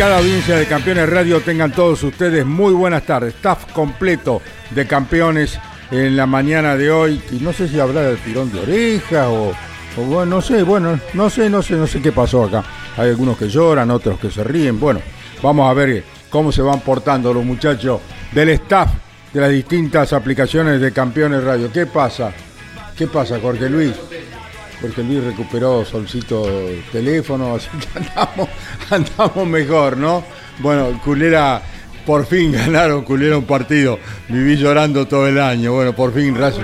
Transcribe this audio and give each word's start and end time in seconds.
Calificada 0.00 0.26
audiencia 0.26 0.56
de 0.56 0.64
Campeones 0.64 1.10
Radio, 1.10 1.40
tengan 1.42 1.72
todos 1.72 2.02
ustedes 2.04 2.46
muy 2.46 2.72
buenas 2.72 3.02
tardes. 3.02 3.34
Staff 3.34 3.70
completo 3.74 4.40
de 4.70 4.86
Campeones 4.86 5.58
en 5.90 6.16
la 6.16 6.24
mañana 6.24 6.74
de 6.74 6.90
hoy. 6.90 7.22
Y 7.30 7.34
no 7.34 7.52
sé 7.52 7.68
si 7.68 7.78
habrá 7.78 8.00
de 8.04 8.16
tirón 8.16 8.50
de 8.50 8.60
oreja 8.60 9.28
o, 9.28 9.50
o 9.50 10.02
bueno, 10.06 10.36
no 10.36 10.40
sé, 10.40 10.62
bueno, 10.62 10.98
no 11.12 11.28
sé, 11.28 11.50
no 11.50 11.60
sé, 11.60 11.74
no 11.74 11.86
sé 11.86 12.00
qué 12.00 12.12
pasó 12.12 12.44
acá. 12.44 12.64
Hay 12.96 13.10
algunos 13.10 13.36
que 13.36 13.50
lloran, 13.50 13.90
otros 13.90 14.18
que 14.18 14.30
se 14.30 14.42
ríen. 14.42 14.80
Bueno, 14.80 15.02
vamos 15.42 15.70
a 15.70 15.74
ver 15.74 16.02
cómo 16.30 16.50
se 16.50 16.62
van 16.62 16.80
portando 16.80 17.34
los 17.34 17.44
muchachos 17.44 18.00
del 18.32 18.48
staff 18.48 18.88
de 19.34 19.40
las 19.42 19.50
distintas 19.50 20.14
aplicaciones 20.14 20.80
de 20.80 20.92
Campeones 20.92 21.44
Radio. 21.44 21.70
¿Qué 21.70 21.84
pasa? 21.84 22.32
¿Qué 22.96 23.06
pasa, 23.06 23.38
Jorge 23.38 23.68
Luis? 23.68 23.92
Porque 24.80 25.02
Luis 25.02 25.22
recuperó 25.22 25.84
solcito 25.84 26.48
el 26.48 26.82
teléfono, 26.90 27.54
así 27.56 27.68
que 27.78 27.98
andamos, 27.98 28.48
andamos 28.90 29.46
mejor, 29.46 29.96
¿no? 29.96 30.24
Bueno, 30.60 31.00
Culera, 31.04 31.62
por 32.06 32.26
fin 32.26 32.52
ganaron 32.52 33.02
Culera 33.04 33.36
un 33.36 33.44
partido. 33.44 33.98
Viví 34.28 34.56
llorando 34.56 35.06
todo 35.06 35.26
el 35.28 35.38
año. 35.38 35.72
Bueno, 35.72 35.94
por 35.94 36.12
fin 36.14 36.34
Racing. 36.34 36.62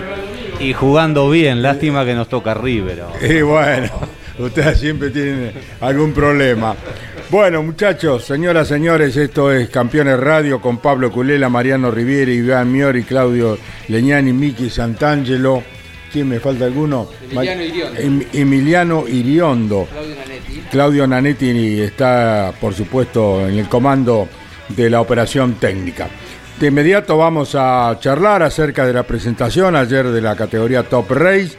Y 0.58 0.72
jugando 0.72 1.28
bien, 1.28 1.62
lástima 1.62 2.04
que 2.04 2.14
nos 2.14 2.28
toca 2.28 2.54
River. 2.54 3.02
ahora. 3.02 3.26
Y 3.26 3.42
bueno, 3.42 3.90
ustedes 4.38 4.80
siempre 4.80 5.10
tienen 5.10 5.52
algún 5.80 6.12
problema. 6.12 6.74
Bueno, 7.28 7.62
muchachos, 7.62 8.24
señoras, 8.24 8.68
señores, 8.68 9.16
esto 9.16 9.50
es 9.50 9.68
Campeones 9.68 10.18
Radio 10.18 10.60
con 10.60 10.78
Pablo 10.78 11.10
Culela, 11.10 11.48
Mariano 11.48 11.90
Riviera, 11.90 12.30
Iván 12.30 12.70
Miori, 12.70 13.02
Claudio 13.02 13.58
Leñani, 13.88 14.32
Miki 14.32 14.70
Santangelo. 14.70 15.62
¿Quién 16.16 16.30
me 16.30 16.40
falta 16.40 16.64
alguno? 16.64 17.10
Emiliano 17.30 17.62
Iriondo. 17.62 18.00
Em- 18.00 18.26
Emiliano 18.32 19.04
Iriondo. 19.06 19.86
Claudio 19.92 20.16
Nanetti. 20.16 20.62
Claudio 20.70 21.06
Nanetti 21.06 21.80
está, 21.82 22.54
por 22.58 22.72
supuesto, 22.72 23.46
en 23.46 23.58
el 23.58 23.68
comando 23.68 24.26
de 24.70 24.88
la 24.88 25.02
operación 25.02 25.56
técnica. 25.56 26.08
De 26.58 26.68
inmediato 26.68 27.18
vamos 27.18 27.54
a 27.54 27.94
charlar 28.00 28.42
acerca 28.42 28.86
de 28.86 28.94
la 28.94 29.02
presentación 29.02 29.76
ayer 29.76 30.08
de 30.08 30.22
la 30.22 30.34
categoría 30.34 30.84
Top 30.84 31.10
Race. 31.10 31.58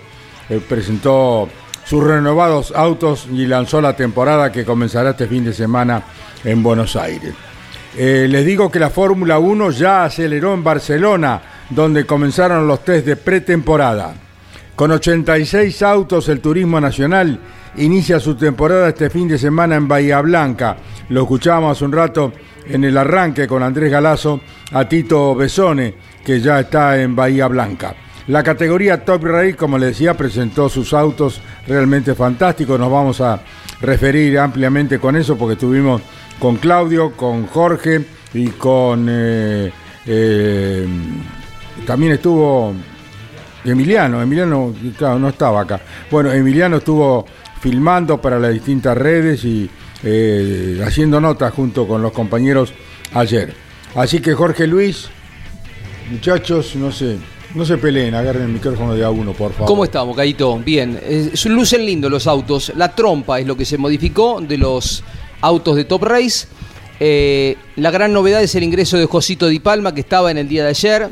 Eh, 0.49 0.59
presentó 0.67 1.47
sus 1.85 2.03
renovados 2.03 2.73
autos 2.75 3.27
y 3.31 3.45
lanzó 3.45 3.79
la 3.79 3.95
temporada 3.95 4.51
que 4.51 4.65
comenzará 4.65 5.11
este 5.11 5.27
fin 5.27 5.45
de 5.45 5.53
semana 5.53 6.01
en 6.43 6.63
Buenos 6.63 6.95
Aires. 6.95 7.35
Eh, 7.95 8.25
les 8.27 8.43
digo 8.43 8.71
que 8.71 8.79
la 8.79 8.89
Fórmula 8.89 9.37
1 9.37 9.69
ya 9.69 10.03
aceleró 10.03 10.55
en 10.55 10.63
Barcelona, 10.63 11.43
donde 11.69 12.07
comenzaron 12.07 12.67
los 12.67 12.83
test 12.83 13.05
de 13.05 13.17
pretemporada. 13.17 14.15
Con 14.77 14.91
86 14.91 15.81
autos, 15.81 16.29
el 16.29 16.39
Turismo 16.39 16.79
Nacional 16.79 17.39
inicia 17.77 18.19
su 18.19 18.35
temporada 18.35 18.89
este 18.89 19.09
fin 19.09 19.27
de 19.27 19.39
semana 19.39 19.75
en 19.75 19.87
Bahía 19.87 20.21
Blanca. 20.21 20.77
Lo 21.09 21.23
escuchábamos 21.23 21.75
hace 21.75 21.85
un 21.85 21.93
rato 21.93 22.31
en 22.67 22.83
el 22.83 22.95
arranque 22.95 23.47
con 23.47 23.63
Andrés 23.63 23.91
Galazo 23.91 24.39
a 24.71 24.87
Tito 24.87 25.33
Besone, 25.33 25.95
que 26.23 26.39
ya 26.39 26.59
está 26.59 27.01
en 27.01 27.15
Bahía 27.15 27.47
Blanca. 27.47 27.95
La 28.27 28.43
categoría 28.43 29.03
Top 29.03 29.23
Race, 29.23 29.55
como 29.55 29.79
les 29.79 29.89
decía, 29.89 30.15
presentó 30.15 30.69
sus 30.69 30.93
autos 30.93 31.41
realmente 31.65 32.13
fantásticos. 32.13 32.79
Nos 32.79 32.91
vamos 32.91 33.19
a 33.19 33.41
referir 33.81 34.37
ampliamente 34.37 34.99
con 34.99 35.15
eso 35.15 35.35
porque 35.39 35.53
estuvimos 35.53 36.03
con 36.37 36.57
Claudio, 36.57 37.13
con 37.13 37.47
Jorge 37.47 38.05
y 38.31 38.49
con... 38.49 39.07
eh, 39.09 39.71
eh, 40.05 40.87
también 41.87 42.11
estuvo 42.11 42.75
Emiliano, 43.71 44.21
Emiliano, 44.21 44.73
claro, 44.97 45.19
no 45.19 45.29
estaba 45.29 45.61
acá. 45.61 45.81
Bueno, 46.09 46.31
Emiliano 46.31 46.77
estuvo 46.77 47.25
filmando 47.59 48.21
para 48.21 48.39
las 48.39 48.53
distintas 48.53 48.97
redes 48.97 49.43
y 49.43 49.69
eh, 50.03 50.81
haciendo 50.85 51.19
notas 51.19 51.53
junto 51.53 51.87
con 51.87 52.01
los 52.01 52.11
compañeros 52.11 52.73
ayer. 53.13 53.53
Así 53.95 54.19
que 54.19 54.33
Jorge 54.33 54.67
Luis, 54.67 55.09
muchachos, 56.11 56.75
no 56.75 56.91
sé, 56.91 57.17
no 57.55 57.65
se 57.65 57.77
peleen, 57.77 58.13
agarren 58.13 58.43
el 58.43 58.49
micrófono 58.49 58.93
de 58.93 59.03
a 59.03 59.09
uno, 59.09 59.33
por 59.33 59.51
favor. 59.51 59.67
¿Cómo 59.67 59.83
estamos, 59.83 60.15
Caito? 60.15 60.57
Bien. 60.59 60.99
Lucen 61.45 61.85
lindo 61.85 62.09
los 62.09 62.27
autos. 62.27 62.71
La 62.75 62.93
trompa 62.93 63.39
es 63.39 63.47
lo 63.47 63.57
que 63.57 63.65
se 63.65 63.77
modificó 63.77 64.39
de 64.41 64.57
los 64.57 65.03
autos 65.41 65.75
de 65.75 65.85
Top 65.85 66.03
Race. 66.03 66.47
Eh, 66.99 67.55
la 67.75 67.91
gran 67.91 68.13
novedad 68.13 68.41
es 68.41 68.55
el 68.55 68.63
ingreso 68.63 68.97
de 68.97 69.05
Josito 69.05 69.47
Di 69.47 69.59
Palma, 69.59 69.93
que 69.93 70.01
estaba 70.01 70.31
en 70.31 70.37
el 70.37 70.47
día 70.47 70.63
de 70.63 70.69
ayer. 70.69 71.09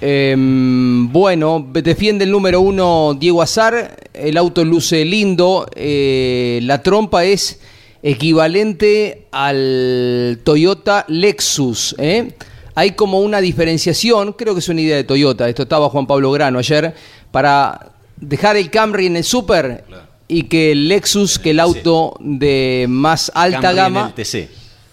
Eh, 0.00 0.34
bueno, 0.36 1.66
defiende 1.72 2.24
el 2.24 2.30
número 2.30 2.60
uno 2.60 3.16
Diego 3.18 3.42
Azar. 3.42 3.96
El 4.12 4.36
auto 4.36 4.64
luce 4.64 5.04
lindo. 5.04 5.66
Eh, 5.74 6.60
la 6.62 6.82
trompa 6.82 7.24
es 7.24 7.60
equivalente 8.02 9.26
al 9.32 10.40
Toyota 10.44 11.04
Lexus. 11.08 11.94
¿eh? 11.98 12.32
Hay 12.74 12.92
como 12.92 13.20
una 13.20 13.40
diferenciación, 13.40 14.34
creo 14.34 14.54
que 14.54 14.60
es 14.60 14.68
una 14.68 14.80
idea 14.80 14.96
de 14.96 15.04
Toyota. 15.04 15.48
Esto 15.48 15.62
estaba 15.62 15.88
Juan 15.88 16.06
Pablo 16.06 16.30
Grano 16.30 16.58
ayer, 16.58 16.94
para 17.30 17.92
dejar 18.16 18.56
el 18.56 18.70
Camry 18.70 19.06
en 19.06 19.16
el 19.16 19.24
Super 19.24 19.84
y 20.28 20.44
que 20.44 20.72
el 20.72 20.88
Lexus, 20.88 21.38
que 21.38 21.50
el 21.50 21.60
auto 21.60 22.16
de 22.20 22.86
más 22.88 23.32
alta 23.34 23.60
Camry 23.60 23.76
gama, 23.76 24.00
En 24.00 24.06
el 24.06 24.14
TC. 24.14 24.50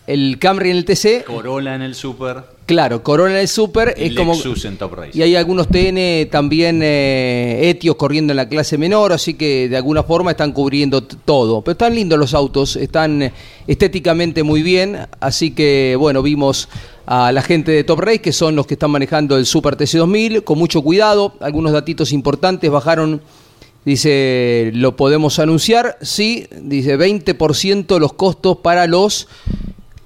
el 0.08 0.40
Camry 0.40 0.72
en 0.72 0.78
el 0.78 0.86
TC, 0.86 1.24
Corolla 1.26 1.76
en 1.76 1.82
el 1.82 1.96
Super. 1.96 2.53
Claro, 2.66 3.04
Corona 3.04 3.32
en 3.32 3.42
el 3.42 3.48
Super, 3.48 3.94
Y 3.98 4.06
es 4.06 4.16
como 4.16 4.34
Lexus 4.34 4.66
en 4.66 4.78
Top 4.78 4.94
Race. 4.94 5.12
y 5.14 5.22
hay 5.22 5.36
algunos 5.36 5.68
TN 5.68 6.30
también 6.30 6.82
eh, 6.84 7.60
etios 7.64 7.96
corriendo 7.96 8.34
en 8.34 8.38
la 8.38 8.48
clase 8.48 8.78
menor, 8.78 9.14
así 9.14 9.34
que 9.34 9.70
de 9.70 9.78
alguna 9.78 10.04
forma 10.04 10.32
están 10.32 10.52
cubriendo 10.52 11.04
todo. 11.04 11.62
Pero 11.62 11.74
están 11.74 11.96
lindos 11.96 12.18
los 12.20 12.34
autos, 12.34 12.76
están 12.76 13.22
eh, 13.22 13.34
estéticamente 13.68 14.44
muy 14.44 14.62
bien, 14.62 15.08
así 15.20 15.52
que 15.52 15.96
bueno, 15.98 16.22
vimos 16.22 16.70
a 17.06 17.32
la 17.32 17.42
gente 17.42 17.72
de 17.72 17.84
Top 17.84 18.00
Race, 18.00 18.22
que 18.22 18.32
son 18.32 18.56
los 18.56 18.66
que 18.66 18.76
están 18.76 18.92
manejando 18.92 19.38
el 19.38 19.46
Super 19.46 19.76
TC2000, 19.78 20.44
con 20.44 20.58
mucho 20.58 20.82
cuidado, 20.82 21.34
algunos 21.40 21.74
datitos 21.74 22.12
importantes, 22.12 22.70
bajaron 22.72 23.22
Dice, 23.86 24.72
lo 24.74 24.96
podemos 24.96 25.40
anunciar, 25.40 25.98
sí, 26.02 26.48
dice 26.62 26.98
20% 26.98 28.00
los 28.00 28.14
costos 28.14 28.60
para 28.60 28.88
los 28.88 29.28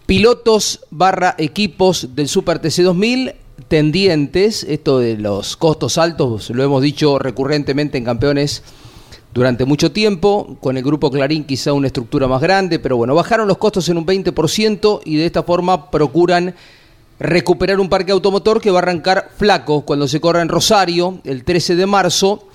pilotos 0.08 0.80
barra 0.90 1.36
equipos 1.38 2.16
del 2.16 2.30
Super 2.30 2.60
TC 2.60 2.82
2000 2.82 3.34
tendientes, 3.68 4.64
esto 4.64 5.00
de 5.00 5.18
los 5.18 5.58
costos 5.58 5.98
altos, 5.98 6.50
lo 6.50 6.64
hemos 6.64 6.82
dicho 6.82 7.20
recurrentemente 7.20 7.98
en 7.98 8.06
campeones 8.06 8.64
durante 9.34 9.66
mucho 9.66 9.92
tiempo, 9.92 10.58
con 10.62 10.78
el 10.78 10.84
grupo 10.84 11.12
Clarín 11.12 11.44
quizá 11.44 11.74
una 11.74 11.88
estructura 11.88 12.26
más 12.28 12.42
grande, 12.42 12.80
pero 12.80 12.96
bueno, 12.96 13.14
bajaron 13.16 13.50
los 13.50 13.58
costos 13.58 13.90
en 13.90 13.98
un 13.98 14.06
20% 14.06 15.02
y 15.04 15.18
de 15.18 15.26
esta 15.26 15.44
forma 15.44 15.92
procuran 15.92 16.56
recuperar 17.20 17.80
un 17.82 17.90
parque 17.90 18.14
automotor 18.14 18.62
que 18.62 18.72
va 18.72 18.80
a 18.80 18.84
arrancar 18.84 19.30
flaco 19.36 19.82
cuando 19.82 20.08
se 20.08 20.22
corra 20.22 20.42
en 20.42 20.48
Rosario 20.48 21.20
el 21.26 21.44
13 21.44 21.76
de 21.76 21.86
marzo, 21.86 22.48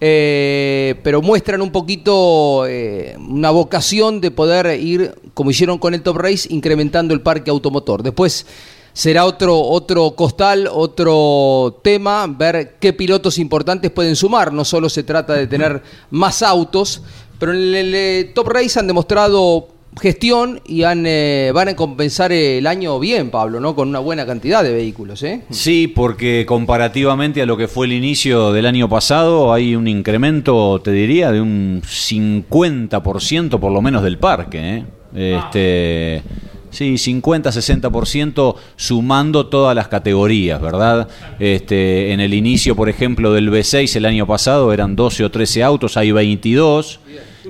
eh, 0.00 0.94
pero 1.02 1.20
muestran 1.20 1.60
un 1.60 1.70
poquito 1.70 2.66
eh, 2.66 3.14
una 3.18 3.50
vocación 3.50 4.22
de 4.22 4.30
poder 4.30 4.80
ir, 4.80 5.14
como 5.34 5.50
hicieron 5.50 5.78
con 5.78 5.94
el 5.94 6.02
Top 6.02 6.16
Race, 6.16 6.48
incrementando 6.50 7.12
el 7.12 7.20
parque 7.20 7.50
automotor. 7.50 8.02
Después 8.02 8.46
será 8.94 9.26
otro, 9.26 9.60
otro 9.60 10.12
costal, 10.12 10.68
otro 10.72 11.80
tema, 11.82 12.26
ver 12.26 12.76
qué 12.80 12.92
pilotos 12.92 13.38
importantes 13.38 13.90
pueden 13.90 14.16
sumar. 14.16 14.52
No 14.52 14.64
solo 14.64 14.88
se 14.88 15.02
trata 15.02 15.34
de 15.34 15.46
tener 15.46 15.82
más 16.10 16.42
autos, 16.42 17.02
pero 17.38 17.52
en 17.52 17.74
el, 17.74 17.94
eh, 17.94 18.32
Top 18.34 18.48
Race 18.48 18.78
han 18.78 18.86
demostrado 18.86 19.68
gestión 20.00 20.60
y 20.64 20.82
han, 20.82 21.04
eh, 21.06 21.50
van 21.54 21.68
a 21.68 21.76
compensar 21.76 22.32
el 22.32 22.66
año 22.66 22.98
bien, 22.98 23.30
Pablo, 23.30 23.60
¿no? 23.60 23.74
Con 23.74 23.88
una 23.88 24.00
buena 24.00 24.26
cantidad 24.26 24.62
de 24.62 24.72
vehículos, 24.72 25.22
¿eh? 25.22 25.42
Sí, 25.50 25.88
porque 25.88 26.44
comparativamente 26.46 27.42
a 27.42 27.46
lo 27.46 27.56
que 27.56 27.68
fue 27.68 27.86
el 27.86 27.92
inicio 27.92 28.52
del 28.52 28.66
año 28.66 28.88
pasado, 28.88 29.52
hay 29.52 29.76
un 29.76 29.86
incremento, 29.86 30.80
te 30.82 30.90
diría, 30.90 31.30
de 31.32 31.40
un 31.40 31.82
50% 31.84 33.60
por 33.60 33.72
lo 33.72 33.82
menos 33.82 34.02
del 34.02 34.18
parque, 34.18 34.76
¿eh? 34.76 34.84
Este. 35.14 36.22
Sí, 36.70 36.94
50-60% 36.98 38.56
sumando 38.76 39.46
todas 39.46 39.76
las 39.76 39.86
categorías, 39.86 40.60
¿verdad? 40.60 41.08
Este, 41.38 42.12
en 42.12 42.18
el 42.18 42.34
inicio, 42.34 42.74
por 42.74 42.88
ejemplo, 42.88 43.32
del 43.32 43.48
B6 43.48 43.94
el 43.94 44.06
año 44.06 44.26
pasado 44.26 44.72
eran 44.72 44.96
12 44.96 45.24
o 45.24 45.30
13 45.30 45.62
autos, 45.62 45.96
hay 45.96 46.10
22. 46.10 46.98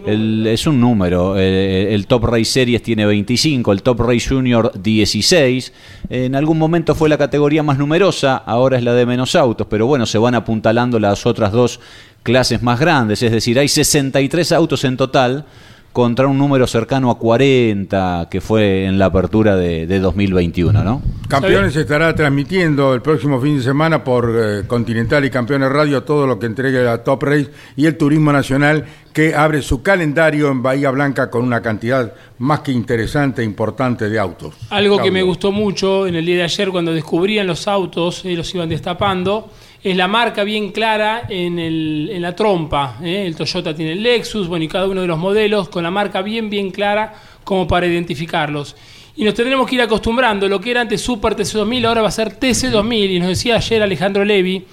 El- 0.06 0.46
es 0.46 0.66
un 0.66 0.78
número. 0.78 1.38
El 1.38 2.06
Top 2.06 2.24
Race 2.24 2.44
Series 2.44 2.82
tiene 2.82 3.06
25, 3.06 3.72
el 3.72 3.82
Top 3.82 4.00
Race 4.00 4.28
Junior 4.28 4.70
16. 4.82 5.72
En 6.10 6.34
algún 6.34 6.58
momento 6.58 6.94
fue 6.94 7.08
la 7.08 7.16
categoría 7.16 7.62
más 7.62 7.78
numerosa, 7.78 8.36
ahora 8.36 8.76
es 8.76 8.82
la 8.84 8.92
de 8.92 9.06
menos 9.06 9.34
autos, 9.36 9.66
pero 9.70 9.86
bueno, 9.86 10.04
se 10.04 10.18
van 10.18 10.34
apuntalando 10.34 10.98
las 11.00 11.24
otras 11.24 11.50
dos 11.52 11.80
clases 12.22 12.62
más 12.62 12.78
grandes. 12.78 13.22
Es 13.22 13.32
decir, 13.32 13.58
hay 13.58 13.68
63 13.68 14.52
autos 14.52 14.84
en 14.84 14.96
total 14.98 15.46
contra 15.94 16.26
un 16.26 16.36
número 16.36 16.66
cercano 16.66 17.08
a 17.08 17.18
40 17.20 18.26
que 18.28 18.40
fue 18.40 18.84
en 18.84 18.98
la 18.98 19.06
apertura 19.06 19.54
de, 19.54 19.86
de 19.86 20.00
2021, 20.00 20.82
¿no? 20.82 21.00
Campeones 21.28 21.76
estará 21.76 22.12
transmitiendo 22.16 22.94
el 22.94 23.00
próximo 23.00 23.40
fin 23.40 23.58
de 23.58 23.62
semana 23.62 24.02
por 24.02 24.34
eh, 24.36 24.66
Continental 24.66 25.24
y 25.24 25.30
Campeones 25.30 25.70
Radio 25.70 26.02
todo 26.02 26.26
lo 26.26 26.40
que 26.40 26.46
entregue 26.46 26.82
la 26.82 27.04
Top 27.04 27.22
Race 27.22 27.48
y 27.76 27.86
el 27.86 27.96
Turismo 27.96 28.32
Nacional 28.32 28.84
que 29.12 29.36
abre 29.36 29.62
su 29.62 29.82
calendario 29.82 30.50
en 30.50 30.64
Bahía 30.64 30.90
Blanca 30.90 31.30
con 31.30 31.44
una 31.44 31.62
cantidad 31.62 32.12
más 32.38 32.60
que 32.60 32.72
interesante 32.72 33.42
e 33.42 33.44
importante 33.44 34.08
de 34.08 34.18
autos. 34.18 34.54
Algo 34.70 35.00
que 35.00 35.12
me 35.12 35.22
gustó 35.22 35.52
mucho 35.52 36.08
en 36.08 36.16
el 36.16 36.26
día 36.26 36.38
de 36.38 36.42
ayer 36.42 36.70
cuando 36.70 36.92
descubrían 36.92 37.46
los 37.46 37.68
autos 37.68 38.24
y 38.24 38.34
los 38.34 38.52
iban 38.52 38.68
destapando, 38.68 39.48
es 39.84 39.96
la 39.96 40.08
marca 40.08 40.42
bien 40.44 40.72
clara 40.72 41.26
en, 41.28 41.58
el- 41.58 42.08
en 42.10 42.22
la 42.22 42.34
trompa. 42.34 42.98
¿eh? 43.02 43.24
El 43.26 43.36
Toyota 43.36 43.74
tiene 43.76 43.92
el 43.92 44.02
Lexus, 44.02 44.48
bueno, 44.48 44.64
y 44.64 44.68
cada 44.68 44.88
uno 44.88 45.02
de 45.02 45.06
los 45.06 45.18
modelos 45.18 45.68
con 45.68 45.82
la 45.84 45.90
marca 45.90 46.22
bien, 46.22 46.48
bien 46.50 46.70
clara 46.70 47.14
como 47.44 47.68
para 47.68 47.86
identificarlos. 47.86 48.74
Y 49.16 49.22
nos 49.24 49.34
tendremos 49.34 49.68
que 49.68 49.74
ir 49.76 49.82
acostumbrando, 49.82 50.48
lo 50.48 50.60
que 50.60 50.70
era 50.72 50.80
antes 50.80 51.00
Super 51.00 51.36
TC2000 51.36 51.86
ahora 51.86 52.02
va 52.02 52.08
a 52.08 52.10
ser 52.10 52.40
TC2000, 52.40 53.10
y 53.10 53.18
nos 53.20 53.28
decía 53.28 53.56
ayer 53.56 53.80
Alejandro 53.82 54.24
Levi, 54.24 54.64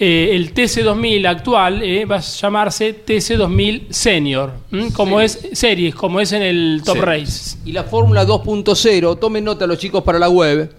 eh, 0.00 0.30
el 0.32 0.52
TC2000 0.52 1.26
actual 1.28 1.80
eh, 1.82 2.04
va 2.04 2.16
a 2.16 2.20
llamarse 2.20 3.04
TC2000 3.06 3.90
Senior, 3.90 4.52
¿m? 4.72 4.90
como 4.92 5.20
es 5.20 5.38
series, 5.52 5.94
como 5.94 6.18
es 6.20 6.32
en 6.32 6.42
el 6.42 6.82
Top 6.84 6.96
Sí. 6.96 7.00
Race. 7.02 7.56
Y 7.66 7.72
la 7.72 7.84
Fórmula 7.84 8.26
2.0, 8.26 9.18
tomen 9.20 9.44
nota 9.44 9.66
los 9.68 9.78
chicos 9.78 10.02
para 10.02 10.18
la 10.18 10.28
web, 10.28 10.74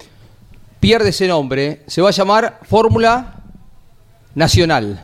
pierde 0.82 1.10
ese 1.10 1.28
nombre, 1.28 1.84
se 1.88 2.02
va 2.02 2.10
a 2.10 2.12
llamar 2.12 2.60
Fórmula 2.64 3.35
Nacional. 4.36 5.04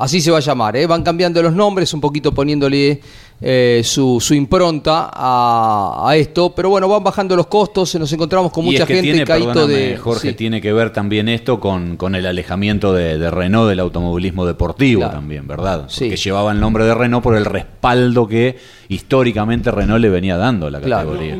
Así 0.00 0.20
se 0.20 0.30
va 0.30 0.36
a 0.36 0.40
llamar, 0.40 0.76
¿eh? 0.76 0.86
van 0.86 1.02
cambiando 1.02 1.42
los 1.42 1.52
nombres, 1.52 1.92
un 1.92 2.00
poquito 2.00 2.30
poniéndole 2.32 3.00
eh, 3.40 3.80
su, 3.84 4.20
su 4.20 4.32
impronta 4.32 5.10
a, 5.12 6.04
a 6.08 6.14
esto, 6.16 6.54
pero 6.54 6.70
bueno, 6.70 6.86
van 6.88 7.02
bajando 7.02 7.34
los 7.34 7.48
costos, 7.48 7.96
nos 7.96 8.12
encontramos 8.12 8.52
con 8.52 8.62
Y 8.64 8.68
mucha 8.68 8.84
es 8.84 8.86
que 8.86 8.94
gente, 8.94 9.10
tiene, 9.10 9.26
perdóname, 9.26 9.72
de... 9.72 9.96
Jorge, 9.96 10.28
sí. 10.30 10.34
tiene 10.36 10.60
que 10.60 10.72
ver 10.72 10.92
también 10.92 11.28
esto 11.28 11.58
con, 11.58 11.96
con 11.96 12.14
el 12.14 12.26
alejamiento 12.26 12.92
de, 12.92 13.18
de 13.18 13.28
Renault 13.28 13.68
del 13.68 13.80
automovilismo 13.80 14.46
deportivo 14.46 15.00
Claro. 15.00 15.14
también, 15.14 15.48
¿verdad? 15.48 15.86
Sí. 15.88 16.04
Porque 16.04 16.16
llevaba 16.16 16.52
el 16.52 16.60
nombre 16.60 16.84
de 16.84 16.94
Renault 16.94 17.24
por 17.24 17.36
el 17.36 17.44
respaldo 17.44 18.28
que 18.28 18.56
históricamente 18.88 19.72
Renault 19.72 20.00
le 20.00 20.10
venía 20.10 20.36
dando 20.36 20.68
a 20.68 20.70
la 20.70 20.80
Claro. 20.80 21.10
categoría. 21.10 21.38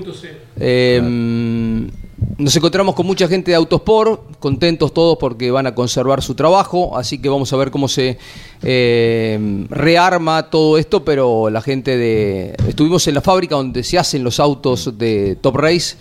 Eh, 0.59 1.89
Nos 2.37 2.55
encontramos 2.55 2.95
con 2.95 3.07
mucha 3.07 3.27
gente 3.27 3.51
de 3.51 3.57
Autosport, 3.57 4.39
contentos 4.39 4.93
todos 4.93 5.17
porque 5.19 5.51
van 5.51 5.67
a 5.67 5.75
conservar 5.75 6.23
su 6.23 6.35
trabajo, 6.35 6.97
así 6.97 7.19
que 7.19 7.29
vamos 7.29 7.53
a 7.53 7.57
ver 7.57 7.71
cómo 7.71 7.89
se 7.89 8.19
eh, 8.63 9.67
rearma 9.71 10.51
todo 10.51 10.79
esto, 10.79 11.05
pero 11.05 11.49
la 11.49 11.63
gente 11.63 11.97
de... 11.97 12.55
Estuvimos 12.69 13.07
en 13.09 13.15
la 13.15 13.23
fábrica 13.23 13.57
donde 13.57 13.83
se 13.83 13.99
hacen 13.99 14.23
los 14.23 14.39
autos 14.41 14.99
de 14.99 15.37
Top 15.41 15.57
Race, 15.57 15.97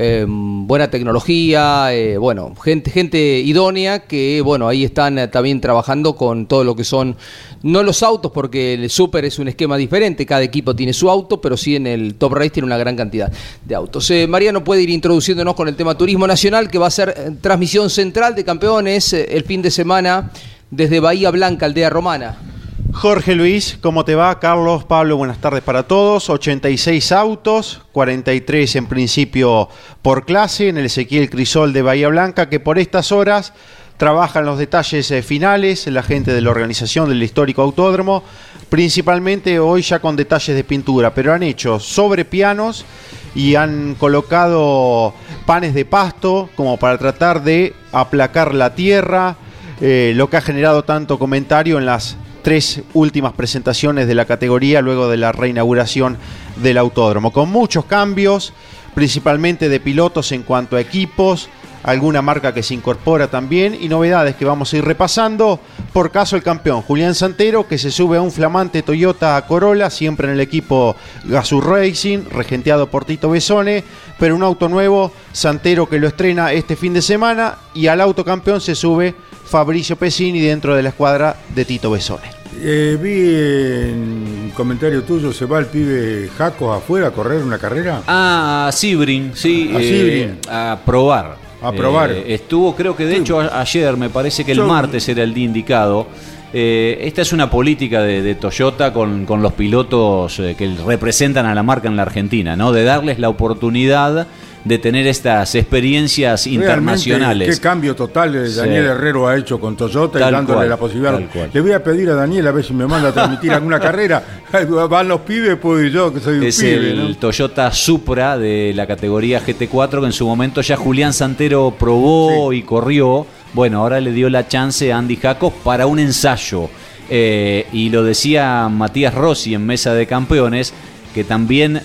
eh, 0.00 0.24
buena 0.28 0.90
tecnología, 0.90 1.92
eh, 1.92 2.18
bueno, 2.18 2.54
gente, 2.54 2.92
gente 2.92 3.18
idónea 3.18 4.06
que, 4.06 4.40
bueno, 4.42 4.68
ahí 4.68 4.84
están 4.84 5.18
eh, 5.18 5.26
también 5.26 5.60
trabajando 5.60 6.14
con 6.14 6.46
todo 6.46 6.62
lo 6.62 6.76
que 6.76 6.84
son, 6.84 7.16
no 7.64 7.82
los 7.82 8.04
autos, 8.04 8.30
porque 8.30 8.74
el 8.74 8.90
Super 8.90 9.24
es 9.24 9.40
un 9.40 9.48
esquema 9.48 9.76
diferente, 9.76 10.24
cada 10.24 10.42
equipo 10.42 10.76
tiene 10.76 10.92
su 10.92 11.10
auto, 11.10 11.40
pero 11.40 11.56
sí 11.56 11.74
en 11.74 11.88
el 11.88 12.14
Top 12.14 12.32
Race 12.34 12.50
tiene 12.50 12.66
una 12.66 12.78
gran 12.78 12.94
cantidad 12.94 13.32
de 13.64 13.74
autos. 13.74 14.08
Eh, 14.12 14.28
Mariano 14.28 14.62
puede 14.62 14.82
ir 14.82 14.90
introduciéndonos 14.90 15.56
con 15.56 15.66
el 15.66 15.74
tema 15.74 15.98
Turismo 15.98 16.28
Nacional, 16.28 16.70
que 16.70 16.78
va 16.78 16.86
a 16.86 16.90
ser 16.92 17.14
eh, 17.16 17.30
transmisión 17.40 17.90
central 17.90 18.36
de 18.36 18.44
campeones 18.44 19.12
eh, 19.12 19.26
el 19.30 19.42
fin 19.42 19.62
de 19.62 19.72
semana 19.72 20.30
desde 20.70 21.00
Bahía 21.00 21.32
Blanca, 21.32 21.66
Aldea 21.66 21.90
Romana. 21.90 22.57
Jorge 22.98 23.36
Luis, 23.36 23.78
¿cómo 23.80 24.04
te 24.04 24.16
va? 24.16 24.40
Carlos, 24.40 24.82
Pablo, 24.82 25.16
buenas 25.16 25.38
tardes 25.38 25.62
para 25.62 25.84
todos. 25.84 26.28
86 26.28 27.12
autos, 27.12 27.82
43 27.92 28.74
en 28.74 28.86
principio 28.86 29.68
por 30.02 30.24
clase 30.24 30.68
en 30.68 30.78
el 30.78 30.86
Ezequiel 30.86 31.30
Crisol 31.30 31.72
de 31.72 31.82
Bahía 31.82 32.08
Blanca, 32.08 32.48
que 32.48 32.58
por 32.58 32.76
estas 32.76 33.12
horas 33.12 33.52
trabajan 33.98 34.46
los 34.46 34.58
detalles 34.58 35.08
eh, 35.12 35.22
finales, 35.22 35.86
la 35.86 36.02
gente 36.02 36.32
de 36.32 36.40
la 36.40 36.50
organización 36.50 37.08
del 37.08 37.22
histórico 37.22 37.62
autódromo, 37.62 38.24
principalmente 38.68 39.60
hoy 39.60 39.82
ya 39.82 40.00
con 40.00 40.16
detalles 40.16 40.56
de 40.56 40.64
pintura, 40.64 41.14
pero 41.14 41.32
han 41.32 41.44
hecho 41.44 41.78
sobre 41.78 42.24
pianos 42.24 42.84
y 43.32 43.54
han 43.54 43.94
colocado 43.94 45.14
panes 45.46 45.72
de 45.72 45.84
pasto 45.84 46.50
como 46.56 46.78
para 46.78 46.98
tratar 46.98 47.44
de 47.44 47.74
aplacar 47.92 48.54
la 48.54 48.74
tierra, 48.74 49.36
eh, 49.80 50.14
lo 50.16 50.28
que 50.28 50.38
ha 50.38 50.40
generado 50.40 50.82
tanto 50.82 51.16
comentario 51.16 51.78
en 51.78 51.86
las 51.86 52.16
tres 52.48 52.80
últimas 52.94 53.34
presentaciones 53.34 54.08
de 54.08 54.14
la 54.14 54.24
categoría 54.24 54.80
luego 54.80 55.10
de 55.10 55.18
la 55.18 55.32
reinauguración 55.32 56.16
del 56.56 56.78
autódromo, 56.78 57.30
con 57.30 57.50
muchos 57.50 57.84
cambios, 57.84 58.54
principalmente 58.94 59.68
de 59.68 59.80
pilotos 59.80 60.32
en 60.32 60.44
cuanto 60.44 60.76
a 60.76 60.80
equipos, 60.80 61.50
alguna 61.82 62.22
marca 62.22 62.54
que 62.54 62.62
se 62.62 62.72
incorpora 62.72 63.28
también 63.28 63.76
y 63.78 63.90
novedades 63.90 64.34
que 64.34 64.46
vamos 64.46 64.72
a 64.72 64.78
ir 64.78 64.84
repasando. 64.86 65.60
Por 65.92 66.10
caso 66.10 66.36
el 66.36 66.42
campeón 66.42 66.80
Julián 66.80 67.14
Santero 67.14 67.68
que 67.68 67.76
se 67.76 67.90
sube 67.90 68.16
a 68.16 68.22
un 68.22 68.32
flamante 68.32 68.82
Toyota 68.82 69.44
Corolla, 69.46 69.90
siempre 69.90 70.28
en 70.28 70.32
el 70.32 70.40
equipo 70.40 70.96
Gazoo 71.24 71.60
Racing, 71.60 72.30
regenteado 72.30 72.90
por 72.90 73.04
Tito 73.04 73.28
Besone, 73.28 73.84
pero 74.18 74.34
un 74.34 74.42
auto 74.42 74.70
nuevo, 74.70 75.12
Santero 75.32 75.86
que 75.86 75.98
lo 75.98 76.08
estrena 76.08 76.54
este 76.54 76.76
fin 76.76 76.94
de 76.94 77.02
semana 77.02 77.58
y 77.74 77.88
al 77.88 78.00
auto 78.00 78.24
campeón 78.24 78.62
se 78.62 78.74
sube 78.74 79.14
Fabricio 79.44 79.96
Pesini 79.96 80.40
dentro 80.40 80.74
de 80.74 80.82
la 80.82 80.88
escuadra 80.88 81.36
de 81.54 81.66
Tito 81.66 81.90
Besone. 81.90 82.37
Eh, 82.60 82.98
vi 83.00 83.92
en 83.92 83.98
un 84.44 84.50
comentario 84.54 85.02
tuyo, 85.02 85.32
se 85.32 85.44
va 85.46 85.58
el 85.58 85.66
pibe 85.66 86.28
Jaco 86.36 86.72
afuera 86.72 87.08
a 87.08 87.10
correr 87.10 87.42
una 87.42 87.58
carrera. 87.58 88.02
Ah, 88.06 88.66
a 88.68 88.72
Sibrin, 88.72 89.32
sí. 89.34 89.70
A 89.74 89.78
eh, 89.80 89.82
Sibrin. 89.82 90.38
a 90.50 90.78
probar. 90.84 91.36
A 91.62 91.72
probar. 91.72 92.10
Eh, 92.12 92.34
estuvo, 92.34 92.74
creo 92.74 92.96
que 92.96 93.04
de 93.04 93.16
hecho 93.16 93.40
ayer, 93.40 93.96
me 93.96 94.10
parece 94.10 94.44
que 94.44 94.52
el 94.52 94.58
Yo- 94.58 94.66
martes 94.66 95.08
era 95.08 95.22
el 95.22 95.34
día 95.34 95.44
indicado. 95.44 96.06
Eh, 96.52 96.98
esta 97.02 97.20
es 97.22 97.32
una 97.34 97.50
política 97.50 98.00
de, 98.00 98.22
de 98.22 98.34
Toyota 98.34 98.92
con, 98.92 99.26
con 99.26 99.42
los 99.42 99.52
pilotos 99.52 100.38
eh, 100.40 100.54
que 100.56 100.74
representan 100.86 101.44
a 101.44 101.54
la 101.54 101.62
marca 101.62 101.88
en 101.88 101.96
la 101.96 102.02
Argentina, 102.02 102.56
¿no? 102.56 102.72
De 102.72 102.84
darles 102.84 103.18
la 103.18 103.28
oportunidad 103.28 104.26
de 104.68 104.78
tener 104.78 105.06
estas 105.06 105.54
experiencias 105.54 106.46
internacionales. 106.46 107.56
Qué 107.56 107.60
cambio 107.62 107.96
total 107.96 108.32
de 108.32 108.48
Sí. 108.48 108.56
Daniel 108.56 108.84
Herrero 108.86 109.26
ha 109.26 109.36
hecho 109.36 109.58
con 109.58 109.76
Toyota 109.76 110.18
y 110.18 110.30
dándole 110.30 110.58
cual, 110.58 110.68
la 110.68 110.76
posibilidad. 110.76 111.20
Le 111.52 111.60
voy 111.60 111.72
a 111.72 111.82
pedir 111.82 112.10
a 112.10 112.14
Daniel 112.14 112.46
a 112.46 112.52
ver 112.52 112.64
si 112.64 112.72
me 112.72 112.86
manda 112.86 113.08
a 113.08 113.12
transmitir 113.12 113.50
alguna 113.52 113.80
carrera. 113.80 114.22
Van 114.90 115.08
los 115.08 115.20
pibes, 115.22 115.56
puedo 115.56 115.82
ir 115.82 115.92
yo, 115.92 116.12
que 116.12 116.20
soy 116.20 116.38
un 116.38 116.44
Es 116.44 116.58
pibe. 116.58 116.90
el 116.92 117.08
¿no? 117.10 117.14
Toyota 117.16 117.72
Supra 117.72 118.38
de 118.38 118.72
la 118.74 118.86
categoría 118.86 119.40
GT4 119.44 120.00
que 120.00 120.06
en 120.06 120.12
su 120.12 120.26
momento 120.26 120.60
ya 120.60 120.76
Julián 120.76 121.12
Santero 121.12 121.74
probó 121.78 122.52
y 122.52 122.62
corrió. 122.62 123.26
Bueno, 123.54 123.80
ahora 123.80 124.00
le 124.00 124.12
dio 124.12 124.28
la 124.28 124.46
chance 124.46 124.92
a 124.92 124.98
Andy 124.98 125.16
Jacos 125.16 125.52
para 125.64 125.86
un 125.86 125.98
ensayo. 125.98 126.68
Eh, 127.10 127.66
y 127.72 127.88
lo 127.88 128.04
decía 128.04 128.68
Matías 128.68 129.14
Rossi 129.14 129.54
en 129.54 129.64
Mesa 129.64 129.94
de 129.94 130.06
Campeones, 130.06 130.74
que 131.14 131.24
también 131.24 131.78
eh, 131.78 131.82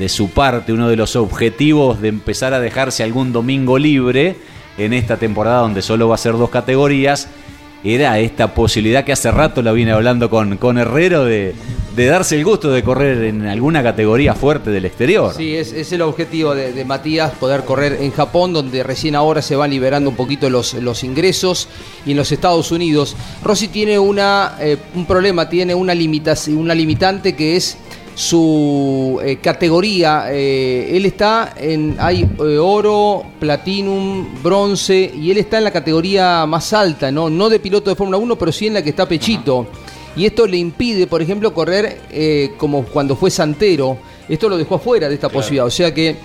de 0.00 0.08
su 0.08 0.30
parte 0.30 0.72
uno 0.72 0.88
de 0.88 0.96
los 0.96 1.14
objetivos 1.14 2.00
de 2.00 2.08
empezar 2.08 2.54
a 2.54 2.60
dejarse 2.60 3.02
algún 3.02 3.32
domingo 3.32 3.78
libre 3.78 4.34
en 4.78 4.94
esta 4.94 5.18
temporada 5.18 5.60
donde 5.60 5.82
solo 5.82 6.08
va 6.08 6.14
a 6.14 6.18
ser 6.18 6.32
dos 6.32 6.48
categorías 6.48 7.28
era 7.84 8.18
esta 8.18 8.54
posibilidad 8.54 9.04
que 9.04 9.12
hace 9.12 9.30
rato 9.30 9.62
la 9.62 9.72
vine 9.72 9.92
hablando 9.92 10.30
con, 10.30 10.56
con 10.56 10.78
Herrero 10.78 11.26
de, 11.26 11.54
de 11.96 12.06
darse 12.06 12.36
el 12.36 12.44
gusto 12.44 12.70
de 12.70 12.82
correr 12.82 13.24
en 13.24 13.46
alguna 13.46 13.82
categoría 13.82 14.34
fuerte 14.34 14.70
del 14.70 14.84
exterior. 14.84 15.34
Sí, 15.34 15.56
es, 15.56 15.72
es 15.72 15.90
el 15.92 16.02
objetivo 16.02 16.54
de, 16.54 16.84
Matías, 16.84 17.32
poder 17.32 17.64
correr 17.64 17.98
en 18.00 18.10
Japón, 18.12 18.52
donde 18.52 18.82
recién 18.82 19.14
ahora 19.14 19.42
se 19.42 19.56
van 19.56 19.70
liberando 19.70 20.10
un 20.10 20.16
poquito 20.16 20.48
los, 20.50 20.74
los 20.74 21.04
ingresos, 21.04 21.68
y 22.06 22.12
en 22.12 22.16
los 22.16 22.30
Estados 22.32 22.70
Unidos. 22.70 23.16
Rossi 23.42 23.68
tiene 23.68 23.98
una, 23.98 24.56
eh, 24.60 24.76
un 24.94 25.06
problema, 25.06 25.48
tiene 25.48 25.74
una, 25.74 25.94
limitación, 25.94 26.58
una 26.58 26.74
limitante 26.74 27.34
que 27.34 27.56
es 27.56 27.76
su 28.14 29.20
eh, 29.24 29.36
categoría. 29.36 30.26
Eh, 30.30 30.96
él 30.96 31.06
está 31.06 31.54
en, 31.56 31.96
hay 31.98 32.22
eh, 32.22 32.58
oro, 32.58 33.24
platinum, 33.38 34.42
bronce, 34.42 35.12
y 35.14 35.30
él 35.30 35.38
está 35.38 35.58
en 35.58 35.64
la 35.64 35.70
categoría 35.70 36.44
más 36.46 36.72
alta, 36.72 37.10
¿no? 37.10 37.30
No 37.30 37.48
de 37.48 37.58
piloto 37.60 37.90
de 37.90 37.96
Fórmula 37.96 38.18
1, 38.18 38.36
pero 38.36 38.52
sí 38.52 38.66
en 38.66 38.74
la 38.74 38.82
que 38.82 38.90
está 38.90 39.08
Pechito. 39.08 39.66
Y 40.16 40.26
esto 40.26 40.46
le 40.46 40.56
impide, 40.56 41.06
por 41.06 41.22
ejemplo, 41.22 41.54
correr 41.54 42.52
como 42.56 42.84
cuando 42.84 43.14
fue 43.14 43.30
Santero. 43.30 43.96
Esto 44.28 44.48
lo 44.48 44.56
dejó 44.56 44.74
afuera 44.74 45.08
de 45.08 45.14
esta 45.14 45.28
posibilidad. 45.28 45.66
O 45.66 45.70
sea 45.70 45.94
que. 45.94 46.16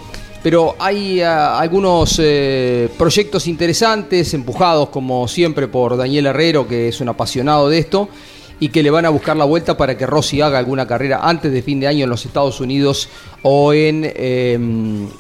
Pero 0.46 0.75
hay 0.77 1.22
algunos 1.22 2.22
eh, 2.22 2.88
proyectos 3.00 3.48
interesantes, 3.48 4.32
empujados 4.36 4.89
como 4.89 5.27
siempre 5.27 5.68
por 5.68 5.98
Daniel 5.98 6.27
Herrero, 6.27 6.68
que 6.68 6.89
es 6.89 7.01
un 7.01 7.10
apasionado 7.10 7.68
de 7.68 7.80
esto, 7.80 8.10
y 8.60 8.70
que 8.70 8.82
le 8.84 8.90
van 8.90 9.06
a 9.06 9.10
buscar 9.10 9.36
la 9.36 9.46
vuelta 9.46 9.76
para 9.78 9.98
que 9.98 10.06
Rossi 10.06 10.42
haga 10.42 10.58
alguna 10.60 10.88
carrera 10.88 11.20
antes 11.24 11.52
de 11.52 11.62
fin 11.62 11.80
de 11.80 11.88
año 11.88 12.04
en 12.06 12.10
los 12.10 12.26
Estados 12.26 12.60
Unidos 12.62 13.10
o 13.42 13.74
en, 13.74 14.04
eh, 14.16 14.58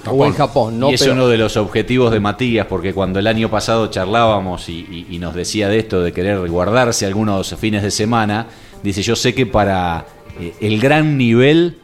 o 0.09 0.25
en 0.25 0.33
Japón. 0.33 0.79
¿no? 0.79 0.89
y 0.89 0.93
es 0.93 1.01
Pero- 1.01 1.13
uno 1.13 1.27
de 1.27 1.37
los 1.37 1.57
objetivos 1.57 2.11
de 2.11 2.19
Matías, 2.19 2.65
porque 2.67 2.93
cuando 2.93 3.19
el 3.19 3.27
año 3.27 3.49
pasado 3.49 3.87
charlábamos 3.87 4.69
y, 4.69 4.79
y- 5.09 5.15
y 5.15 5.19
nos 5.19 5.35
decía 5.35 5.67
de 5.67 5.79
esto, 5.79 6.01
de 6.01 6.11
querer 6.13 6.47
guardarse 6.49 7.05
algunos 7.05 7.53
fines 7.55 7.83
de 7.83 7.91
semana, 7.91 8.47
dice, 8.83 9.01
yo 9.01 9.15
sé 9.15 9.33
que 9.35 9.45
para 9.45 10.05
eh, 10.39 10.53
el 10.61 10.79
gran 10.79 11.17
nivel 11.17 11.77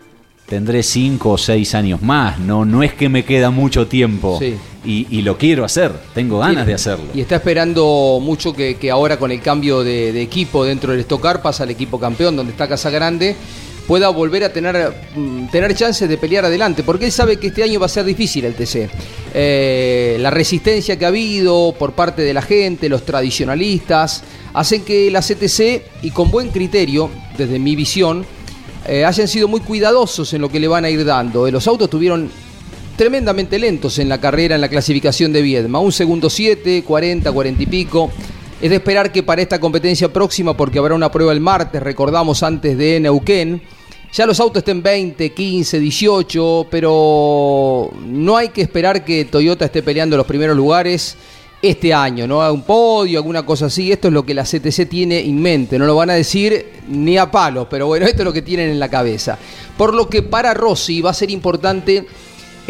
tendré 0.47 0.83
cinco 0.83 1.31
o 1.31 1.37
seis 1.37 1.75
años 1.75 2.01
más, 2.01 2.39
no, 2.39 2.65
no 2.65 2.83
es 2.83 2.93
que 2.93 3.07
me 3.09 3.23
queda 3.23 3.51
mucho 3.51 3.87
tiempo 3.87 4.37
Sí. 4.39 4.55
Y, 4.83 5.07
y 5.09 5.21
lo 5.21 5.37
quiero 5.37 5.63
hacer, 5.63 5.91
tengo 6.13 6.39
ganas 6.39 6.63
Sí, 6.63 6.67
de 6.67 6.73
hacerlo. 6.73 7.05
Y 7.13 7.21
está 7.21 7.35
esperando 7.35 8.19
mucho 8.21 8.53
que, 8.53 8.75
que 8.77 8.89
ahora 8.89 9.17
con 9.17 9.31
el 9.31 9.41
cambio 9.41 9.83
de, 9.83 10.11
de 10.11 10.21
equipo 10.21 10.63
dentro 10.65 10.91
del 10.91 11.01
Stock 11.01 11.39
pasa 11.41 11.63
al 11.63 11.69
equipo 11.69 11.99
campeón, 11.99 12.35
donde 12.35 12.51
está 12.51 12.67
Casa 12.67 12.89
Grande, 12.89 13.35
pueda 13.87 14.09
volver 14.09 14.43
a 14.43 14.53
tener, 14.53 14.93
mm, 15.15 15.47
tener 15.47 15.75
chances 15.75 16.07
de 16.07 16.17
pelear 16.17 16.45
adelante, 16.45 16.83
porque 16.83 17.05
él 17.05 17.11
sabe 17.11 17.37
que 17.37 17.47
este 17.47 17.63
año 17.63 17.79
va 17.79 17.87
a 17.87 17.89
ser 17.89 18.05
difícil 18.05 18.45
el 18.45 18.53
TC. 18.55 18.89
Eh, 19.33 20.17
la 20.19 20.29
resistencia 20.29 20.97
que 20.97 21.05
ha 21.05 21.09
habido 21.09 21.73
por 21.77 21.93
parte 21.93 22.21
de 22.21 22.33
la 22.33 22.41
gente, 22.41 22.89
los 22.89 23.03
tradicionalistas, 23.05 24.23
hacen 24.53 24.83
que 24.83 25.09
la 25.11 25.21
CTC, 25.21 25.83
y 26.03 26.11
con 26.11 26.31
buen 26.31 26.49
criterio, 26.49 27.09
desde 27.37 27.59
mi 27.59 27.75
visión, 27.75 28.25
eh, 28.87 29.05
hayan 29.05 29.27
sido 29.27 29.47
muy 29.47 29.59
cuidadosos 29.61 30.33
en 30.33 30.41
lo 30.41 30.49
que 30.49 30.59
le 30.59 30.67
van 30.67 30.85
a 30.85 30.89
ir 30.89 31.03
dando. 31.05 31.45
Eh, 31.47 31.51
Los 31.51 31.67
autos 31.67 31.89
tuvieron 31.89 32.29
tremendamente 33.01 33.57
lentos 33.57 33.97
en 33.97 34.07
la 34.09 34.21
carrera, 34.21 34.53
en 34.53 34.61
la 34.61 34.69
clasificación 34.69 35.33
de 35.33 35.41
Viedma. 35.41 35.79
Un 35.79 35.91
segundo 35.91 36.29
7, 36.29 36.83
40, 36.83 37.31
40 37.31 37.63
y 37.63 37.65
pico. 37.65 38.11
Es 38.61 38.69
de 38.69 38.75
esperar 38.75 39.11
que 39.11 39.23
para 39.23 39.41
esta 39.41 39.59
competencia 39.59 40.13
próxima, 40.13 40.55
porque 40.55 40.77
habrá 40.77 40.93
una 40.93 41.11
prueba 41.11 41.33
el 41.33 41.39
martes, 41.39 41.81
recordamos 41.81 42.43
antes 42.43 42.77
de 42.77 42.99
Neuquén, 42.99 43.59
ya 44.13 44.27
los 44.27 44.39
autos 44.39 44.59
estén 44.59 44.83
20, 44.83 45.31
15, 45.31 45.79
18, 45.79 46.67
pero 46.69 47.89
no 48.05 48.37
hay 48.37 48.49
que 48.49 48.61
esperar 48.61 49.03
que 49.03 49.25
Toyota 49.25 49.65
esté 49.65 49.81
peleando 49.81 50.15
los 50.15 50.27
primeros 50.27 50.55
lugares 50.55 51.17
este 51.59 51.95
año, 51.95 52.27
¿no? 52.27 52.53
Un 52.53 52.61
podio, 52.61 53.17
alguna 53.17 53.43
cosa 53.43 53.65
así. 53.65 53.91
Esto 53.91 54.09
es 54.09 54.13
lo 54.13 54.23
que 54.23 54.35
la 54.35 54.43
CTC 54.43 54.87
tiene 54.87 55.21
en 55.21 55.41
mente. 55.41 55.79
No 55.79 55.87
lo 55.87 55.95
van 55.95 56.11
a 56.11 56.13
decir 56.13 56.67
ni 56.87 57.17
a 57.17 57.31
palos, 57.31 57.65
pero 57.67 57.87
bueno, 57.87 58.05
esto 58.05 58.21
es 58.21 58.25
lo 58.25 58.33
que 58.33 58.43
tienen 58.43 58.69
en 58.69 58.79
la 58.79 58.89
cabeza. 58.89 59.39
Por 59.75 59.95
lo 59.95 60.07
que 60.07 60.21
para 60.21 60.53
Rossi 60.53 61.01
va 61.01 61.09
a 61.09 61.15
ser 61.15 61.31
importante 61.31 62.05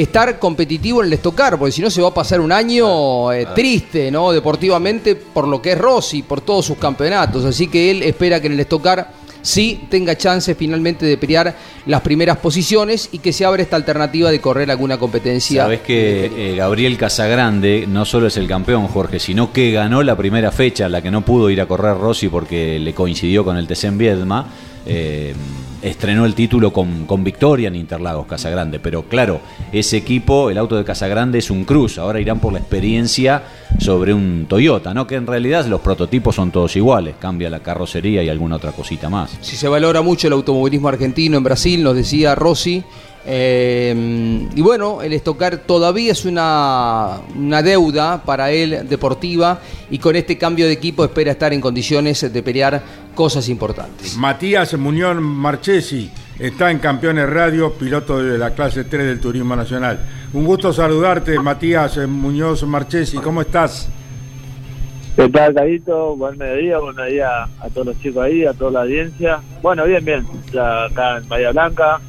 estar 0.04 0.40
competitivo 0.40 1.02
en 1.02 1.08
el 1.08 1.14
estocar, 1.14 1.58
porque 1.58 1.72
si 1.72 1.82
no 1.82 1.90
se 1.90 2.02
va 2.02 2.10
a 2.10 2.14
pasar 2.14 2.42
un 2.42 2.52
año 2.52 3.32
eh, 3.32 3.48
triste, 3.54 4.12
¿no? 4.12 4.32
Deportivamente, 4.32 5.16
por 5.16 5.48
lo 5.48 5.62
que 5.62 5.74
es 5.74 5.78
Rossi, 5.78 6.24
por 6.24 6.42
todos 6.42 6.66
sus 6.66 6.78
campeonatos. 6.78 7.46
Así 7.46 7.68
que 7.68 7.92
él 7.92 8.04
espera 8.04 8.40
que 8.40 8.48
en 8.48 8.54
el 8.54 8.60
estocar 8.60 9.22
sí 9.42 9.88
tenga 9.90 10.16
chance 10.16 10.54
finalmente 10.56 11.06
de 11.06 11.18
pelear 11.18 11.56
las 11.86 12.02
primeras 12.02 12.38
posiciones 12.38 13.10
y 13.12 13.20
que 13.20 13.34
se 13.34 13.46
abra 13.46 13.62
esta 13.62 13.76
alternativa 13.76 14.32
de 14.32 14.40
correr 14.40 14.70
alguna 14.70 14.98
competencia. 14.98 15.64
Sabes 15.64 15.82
que 15.82 16.32
eh, 16.36 16.56
Gabriel 16.56 16.98
Casagrande 16.98 17.86
no 17.88 18.06
solo 18.06 18.28
es 18.28 18.38
el 18.38 18.48
campeón, 18.48 18.88
Jorge, 18.88 19.20
sino 19.20 19.52
que 19.52 19.72
ganó 19.72 20.04
la 20.04 20.16
primera 20.16 20.52
fecha, 20.52 20.90
la 20.90 21.02
que 21.02 21.12
no 21.12 21.24
pudo 21.24 21.50
ir 21.50 21.62
a 21.62 21.66
correr 21.66 21.98
Rossi 21.98 22.28
porque 22.28 22.80
le 22.80 22.94
coincidió 22.94 23.44
con 23.44 23.58
el 23.58 23.68
TC 23.68 23.86
en 23.86 23.98
Viedma. 23.98 24.48
eh, 24.86 25.34
estrenó 25.82 26.26
el 26.26 26.36
título 26.36 26.72
con, 26.72 27.06
con 27.06 27.24
victoria 27.24 27.68
en 27.68 27.76
Interlagos, 27.76 28.28
Casagrande. 28.28 28.80
Pero 28.80 29.04
claro, 29.04 29.42
ese 29.72 29.98
equipo, 29.98 30.50
el 30.50 30.58
auto 30.58 30.76
de 30.76 30.84
Casagrande 30.84 31.40
es 31.40 31.50
un 31.50 31.66
Cruz. 31.66 31.98
Ahora 31.98 32.20
irán 32.20 32.40
por 32.40 32.54
la 32.54 32.60
experiencia 32.60 33.44
sobre 33.80 34.14
un 34.14 34.46
Toyota, 34.48 34.94
¿no? 34.94 35.08
Que 35.08 35.16
en 35.16 35.28
realidad 35.28 35.66
los 35.66 35.82
prototipos 35.82 36.36
son 36.36 36.52
todos 36.52 36.76
iguales. 36.76 37.16
Cambia 37.20 37.50
la 37.50 37.60
carrocería 37.60 38.24
y 38.24 38.30
alguna 38.30 38.58
otra 38.58 38.72
cosita 38.72 39.10
más. 39.10 39.38
Si 39.42 39.56
se 39.56 39.68
valora 39.68 40.02
mucho 40.02 40.28
el 40.28 40.34
automovilismo 40.34 40.88
argentino 40.88 41.38
en 41.38 41.44
Brasil, 41.44 41.84
nos 41.84 41.96
decía 41.96 42.36
Rossi. 42.36 42.84
eh, 43.24 44.48
y 44.56 44.62
bueno, 44.62 45.02
el 45.04 45.14
estocar 45.14 45.58
todavía 45.58 46.12
es 46.12 46.26
una, 46.26 47.20
una 47.36 47.62
deuda 47.62 48.24
para 48.24 48.52
él 48.52 48.88
deportiva 48.90 49.60
y 49.92 50.00
con 50.00 50.16
este 50.16 50.38
cambio 50.40 50.66
de 50.66 50.72
equipo 50.74 51.06
espera 51.06 51.32
estar 51.32 51.54
en 51.54 51.62
condiciones 51.62 52.34
de 52.34 52.44
pelear 52.44 52.82
cosas 53.16 53.50
importantes. 53.50 54.18
Matías 54.18 54.74
Muñoz 54.78 55.16
Marchesi 55.20 56.12
está 56.40 56.72
en 56.72 56.80
Campeones 56.80 57.30
Radio, 57.30 57.74
piloto 57.74 58.22
de 58.24 58.38
la 58.38 58.52
clase 58.52 58.84
3 58.84 59.06
del 59.06 59.20
Turismo 59.20 59.56
Nacional. 59.56 60.00
Un 60.34 60.46
gusto 60.46 60.72
saludarte, 60.74 61.40
Matías 61.40 61.98
Muñoz 62.08 62.64
Marchesi. 62.64 63.18
¿Cómo 63.18 63.42
estás? 63.42 63.90
¿Qué 65.16 65.28
tal, 65.28 65.54
Carito? 65.54 66.16
Buen 66.16 66.38
mediodía, 66.38 66.80
buen 66.80 66.96
mediodía 66.96 67.44
a 67.44 67.70
todos 67.74 67.88
los 67.88 68.00
chicos 68.00 68.24
ahí, 68.24 68.46
a 68.46 68.54
toda 68.54 68.72
la 68.72 68.82
audiencia. 68.82 69.42
Bueno, 69.62 69.86
bien, 69.86 70.04
bien. 70.06 70.26
Ya 70.54 70.86
acá 70.86 71.18
en 71.18 71.28
Bahía 71.28 71.52
Blanca, 71.52 72.00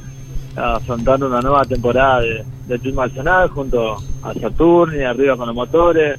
afrontando 0.55 1.27
una 1.27 1.41
nueva 1.41 1.65
temporada 1.65 2.21
de, 2.21 2.45
de 2.67 2.77
Turismo 2.79 3.05
Nacional 3.05 3.49
junto 3.49 3.97
a 4.23 4.33
Saturni, 4.33 5.03
arriba 5.03 5.35
con 5.35 5.47
los 5.47 5.55
motores. 5.55 6.17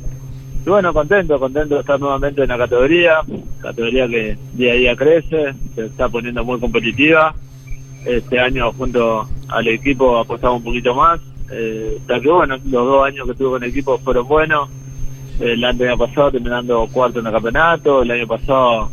Bueno, 0.67 0.95
contento, 0.95 1.39
contento 1.39 1.75
de 1.75 1.81
estar 1.83 2.01
nuevamente 2.01 2.43
en 2.43 2.49
la 2.49 2.57
categoría, 2.57 3.21
categoría 3.61 4.09
que 4.09 4.37
día 4.55 4.73
a 4.73 4.77
día 4.77 4.97
crece, 4.97 5.55
se 5.75 5.85
está 5.87 6.09
poniendo 6.09 6.43
muy 6.43 6.59
competitiva. 6.59 7.35
Este 8.07 8.39
año 8.41 8.73
junto 8.73 9.27
al 9.49 9.69
equipo 9.69 10.19
apostamos 10.19 10.59
un 10.59 10.65
poquito 10.65 10.95
más. 10.95 11.21
Eh, 11.51 11.99
que 12.07 12.29
bueno, 12.29 12.57
los 12.57 12.87
dos 12.87 13.07
años 13.07 13.27
que 13.27 13.35
tuve 13.35 13.51
con 13.51 13.63
el 13.63 13.71
equipo 13.71 13.99
fueron 13.99 14.27
buenos. 14.27 14.71
El 15.39 15.63
año 15.65 15.99
pasado 15.99 16.31
terminando 16.31 16.89
cuarto 16.93 17.19
en 17.21 17.27
el 17.27 17.33
campeonato, 17.33 18.03
el 18.03 18.11
año 18.11 18.27
pasado 18.27 18.89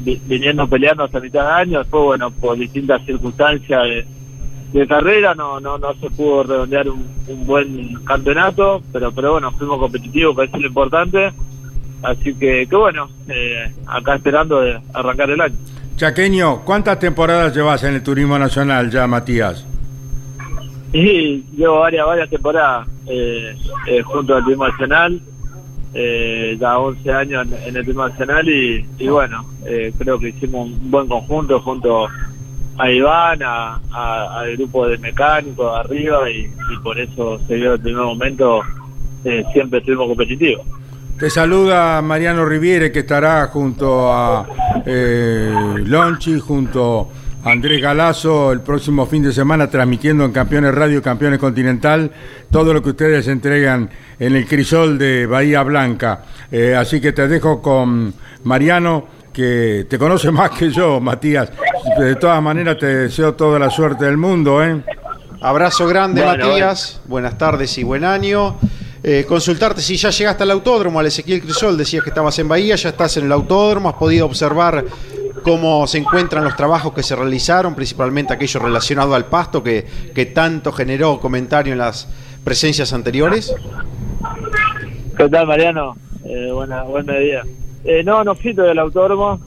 vi- 0.00 0.20
viniendo 0.26 0.68
peleando 0.68 1.04
hasta 1.04 1.18
mitad 1.20 1.42
de 1.44 1.52
año, 1.62 1.78
después 1.78 2.04
bueno, 2.04 2.30
por 2.30 2.56
distintas 2.56 3.04
circunstancias 3.04 3.82
de, 3.84 4.06
de 4.72 4.86
carrera 4.86 5.34
no, 5.34 5.58
no, 5.60 5.78
no 5.78 5.94
se 5.94 6.10
pudo 6.10 6.44
redondear 6.44 6.88
un, 6.88 7.04
un 7.28 7.46
buen 7.46 7.94
campeonato, 8.04 8.82
pero 8.92 9.10
pero 9.12 9.32
bueno, 9.32 9.50
fuimos 9.52 9.78
competitivos, 9.78 10.36
que 10.36 10.44
es 10.44 10.52
lo 10.52 10.66
importante, 10.68 11.32
así 12.02 12.34
que, 12.34 12.66
que 12.68 12.76
bueno, 12.76 13.08
eh, 13.28 13.72
acá 13.86 14.14
esperando 14.16 14.60
de 14.60 14.80
arrancar 14.94 15.30
el 15.30 15.40
año. 15.40 15.56
Chaqueño, 15.96 16.62
¿cuántas 16.64 16.98
temporadas 16.98 17.54
llevas 17.54 17.82
en 17.84 17.94
el 17.94 18.02
Turismo 18.02 18.38
Nacional 18.38 18.90
ya, 18.90 19.06
Matías? 19.06 19.66
Y 20.92 21.44
llevo 21.56 21.80
varias, 21.80 22.06
varias 22.06 22.30
temporadas 22.30 22.88
eh, 23.06 23.54
eh, 23.86 24.02
junto 24.02 24.34
al 24.34 24.42
Turismo 24.44 24.66
Nacional, 24.68 25.20
eh, 25.94 26.56
ya 26.58 26.78
11 26.78 27.12
años 27.12 27.46
en, 27.46 27.54
en 27.68 27.76
el 27.76 27.82
Turismo 27.84 28.08
Nacional 28.08 28.48
y, 28.48 28.86
y 28.98 29.08
bueno, 29.08 29.44
eh, 29.66 29.92
creo 29.98 30.18
que 30.18 30.28
hicimos 30.28 30.68
un 30.68 30.90
buen 30.90 31.06
conjunto 31.08 31.60
junto 31.60 32.06
a 32.78 32.90
Iván, 32.90 33.42
a- 33.42 33.80
a- 33.92 34.40
al 34.40 34.56
grupo 34.56 34.86
de 34.88 34.98
mecánicos 34.98 35.78
arriba 35.78 36.30
y, 36.30 36.48
por 36.82 36.98
eso 36.98 37.38
se 37.46 37.54
vio 37.56 37.74
el 37.74 37.80
primer 37.80 38.02
momento 38.04 38.60
eh, 39.24 39.44
siempre 39.52 39.80
estuvimos 39.80 40.06
competitivos. 40.08 40.64
Te 41.18 41.28
saluda 41.28 42.00
Mariano 42.00 42.46
Riviere, 42.46 42.90
que 42.90 43.00
estará 43.00 43.46
junto 43.48 44.10
a 44.10 44.46
eh, 44.86 45.52
Lonchi, 45.84 46.40
junto 46.40 47.10
a 47.44 47.50
Andrés 47.50 47.82
Galazo, 47.82 48.52
el 48.52 48.60
próximo 48.60 49.04
fin 49.06 49.22
de 49.22 49.32
semana 49.32 49.68
transmitiendo 49.68 50.24
en 50.24 50.32
Campeones 50.32 50.74
Radio, 50.74 51.02
Campeones 51.02 51.38
Continental, 51.38 52.10
todo 52.50 52.72
lo 52.72 52.82
que 52.82 52.90
ustedes 52.90 53.28
entregan 53.28 53.90
en 54.18 54.36
el 54.36 54.46
crisol 54.46 54.96
de 54.98 55.26
Bahía 55.26 55.62
Blanca. 55.62 56.24
Eh, 56.50 56.74
así 56.74 57.00
que 57.00 57.12
te 57.12 57.28
dejo 57.28 57.60
con 57.60 58.14
Mariano, 58.44 59.06
que 59.32 59.86
te 59.88 59.98
conoce 59.98 60.30
más 60.32 60.50
que 60.50 60.70
yo, 60.70 61.00
Matías. 61.00 61.52
De 61.98 62.16
todas 62.16 62.42
maneras, 62.42 62.78
te 62.78 62.86
deseo 62.86 63.34
toda 63.34 63.58
la 63.58 63.70
suerte 63.70 64.04
del 64.04 64.16
mundo, 64.16 64.62
¿eh? 64.62 64.82
Abrazo 65.40 65.86
grande, 65.86 66.22
Bueno, 66.22 66.46
Matías. 66.46 67.00
Buenas 67.06 67.38
tardes 67.38 67.76
y 67.78 67.82
buen 67.82 68.04
año. 68.04 68.56
Eh, 69.02 69.24
consultarte 69.26 69.80
si 69.80 69.96
ya 69.96 70.10
llegaste 70.10 70.42
al 70.42 70.50
autódromo, 70.50 71.00
al 71.00 71.06
Ezequiel 71.06 71.40
Crisol, 71.40 71.78
decías 71.78 72.02
que 72.02 72.10
estabas 72.10 72.38
en 72.38 72.48
Bahía, 72.48 72.76
ya 72.76 72.90
estás 72.90 73.16
en 73.16 73.24
el 73.24 73.32
autódromo, 73.32 73.88
has 73.88 73.94
podido 73.94 74.26
observar 74.26 74.84
cómo 75.42 75.86
se 75.86 75.98
encuentran 75.98 76.44
los 76.44 76.54
trabajos 76.54 76.92
que 76.92 77.02
se 77.02 77.16
realizaron, 77.16 77.74
principalmente 77.74 78.34
aquello 78.34 78.60
relacionado 78.60 79.14
al 79.14 79.24
pasto 79.24 79.62
que, 79.62 79.86
que 80.14 80.26
tanto 80.26 80.72
generó 80.72 81.18
comentario 81.18 81.72
en 81.72 81.78
las 81.78 82.08
presencias 82.44 82.92
anteriores. 82.92 83.54
¿Qué 85.16 85.28
tal, 85.30 85.46
Mariano? 85.46 85.96
Eh, 86.24 86.50
buena, 86.52 86.82
buen 86.82 87.06
mediodía. 87.06 87.42
Eh, 87.84 88.02
no, 88.04 88.22
no 88.22 88.34
fui 88.34 88.52
del 88.52 88.78
autódromo. 88.78 89.40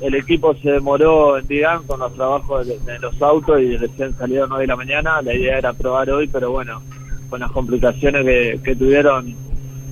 El 0.00 0.14
equipo 0.14 0.54
se 0.54 0.72
demoró 0.72 1.38
en 1.38 1.46
Vigán 1.46 1.82
con 1.86 2.00
los 2.00 2.14
trabajos 2.14 2.66
de, 2.66 2.98
los 3.00 3.20
autos 3.20 3.60
y 3.60 3.76
recién 3.76 4.16
salieron 4.16 4.50
hoy 4.52 4.62
de 4.62 4.66
la 4.66 4.76
mañana. 4.76 5.22
La 5.22 5.34
idea 5.34 5.58
era 5.58 5.72
probar 5.72 6.10
hoy, 6.10 6.26
pero 6.26 6.50
bueno, 6.52 6.80
con 7.28 7.40
las 7.40 7.50
complicaciones 7.52 8.24
que, 8.62 8.76
tuvieron 8.76 9.34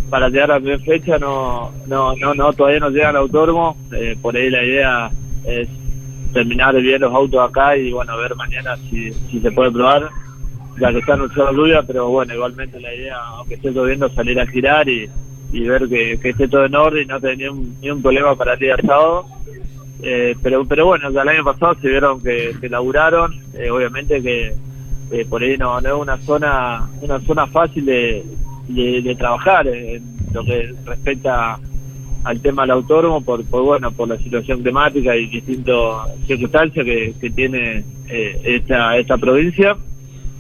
para 0.09 0.29
llegar 0.31 0.53
a 0.53 0.59
la 0.59 0.79
fecha, 0.79 1.19
no, 1.19 1.71
no, 1.87 2.15
no, 2.17 2.35
no 2.35 2.53
todavía 2.55 2.81
no 2.81 2.91
llegan 2.91 3.11
al 3.11 3.23
autódromo. 3.23 3.77
Eh, 3.93 4.17
por 4.21 4.35
ahí 4.37 4.49
la 4.49 4.65
idea 4.65 5.11
es 5.45 5.69
terminar 6.33 6.75
bien 6.81 7.01
los 7.01 7.15
autos 7.15 7.49
acá 7.49 7.77
y 7.77 7.93
bueno, 7.93 8.17
ver 8.17 8.35
mañana 8.35 8.77
si, 8.89 9.13
si 9.13 9.41
se 9.41 9.51
puede 9.51 9.71
probar 9.71 10.09
ya 10.81 10.93
que 10.93 10.99
está 10.99 11.15
anunciado 11.15 11.53
lluvia, 11.53 11.83
pero 11.83 12.09
bueno, 12.09 12.35
igualmente 12.35 12.81
la 12.81 12.95
idea, 12.95 13.17
aunque 13.37 13.55
esté 13.55 13.71
lloviendo, 13.71 14.09
salir 14.11 14.39
a 14.41 14.47
girar 14.47 14.89
y, 14.89 15.09
y 15.53 15.61
ver 15.61 15.89
que, 15.89 16.19
que 16.21 16.31
esté 16.31 16.49
todo 16.49 16.65
en 16.65 16.75
orden 16.75 17.05
y 17.05 17.07
no 17.07 17.21
tener 17.21 17.39
ni 17.39 17.49
un, 17.49 17.77
ni 17.81 17.91
un 17.91 18.03
problema 18.03 18.35
para 18.37 18.55
el 18.55 18.59
día 18.59 18.77
sábado. 18.77 19.27
Eh, 20.01 20.37
pero 20.43 20.65
pero 20.65 20.87
bueno, 20.87 21.09
el 21.09 21.29
año 21.29 21.45
pasado 21.45 21.75
se 21.81 21.89
vieron 21.89 22.21
que, 22.23 22.55
que 22.61 22.69
laburaron, 22.69 23.35
eh, 23.55 23.69
obviamente 23.71 24.23
que 24.23 24.55
eh, 25.11 25.25
por 25.29 25.43
ahí 25.43 25.57
no, 25.57 25.81
no 25.81 25.89
es 25.89 26.03
una 26.03 26.17
zona 26.19 26.89
una 27.01 27.19
zona 27.21 27.47
fácil 27.49 27.85
de, 27.85 28.25
de, 28.69 29.17
trabajar 29.17 29.67
en 29.67 30.03
lo 30.33 30.45
que 30.45 30.73
respecta 30.85 31.59
al 32.25 32.41
tema 32.41 32.63
del 32.63 32.73
autódromo 32.73 33.23
por, 33.23 33.45
por 33.47 33.63
bueno 33.65 33.91
por 33.91 34.09
la 34.09 34.19
situación 34.19 34.63
climática 34.63 35.17
y 35.17 35.27
distintas 35.27 35.77
circunstancias 36.27 36.85
que, 36.85 37.15
que 37.21 37.31
tiene 37.31 37.85
eh, 38.09 38.41
esta 38.45 38.97
esta 38.97 39.19
provincia. 39.19 39.77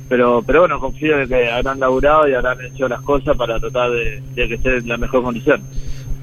Pero 0.08 0.42
pero 0.46 0.60
bueno 0.60 0.78
confío 0.78 1.20
en 1.20 1.28
que 1.28 1.50
habrán 1.50 1.80
laburado 1.80 2.28
y 2.28 2.34
habrán 2.34 2.58
hecho 2.64 2.88
las 2.88 3.02
cosas 3.02 3.36
para 3.36 3.58
tratar 3.58 3.90
de, 3.90 4.22
de 4.34 4.48
que 4.48 4.54
esté 4.54 4.76
en 4.76 4.88
la 4.88 4.96
mejor 4.96 5.22
condición 5.22 5.62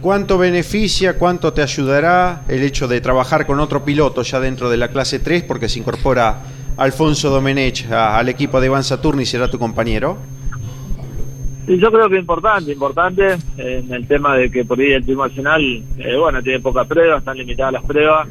¿Cuánto 0.06 0.38
beneficia, 0.38 1.18
cuánto 1.18 1.52
te 1.52 1.64
ayudará 1.64 2.44
el 2.48 2.62
hecho 2.62 2.88
de 2.88 3.02
trabajar 3.02 3.48
con 3.48 3.60
otro 3.60 3.84
piloto 3.84 4.22
ya 4.22 4.40
dentro 4.40 4.70
de 4.70 4.78
la 4.78 4.90
clase 4.90 5.18
3 5.18 5.42
porque 5.42 5.68
se 5.68 5.80
incorpora 5.80 6.44
Alfonso 6.78 7.32
Domenech 7.32 7.92
a- 7.92 8.20
al 8.20 8.30
equipo 8.30 8.60
de 8.62 8.68
Iván 8.68 8.84
Saturni 8.84 9.26
será 9.26 9.50
tu 9.50 9.58
compañero? 9.58 10.18
Y 11.68 11.80
yo 11.80 11.92
creo 11.92 12.08
que 12.08 12.20
importante, 12.20 12.72
importante 12.74 13.36
en 13.58 13.92
el 13.92 14.08
tema 14.08 14.36
de 14.36 14.52
que 14.52 14.64
por 14.64 14.80
ahí 14.80 14.92
el 14.92 15.02
Turismo 15.02 15.26
Nacional, 15.28 15.64
eh, 15.98 16.16
bueno, 16.20 16.40
tiene 16.44 16.60
pocas 16.60 16.86
pruebas, 16.86 17.18
están 17.18 17.38
limitadas 17.40 17.74
las 17.74 17.84
pruebas 17.86 18.28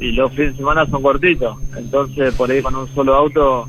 y 0.00 0.12
los 0.12 0.30
fines 0.32 0.52
de 0.52 0.56
semana 0.56 0.86
son 0.86 1.02
cortitos. 1.02 1.58
Entonces, 1.76 2.32
por 2.36 2.50
ahí 2.50 2.62
con 2.62 2.74
un 2.74 2.88
solo 2.94 3.14
auto 3.14 3.68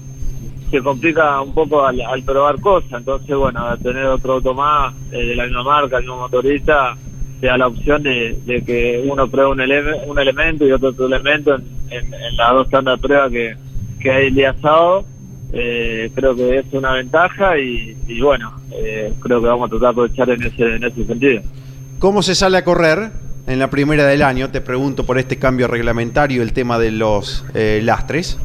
se 0.72 0.80
complica 0.82 1.42
un 1.42 1.54
poco 1.54 1.86
al, 1.86 2.00
al 2.00 2.24
probar 2.24 2.58
cosas. 2.62 2.90
Entonces, 2.94 3.36
bueno, 3.36 3.78
tener 3.84 4.06
otro 4.06 4.36
auto 4.36 4.54
más 4.54 4.94
eh, 5.12 5.26
de 5.26 5.36
la 5.36 5.44
misma 5.44 5.64
marca, 5.64 5.98
el 5.98 6.04
mismo 6.04 6.20
motorista, 6.22 6.96
te 7.40 7.48
da 7.48 7.58
la 7.58 7.68
opción 7.68 8.04
de, 8.04 8.38
de 8.46 8.64
que 8.64 9.04
uno 9.10 9.28
pruebe 9.30 9.52
un, 9.52 9.62
ele- 9.62 9.94
un 10.08 10.20
elemento 10.20 10.66
y 10.68 10.72
otro, 10.72 10.90
otro 10.90 11.08
elemento 11.08 11.56
en, 11.56 11.64
en- 11.90 12.14
en 12.14 12.38
las 12.38 12.52
dos 12.54 12.70
tandas 12.70 13.00
de 13.02 13.08
prueba 13.08 13.30
que, 13.30 13.56
que 14.00 14.12
hay 14.12 14.28
el 14.28 14.36
día 14.36 14.56
sábado. 14.62 15.06
Eh, 15.52 16.12
creo 16.14 16.36
que 16.36 16.60
es 16.60 16.66
una 16.74 16.92
ventaja 16.94 17.58
y, 17.58 17.98
y 18.08 18.22
bueno, 18.22 18.54
eh, 18.72 19.12
creo 19.20 19.42
que 19.42 19.48
vamos 19.48 19.68
a 19.68 19.70
tratar 19.72 19.88
de 19.88 19.92
aprovechar 19.92 20.30
en 20.30 20.44
ese, 20.44 20.76
en 20.76 20.84
ese 20.84 21.06
sentido. 21.06 21.42
¿Cómo 21.98 22.22
se 22.22 22.36
sale 22.36 22.58
a 22.58 22.64
correr 22.64 23.10
en 23.48 23.58
la 23.58 23.70
primera 23.70 24.06
del 24.06 24.22
año? 24.22 24.50
Te 24.52 24.62
pregunto 24.62 25.06
por 25.06 25.18
este 25.18 25.38
cambio 25.38 25.68
reglamentario, 25.68 26.44
el 26.44 26.54
tema 26.54 26.78
de 26.78 26.92
los 26.92 27.44
eh, 27.56 27.82
lastres. 27.84 28.38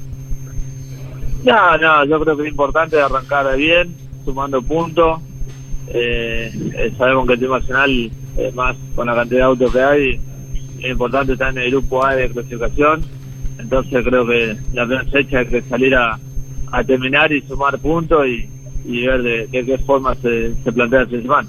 No, 1.45 1.77
no, 1.77 2.05
yo 2.07 2.21
creo 2.21 2.37
que 2.37 2.43
es 2.45 2.49
importante 2.49 2.99
arrancar 3.01 3.55
bien, 3.57 3.95
sumando 4.25 4.63
puntos. 4.63 5.21
Eh, 5.89 6.51
eh, 6.77 6.93
sabemos 6.97 7.27
que 7.27 7.35
el 7.35 7.41
Team 7.41 7.53
Nacional, 7.53 8.11
eh, 8.37 8.53
más 8.55 8.77
con 8.95 9.07
la 9.07 9.15
cantidad 9.15 9.41
de 9.41 9.45
autos 9.45 9.73
que 9.73 9.83
hay, 9.83 10.21
es 10.81 10.91
importante 10.91 11.33
estar 11.33 11.51
en 11.51 11.59
el 11.59 11.71
grupo 11.71 12.05
A 12.05 12.15
de 12.15 12.31
clasificación. 12.31 13.03
Entonces 13.59 14.05
creo 14.05 14.27
que 14.27 14.57
la 14.73 14.87
fecha 15.11 15.39
hay 15.39 15.47
que 15.47 15.63
salir 15.63 15.95
a, 15.95 16.19
a 16.73 16.85
terminar 16.85 17.33
y 17.33 17.41
sumar 17.43 17.79
puntos 17.79 18.27
y, 18.27 18.49
y 18.85 19.07
ver 19.07 19.23
de, 19.23 19.47
de 19.47 19.65
qué 19.65 19.79
forma 19.79 20.15
se, 20.17 20.55
se 20.63 20.73
plantea 20.73 21.03
el 21.03 21.23
semana. 21.23 21.49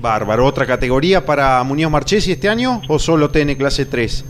Bárbaro. 0.00 0.46
¿Otra 0.46 0.66
categoría 0.66 1.24
para 1.24 1.62
Muñoz 1.64 1.90
Marchesi 1.90 2.32
este 2.32 2.48
año 2.48 2.82
o 2.88 2.98
solo 2.98 3.30
TN 3.30 3.54
clase 3.56 3.86
3? 3.86 4.24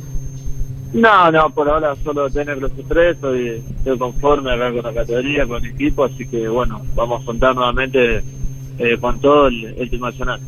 No, 0.95 1.31
no, 1.31 1.51
por 1.51 1.69
ahora 1.69 1.95
solo 2.03 2.31
tener 2.31 2.57
los 2.59 2.73
tres, 2.89 3.17
estoy, 3.17 3.63
estoy 3.77 3.99
conforme 3.99 4.53
acá 4.53 4.73
con 4.73 4.83
la 4.83 4.95
categoría, 4.95 5.47
con 5.47 5.63
el 5.63 5.73
equipo, 5.73 6.05
así 6.05 6.27
que 6.27 6.49
bueno, 6.49 6.81
vamos 6.95 7.23
a 7.23 7.27
contar 7.27 7.55
nuevamente 7.55 8.23
eh, 8.79 8.97
con 9.01 9.21
todo 9.21 9.49
el, 9.49 9.75
el 9.79 9.91
Team 9.91 10.03
Nacional. 10.03 10.41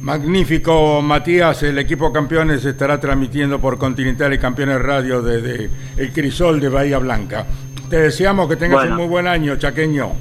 Magnífico, 0.00 1.02
Matías. 1.02 1.62
El 1.64 1.78
equipo 1.78 2.12
campeones 2.12 2.64
estará 2.64 3.00
transmitiendo 3.00 3.60
por 3.60 3.76
Continental 3.76 4.32
y 4.32 4.38
Campeones 4.38 4.80
Radio 4.80 5.20
desde 5.20 5.68
el 5.96 6.12
Crisol 6.12 6.60
de 6.60 6.68
Bahía 6.68 6.98
Blanca. 6.98 7.44
Te 7.90 7.96
deseamos 7.96 8.48
que 8.48 8.56
tengas 8.56 8.80
Bueno. 8.80 8.92
un 8.92 9.00
muy 9.00 9.08
buen 9.08 9.26
año, 9.26 9.56
chaqueño. 9.56 10.12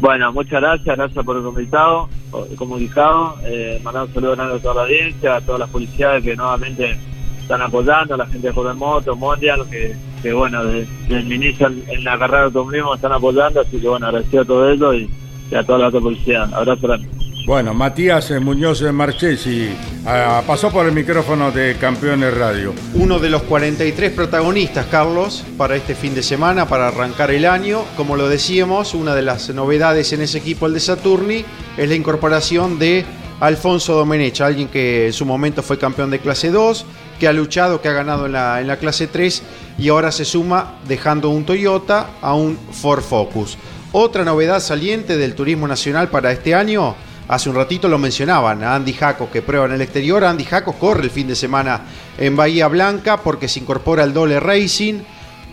Bueno, 0.00 0.32
muchas 0.32 0.60
gracias, 0.60 0.96
gracias 0.96 1.24
por 1.24 1.36
el 1.36 1.44
comunicado, 1.44 2.08
comunicado. 2.56 3.36
Eh, 3.44 3.80
mandar 3.84 4.02
un 4.02 4.12
saludo 4.12 4.32
grande 4.34 4.56
a 4.56 4.58
toda 4.58 4.74
la 4.74 4.82
audiencia, 4.82 5.36
a 5.36 5.40
todas 5.40 5.60
las 5.60 5.70
policías 5.70 6.20
que 6.20 6.34
nuevamente 6.34 6.98
están 7.40 7.62
apoyando, 7.62 8.14
a 8.14 8.16
la 8.16 8.26
gente 8.26 8.48
de 8.48 8.52
Joven 8.52 8.78
Moto, 8.78 9.14
Mondial, 9.14 9.60
que, 9.70 9.94
que 10.20 10.32
bueno, 10.32 10.64
desde, 10.64 10.88
desde 11.02 11.18
el 11.18 11.32
inicio 11.32 11.68
en, 11.68 11.84
en 11.88 12.02
la 12.02 12.18
carrera 12.18 12.38
de 12.38 12.44
automovilismo 12.46 12.96
están 12.96 13.12
apoyando, 13.12 13.60
así 13.60 13.78
que 13.78 13.86
bueno, 13.86 14.06
agradecido 14.06 14.42
a 14.42 14.44
todo 14.44 14.72
eso 14.72 14.94
y, 14.94 15.08
y 15.52 15.54
a 15.54 15.62
toda 15.62 15.78
la 15.78 15.90
policía. 15.90 16.44
Abrazo 16.52 16.86
grande. 16.86 17.08
Bueno, 17.44 17.74
Matías 17.74 18.30
Muñoz 18.40 18.80
de 18.80 18.92
Marchesi 18.92 19.68
ah, 20.06 20.42
pasó 20.46 20.70
por 20.70 20.86
el 20.86 20.92
micrófono 20.92 21.50
de 21.50 21.76
Campeones 21.76 22.36
Radio. 22.36 22.72
Uno 22.94 23.18
de 23.18 23.28
los 23.28 23.42
43 23.42 24.12
protagonistas, 24.12 24.86
Carlos, 24.86 25.44
para 25.58 25.74
este 25.74 25.96
fin 25.96 26.14
de 26.14 26.22
semana, 26.22 26.66
para 26.66 26.88
arrancar 26.88 27.32
el 27.32 27.44
año. 27.44 27.82
Como 27.96 28.16
lo 28.16 28.28
decíamos, 28.28 28.94
una 28.94 29.14
de 29.16 29.22
las 29.22 29.50
novedades 29.50 30.12
en 30.12 30.22
ese 30.22 30.38
equipo, 30.38 30.66
el 30.66 30.74
de 30.74 30.80
Saturni, 30.80 31.44
es 31.76 31.88
la 31.88 31.94
incorporación 31.96 32.78
de 32.78 33.04
Alfonso 33.40 33.94
Domenech, 33.94 34.40
alguien 34.40 34.68
que 34.68 35.06
en 35.06 35.12
su 35.12 35.26
momento 35.26 35.64
fue 35.64 35.76
campeón 35.76 36.10
de 36.10 36.20
clase 36.20 36.52
2, 36.52 36.86
que 37.18 37.26
ha 37.26 37.32
luchado, 37.32 37.82
que 37.82 37.88
ha 37.88 37.92
ganado 37.92 38.26
en 38.26 38.32
la, 38.32 38.60
en 38.60 38.68
la 38.68 38.76
clase 38.76 39.08
3 39.08 39.42
y 39.78 39.88
ahora 39.88 40.12
se 40.12 40.24
suma 40.24 40.76
dejando 40.86 41.28
un 41.28 41.44
Toyota 41.44 42.10
a 42.22 42.34
un 42.34 42.56
Ford 42.70 43.02
Focus. 43.02 43.58
Otra 43.94 44.24
novedad 44.24 44.60
saliente 44.60 45.18
del 45.18 45.34
turismo 45.34 45.68
nacional 45.68 46.08
para 46.08 46.32
este 46.32 46.54
año, 46.54 46.94
hace 47.28 47.50
un 47.50 47.56
ratito 47.56 47.88
lo 47.88 47.98
mencionaban, 47.98 48.64
a 48.64 48.74
Andy 48.74 48.94
Jacos 48.94 49.28
que 49.28 49.42
prueba 49.42 49.66
en 49.66 49.72
el 49.72 49.82
exterior. 49.82 50.24
Andy 50.24 50.44
Jacos 50.44 50.76
corre 50.76 51.04
el 51.04 51.10
fin 51.10 51.28
de 51.28 51.36
semana 51.36 51.82
en 52.16 52.34
Bahía 52.34 52.68
Blanca 52.68 53.18
porque 53.18 53.48
se 53.48 53.60
incorpora 53.60 54.02
el 54.04 54.14
Dole 54.14 54.40
Racing 54.40 55.00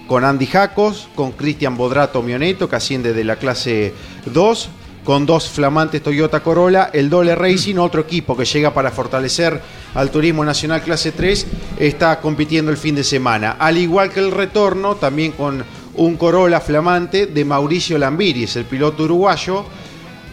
con 0.08 0.23
Andy 0.23 0.45
Jacos, 0.45 1.10
con 1.15 1.34
Cristian 1.34 1.75
Bodrato 1.75 2.23
Mioneto 2.23 2.69
que 2.69 2.78
asciende 2.78 3.12
de 3.12 3.25
la 3.25 3.36
clase 3.36 3.93
2, 4.28 4.69
con 5.04 5.25
dos 5.25 5.49
flamantes 5.49 6.02
Toyota 6.02 6.39
Corolla, 6.39 6.91
el 6.93 7.10
Dole 7.10 7.36
Racing, 7.36 7.75
otro 7.75 7.99
equipo 8.02 8.38
que 8.38 8.45
llega 8.45 8.73
para 8.73 8.91
fortalecer 8.91 9.62
al 9.95 10.12
Turismo 10.12 10.45
Nacional 10.45 10.82
clase 10.82 11.12
3, 11.12 11.45
está 11.78 12.21
compitiendo 12.21 12.71
el 12.71 12.78
fin 12.78 12.95
de 12.95 13.04
semana. 13.04 13.58
Al 13.60 13.78
igual 13.78 14.12
que 14.12 14.21
el 14.21 14.32
retorno, 14.32 14.95
también 14.95 15.34
con 15.34 15.63
un 15.99 16.15
Corolla 16.15 16.62
flamante 16.62 17.27
de 17.27 17.45
Mauricio 17.45 17.97
Lambiris, 17.97 18.55
el 18.55 18.63
piloto 18.63 19.03
uruguayo, 19.03 19.65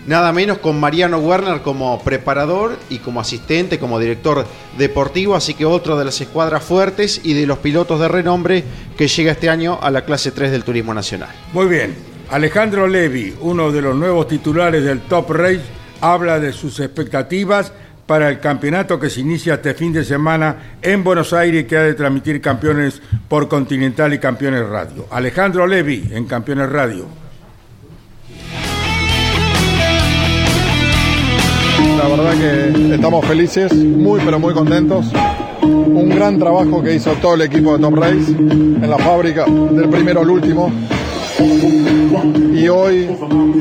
nada 0.07 0.33
menos 0.33 0.59
con 0.59 0.79
Mariano 0.79 1.19
Werner 1.19 1.61
como 1.61 2.01
preparador 2.03 2.79
y 2.89 2.99
como 2.99 3.21
asistente, 3.21 3.81
como 3.81 3.99
director 3.99 4.47
deportivo, 4.79 5.35
así 5.35 5.55
que 5.55 5.65
otro 5.65 5.99
de 5.99 6.05
las 6.05 6.21
escuadras 6.21 6.63
fuertes 6.63 7.21
y 7.25 7.35
de 7.35 7.47
los 7.47 7.59
pilotos 7.59 7.99
de 7.99 8.07
renombre 8.07 8.63
que 8.97 9.09
llega 9.09 9.33
este 9.33 9.51
año 9.51 9.79
a 9.83 9.91
la 9.91 10.05
clase 10.05 10.31
3 10.31 10.53
del 10.53 10.63
Turismo 10.63 10.95
Nacional. 10.95 11.31
Muy 11.53 11.67
bien. 11.67 11.97
Alejandro 12.31 12.87
Levi, 12.87 13.35
uno 13.41 13.73
de 13.73 13.83
los 13.83 13.97
nuevos 13.97 14.29
titulares 14.29 14.85
del 14.85 15.01
Top 15.01 15.31
Race, 15.31 15.63
habla 16.01 16.39
de 16.39 16.53
sus 16.53 16.79
expectativas 16.79 17.73
para 18.07 18.29
el 18.29 18.41
campeonato 18.41 18.99
que 19.01 19.11
se 19.11 19.21
inicia 19.21 19.55
este 19.55 19.75
fin 19.75 19.93
de 19.93 20.05
semana 20.05 20.79
en 20.81 21.03
Buenos 21.03 21.33
Aires 21.33 21.65
que 21.65 21.77
ha 21.77 21.83
de 21.83 21.95
transmitir 21.95 22.41
campeones 22.41 23.03
por 23.29 23.49
Continental 23.49 24.15
y 24.15 24.19
Campeones 24.19 24.67
Radio. 24.69 25.07
Alejandro 25.11 25.67
Levi 25.67 26.09
en 26.13 26.25
Campeones 26.27 26.71
Radio. 26.71 27.07
La 31.99 32.09
verdad 32.09 32.35
que 32.35 32.95
estamos 32.95 33.27
felices, 33.27 33.73
muy 33.75 34.21
pero 34.25 34.39
muy 34.39 34.55
contentos. 34.55 35.07
Un 35.63 36.11
gran 36.11 36.39
trabajo 36.39 36.83
que 36.83 36.95
hizo 36.95 37.13
todo 37.15 37.35
el 37.35 37.43
equipo 37.43 37.77
de 37.77 37.83
Top 37.83 37.97
Race 37.97 38.31
en 38.31 38.89
la 38.89 38.99
fábrica, 38.99 39.45
del 39.47 39.89
primero 39.89 40.21
al 40.21 40.31
último. 40.31 40.71
Y 41.39 42.69
hoy, 42.69 43.09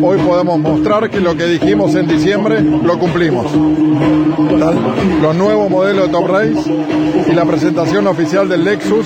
hoy 0.02 0.18
podemos 0.26 0.60
mostrar 0.60 1.10
que 1.10 1.20
lo 1.20 1.36
que 1.36 1.46
dijimos 1.46 1.94
en 1.96 2.08
diciembre 2.08 2.62
lo 2.62 2.98
cumplimos. 2.98 3.48
Los 5.22 5.36
nuevos 5.36 5.70
modelos 5.70 6.08
de 6.08 6.12
Top 6.12 6.28
Race 6.28 6.72
y 7.30 7.34
la 7.34 7.46
presentación 7.46 8.08
oficial 8.08 8.48
del 8.48 8.64
Lexus, 8.64 9.06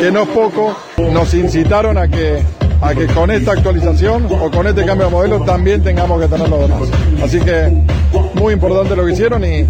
que 0.00 0.12
no 0.12 0.22
es 0.22 0.28
poco, 0.28 0.76
nos 1.12 1.34
incitaron 1.34 1.98
a 1.98 2.08
que 2.08 2.42
a 2.80 2.94
que 2.94 3.06
con 3.08 3.28
esta 3.32 3.52
actualización 3.52 4.28
o 4.40 4.52
con 4.52 4.68
este 4.68 4.84
cambio 4.84 5.06
de 5.06 5.12
modelo 5.12 5.40
también 5.40 5.82
tengamos 5.82 6.20
que 6.20 6.28
tener 6.28 6.48
los 6.48 6.60
demás. 6.60 6.82
Así 7.24 7.40
que 7.40 7.72
muy 8.34 8.52
importante 8.52 8.94
lo 8.94 9.04
que 9.04 9.12
hicieron 9.12 9.44
y, 9.44 9.66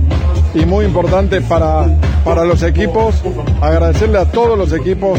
y 0.55 0.67
muy 0.67 0.85
importante 0.85 1.41
para, 1.41 1.87
para 2.23 2.45
los 2.45 2.63
equipos, 2.63 3.15
agradecerle 3.63 4.19
a 4.19 4.27
todos 4.27 4.59
los 4.59 4.75
equipos 4.75 5.19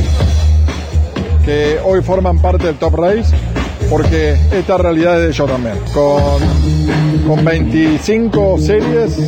hoy 1.83 2.01
forman 2.01 2.39
parte 2.39 2.67
del 2.67 2.75
Top 2.75 2.95
Race, 2.95 3.35
porque 3.89 4.35
esta 4.51 4.77
realidad 4.77 5.15
es 5.15 5.21
de 5.21 5.27
ellos 5.29 5.49
también. 5.49 5.75
Con, 5.93 7.27
con 7.27 7.45
25 7.45 8.57
series, 8.59 9.27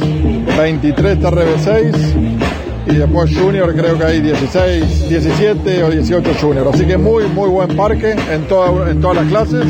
23 0.58 1.20
TRB6 1.20 2.42
y 2.88 2.96
después 2.96 3.36
Junior 3.36 3.74
creo 3.76 3.98
que 3.98 4.04
hay 4.04 4.22
16, 4.22 5.10
17 5.10 5.84
o 5.84 5.90
18 5.90 6.32
Junior. 6.40 6.70
Así 6.74 6.86
que 6.86 6.98
muy, 6.98 7.26
muy 7.26 7.50
buen 7.50 7.76
parque 7.76 8.16
en, 8.32 8.48
toda, 8.48 8.90
en 8.90 9.00
todas 9.00 9.18
las 9.18 9.28
clases 9.28 9.66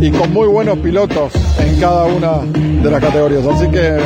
y 0.00 0.10
con 0.10 0.32
muy 0.32 0.48
buenos 0.48 0.78
pilotos 0.78 1.32
en 1.58 1.69
cada 1.80 2.04
una 2.04 2.40
de 2.42 2.90
las 2.90 3.00
categorías. 3.00 3.46
Así 3.46 3.68
que 3.68 3.96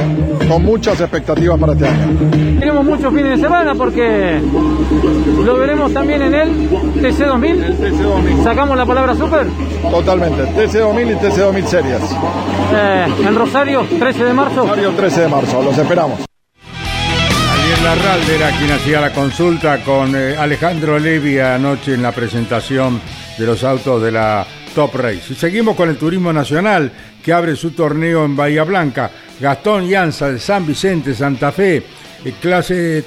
con 0.49 0.65
muchas 0.65 1.01
expectativas 1.01 1.59
para 1.59 1.73
este 1.73 1.89
año. 1.89 2.31
Tenemos 2.61 2.85
muchos 2.85 3.13
fines 3.13 3.31
de 3.31 3.39
semana 3.39 3.75
porque 3.75 4.41
lo 5.45 5.59
veremos 5.59 5.93
también 5.93 6.23
en 6.23 6.35
el 6.35 6.71
TC2000. 6.71 8.45
¿Sacamos 8.45 8.77
la 8.77 8.87
palabra 8.87 9.15
super? 9.17 9.47
Totalmente, 9.91 10.45
TC2000 10.45 11.11
y 11.11 11.15
TC2000 11.15 11.65
series. 11.65 12.03
Eh, 12.75 13.07
en 13.27 13.35
Rosario, 13.35 13.85
13 13.99 14.25
de 14.25 14.33
marzo. 14.33 14.63
Rosario, 14.63 14.91
13 14.93 15.21
de 15.21 15.29
marzo, 15.29 15.63
los 15.63 15.77
esperamos. 15.77 16.21
Larralde 17.85 18.37
era 18.37 18.51
quien 18.57 18.71
hacía 18.71 18.99
la 18.99 19.13
consulta 19.13 19.85
con 19.85 20.17
eh, 20.17 20.39
Alejandro 20.39 20.99
Levi 20.99 21.39
anoche 21.39 21.93
en 21.93 22.03
la 22.03 22.13
presentación 22.13 22.99
de 23.37 23.45
los 23.45 23.63
autos 23.63 24.01
de 24.01 24.11
la 24.11 24.47
Top 24.75 24.95
Race. 24.97 25.33
Y 25.33 25.35
seguimos 25.35 25.77
con 25.77 25.89
el 25.89 25.97
Turismo 25.97 26.33
Nacional, 26.33 26.91
que 27.23 27.33
abre 27.33 27.57
su 27.57 27.71
torneo 27.71 28.25
en 28.25 28.37
Bahía 28.37 28.65
Blanca. 28.65 29.11
Gastón 29.41 29.89
Llanza 29.89 30.31
de 30.31 30.39
San 30.39 30.67
Vicente, 30.67 31.15
Santa 31.15 31.53
Fe, 31.53 31.83
eh, 32.25 32.35
clase... 32.41 33.05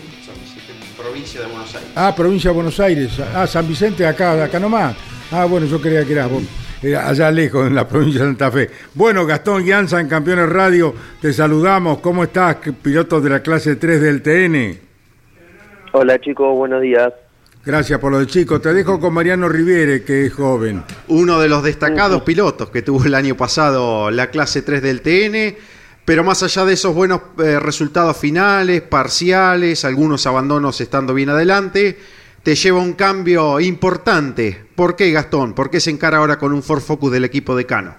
Provincia 0.98 1.42
de 1.42 1.48
Buenos 1.48 1.76
Aires. 1.76 1.92
Ah, 1.96 2.14
provincia 2.16 2.50
de 2.50 2.56
Buenos 2.56 2.80
Aires. 2.80 3.20
Ah, 3.36 3.48
San 3.48 3.68
Vicente, 3.68 4.06
acá, 4.06 4.44
acá 4.44 4.60
nomás. 4.60 4.96
Ah, 5.32 5.46
bueno, 5.46 5.66
yo 5.68 5.82
creía 5.82 6.06
que 6.06 6.14
era 6.14 6.28
vos. 6.28 6.44
Era 6.82 7.10
allá 7.10 7.32
lejos, 7.32 7.68
en 7.68 7.76
la 7.76 7.88
provincia 7.88 8.22
de 8.22 8.28
Santa 8.28 8.52
Fe. 8.52 8.70
Bueno, 8.94 9.26
Gastón 9.26 9.66
Llanza 9.66 10.00
en 10.00 10.08
Campeones 10.08 10.50
Radio, 10.50 10.94
te 11.22 11.34
saludamos. 11.34 12.00
¿Cómo 12.00 12.24
estás, 12.24 12.58
piloto 12.82 13.20
de 13.20 13.30
la 13.30 13.42
clase 13.42 13.76
3 13.76 14.02
del 14.02 14.22
TN? 14.22 14.80
Hola 15.94 16.20
chicos, 16.20 16.56
buenos 16.56 16.82
días. 16.82 17.12
Gracias 17.68 18.00
por 18.00 18.14
lo 18.14 18.20
de 18.20 18.28
chico. 18.28 18.62
Te 18.62 18.74
dejo 18.74 18.98
con 18.98 19.14
Mariano 19.14 19.50
Riviere, 19.50 20.06
que 20.06 20.26
es 20.28 20.34
joven. 20.34 20.84
Uno 21.10 21.38
de 21.42 21.50
los 21.50 21.64
destacados 21.64 22.22
pilotos 22.22 22.70
que 22.70 22.82
tuvo 22.82 23.04
el 23.04 23.14
año 23.14 23.36
pasado 23.36 24.10
la 24.10 24.30
clase 24.30 24.62
3 24.62 24.82
del 24.82 25.02
TN, 25.02 25.54
pero 26.06 26.24
más 26.24 26.44
allá 26.44 26.64
de 26.64 26.72
esos 26.76 26.96
buenos 26.96 27.20
eh, 27.44 27.60
resultados 27.60 28.16
finales, 28.16 28.82
parciales, 28.84 29.84
algunos 29.84 30.26
abandonos 30.26 30.80
estando 30.80 31.14
bien 31.14 31.28
adelante, 31.30 31.98
te 32.42 32.56
lleva 32.56 32.80
un 32.80 32.94
cambio 32.94 33.60
importante. 33.60 34.58
¿Por 34.74 34.96
qué, 34.96 35.12
Gastón? 35.12 35.54
¿Por 35.54 35.70
qué 35.70 35.82
se 35.82 35.90
encara 35.90 36.20
ahora 36.20 36.38
con 36.40 36.54
un 36.54 36.64
Ford 36.64 36.80
Focus 36.80 37.12
del 37.12 37.26
equipo 37.26 37.54
de 37.54 37.66
Cano? 37.66 37.96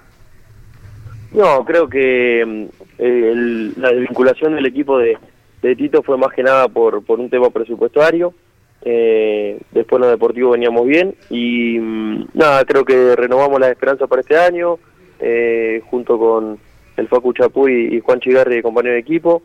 No, 1.32 1.62
creo 1.66 1.86
que 1.90 2.42
mm, 2.46 3.02
el- 3.02 3.74
la 3.76 3.90
desvinculación 3.90 4.54
del 4.54 4.64
equipo 4.64 4.96
de, 4.96 5.18
de 5.60 5.76
Tito 5.76 6.02
fue 6.02 6.16
más 6.16 6.32
que 6.34 6.42
nada 6.42 6.68
por, 6.68 7.04
por 7.04 7.20
un 7.20 7.28
tema 7.28 7.50
presupuestario. 7.50 8.32
Eh, 8.82 9.60
después 9.72 9.98
en 9.98 10.06
lo 10.06 10.10
deportivo 10.10 10.50
veníamos 10.50 10.86
bien 10.86 11.14
y 11.30 11.78
mm, 11.78 12.28
nada, 12.34 12.64
creo 12.64 12.84
que 12.84 13.16
renovamos 13.16 13.58
las 13.58 13.70
esperanzas 13.70 14.08
para 14.08 14.22
este 14.22 14.38
año 14.38 14.78
eh, 15.18 15.82
junto 15.90 16.16
con 16.18 16.58
el 16.96 17.08
Facu 17.08 17.32
Chapuy 17.32 17.96
y 17.96 18.00
Juan 18.00 18.20
Chigarri, 18.20 18.62
compañero 18.62 18.94
de 18.94 19.00
equipo. 19.00 19.42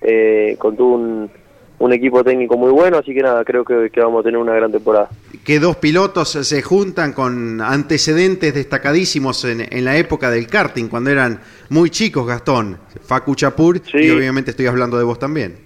Eh, 0.00 0.56
un, 0.60 1.30
un 1.78 1.92
equipo 1.92 2.22
técnico 2.22 2.56
muy 2.56 2.70
bueno, 2.70 2.98
así 2.98 3.14
que 3.14 3.22
nada, 3.22 3.44
creo 3.44 3.64
que, 3.64 3.90
que 3.90 4.00
vamos 4.00 4.20
a 4.20 4.22
tener 4.24 4.38
una 4.38 4.54
gran 4.54 4.70
temporada. 4.70 5.08
Que 5.44 5.58
dos 5.58 5.76
pilotos 5.76 6.30
se 6.30 6.62
juntan 6.62 7.12
con 7.12 7.60
antecedentes 7.60 8.54
destacadísimos 8.54 9.44
en, 9.44 9.66
en 9.70 9.84
la 9.84 9.96
época 9.96 10.30
del 10.30 10.46
karting, 10.46 10.88
cuando 10.88 11.10
eran 11.10 11.40
muy 11.70 11.90
chicos, 11.90 12.26
Gastón. 12.26 12.78
Facu 13.02 13.34
Chapur, 13.34 13.80
y 13.92 14.10
obviamente 14.10 14.52
estoy 14.52 14.66
hablando 14.66 14.98
de 14.98 15.04
vos 15.04 15.18
también. 15.18 15.56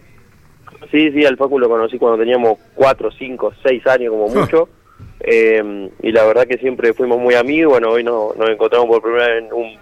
Sí, 0.90 1.10
sí, 1.12 1.24
al 1.24 1.36
Facu 1.36 1.58
lo 1.58 1.68
conocí 1.68 1.98
cuando 1.98 2.18
teníamos 2.18 2.58
4, 2.74 3.10
5, 3.10 3.52
6 3.62 3.86
años 3.86 4.10
como 4.12 4.28
mucho. 4.28 4.68
Eh, 5.20 5.90
y 6.02 6.12
la 6.12 6.24
verdad 6.24 6.46
que 6.46 6.58
siempre 6.58 6.92
fuimos 6.94 7.18
muy 7.18 7.34
amigos. 7.34 7.72
Bueno, 7.72 7.90
hoy 7.90 8.04
nos, 8.04 8.36
nos 8.36 8.48
encontramos 8.48 8.86
por 8.88 9.02
primera 9.02 9.26
vez 9.26 9.44
en 9.44 9.52
un, 9.52 9.76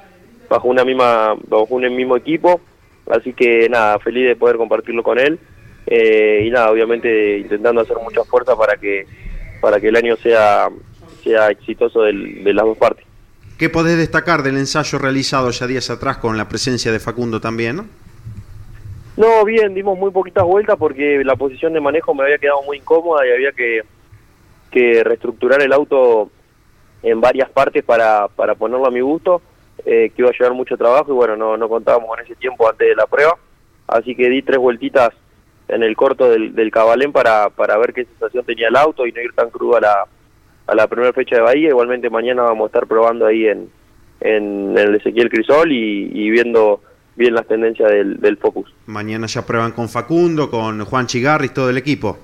bajo 0.48 0.68
una 0.68 0.84
misma 0.84 1.34
bajo 1.48 1.66
un 1.70 1.94
mismo 1.94 2.16
equipo. 2.16 2.60
Así 3.08 3.32
que 3.32 3.68
nada, 3.68 3.98
feliz 4.00 4.26
de 4.26 4.36
poder 4.36 4.56
compartirlo 4.56 5.02
con 5.02 5.18
él. 5.18 5.38
Eh, 5.86 6.42
y 6.44 6.50
nada, 6.50 6.70
obviamente 6.72 7.38
intentando 7.38 7.80
hacer 7.82 7.96
mucha 8.02 8.24
fuerza 8.24 8.56
para 8.56 8.76
que 8.76 9.06
para 9.60 9.80
que 9.80 9.88
el 9.88 9.96
año 9.96 10.16
sea 10.16 10.68
sea 11.22 11.48
exitoso 11.50 12.02
del- 12.02 12.42
de 12.42 12.52
las 12.54 12.64
dos 12.64 12.76
partes. 12.78 13.04
¿Qué 13.58 13.68
podés 13.70 13.96
destacar 13.96 14.42
del 14.42 14.56
ensayo 14.56 14.98
realizado 14.98 15.50
ya 15.50 15.66
días 15.66 15.88
atrás 15.90 16.18
con 16.18 16.36
la 16.36 16.48
presencia 16.48 16.90
de 16.92 16.98
Facundo 17.00 17.40
también? 17.40 17.76
no? 17.76 17.86
No, 19.16 19.44
bien, 19.44 19.74
dimos 19.74 19.98
muy 19.98 20.10
poquitas 20.10 20.44
vueltas 20.44 20.76
porque 20.78 21.22
la 21.24 21.36
posición 21.36 21.72
de 21.72 21.80
manejo 21.80 22.14
me 22.14 22.24
había 22.24 22.38
quedado 22.38 22.62
muy 22.62 22.78
incómoda 22.78 23.26
y 23.26 23.32
había 23.32 23.52
que, 23.52 23.82
que 24.70 25.02
reestructurar 25.02 25.62
el 25.62 25.72
auto 25.72 26.30
en 27.02 27.20
varias 27.20 27.48
partes 27.48 27.82
para, 27.82 28.28
para 28.28 28.54
ponerlo 28.54 28.86
a 28.86 28.90
mi 28.90 29.00
gusto, 29.00 29.40
eh, 29.86 30.10
que 30.14 30.22
iba 30.22 30.28
a 30.28 30.32
llevar 30.32 30.52
mucho 30.52 30.76
trabajo 30.76 31.12
y 31.12 31.14
bueno, 31.14 31.34
no, 31.34 31.56
no 31.56 31.68
contábamos 31.68 32.08
con 32.08 32.20
ese 32.20 32.34
tiempo 32.34 32.68
antes 32.68 32.88
de 32.88 32.94
la 32.94 33.06
prueba, 33.06 33.38
así 33.86 34.14
que 34.14 34.28
di 34.28 34.42
tres 34.42 34.58
vueltitas 34.58 35.10
en 35.68 35.82
el 35.82 35.96
corto 35.96 36.28
del, 36.28 36.54
del 36.54 36.70
Cabalén 36.70 37.12
para, 37.12 37.48
para 37.50 37.78
ver 37.78 37.94
qué 37.94 38.04
sensación 38.04 38.44
tenía 38.44 38.68
el 38.68 38.76
auto 38.76 39.06
y 39.06 39.12
no 39.12 39.20
ir 39.22 39.32
tan 39.32 39.50
crudo 39.50 39.76
a 39.76 39.80
la, 39.80 40.06
a 40.66 40.74
la 40.74 40.86
primera 40.88 41.12
fecha 41.14 41.36
de 41.36 41.42
Bahía, 41.42 41.68
igualmente 41.70 42.10
mañana 42.10 42.42
vamos 42.42 42.64
a 42.64 42.66
estar 42.66 42.86
probando 42.86 43.24
ahí 43.24 43.46
en, 43.46 43.70
en, 44.20 44.76
el 44.76 44.96
Ezequiel 44.96 45.30
Crisol 45.30 45.72
y, 45.72 46.10
y 46.12 46.30
viendo 46.30 46.82
bien 47.16 47.34
las 47.34 47.46
tendencias 47.46 47.90
del, 47.90 48.20
del 48.20 48.36
Focus. 48.36 48.72
Mañana 48.86 49.26
ya 49.26 49.44
prueban 49.44 49.72
con 49.72 49.88
Facundo, 49.88 50.50
con 50.50 50.84
Juan 50.84 51.06
Chigarris, 51.06 51.52
todo 51.54 51.70
el 51.70 51.78
equipo. 51.78 52.18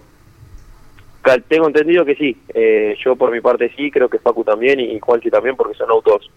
Tengo 1.48 1.68
entendido 1.68 2.04
que 2.04 2.16
sí. 2.16 2.36
Eh, 2.52 2.96
yo 3.04 3.14
por 3.16 3.30
mi 3.30 3.40
parte 3.40 3.72
sí, 3.76 3.90
creo 3.90 4.08
que 4.08 4.18
Facu 4.18 4.42
también 4.42 4.80
y 4.80 4.98
Juanchi 4.98 5.30
también, 5.30 5.56
porque 5.56 5.76
son 5.76 5.88
autos 5.90 6.30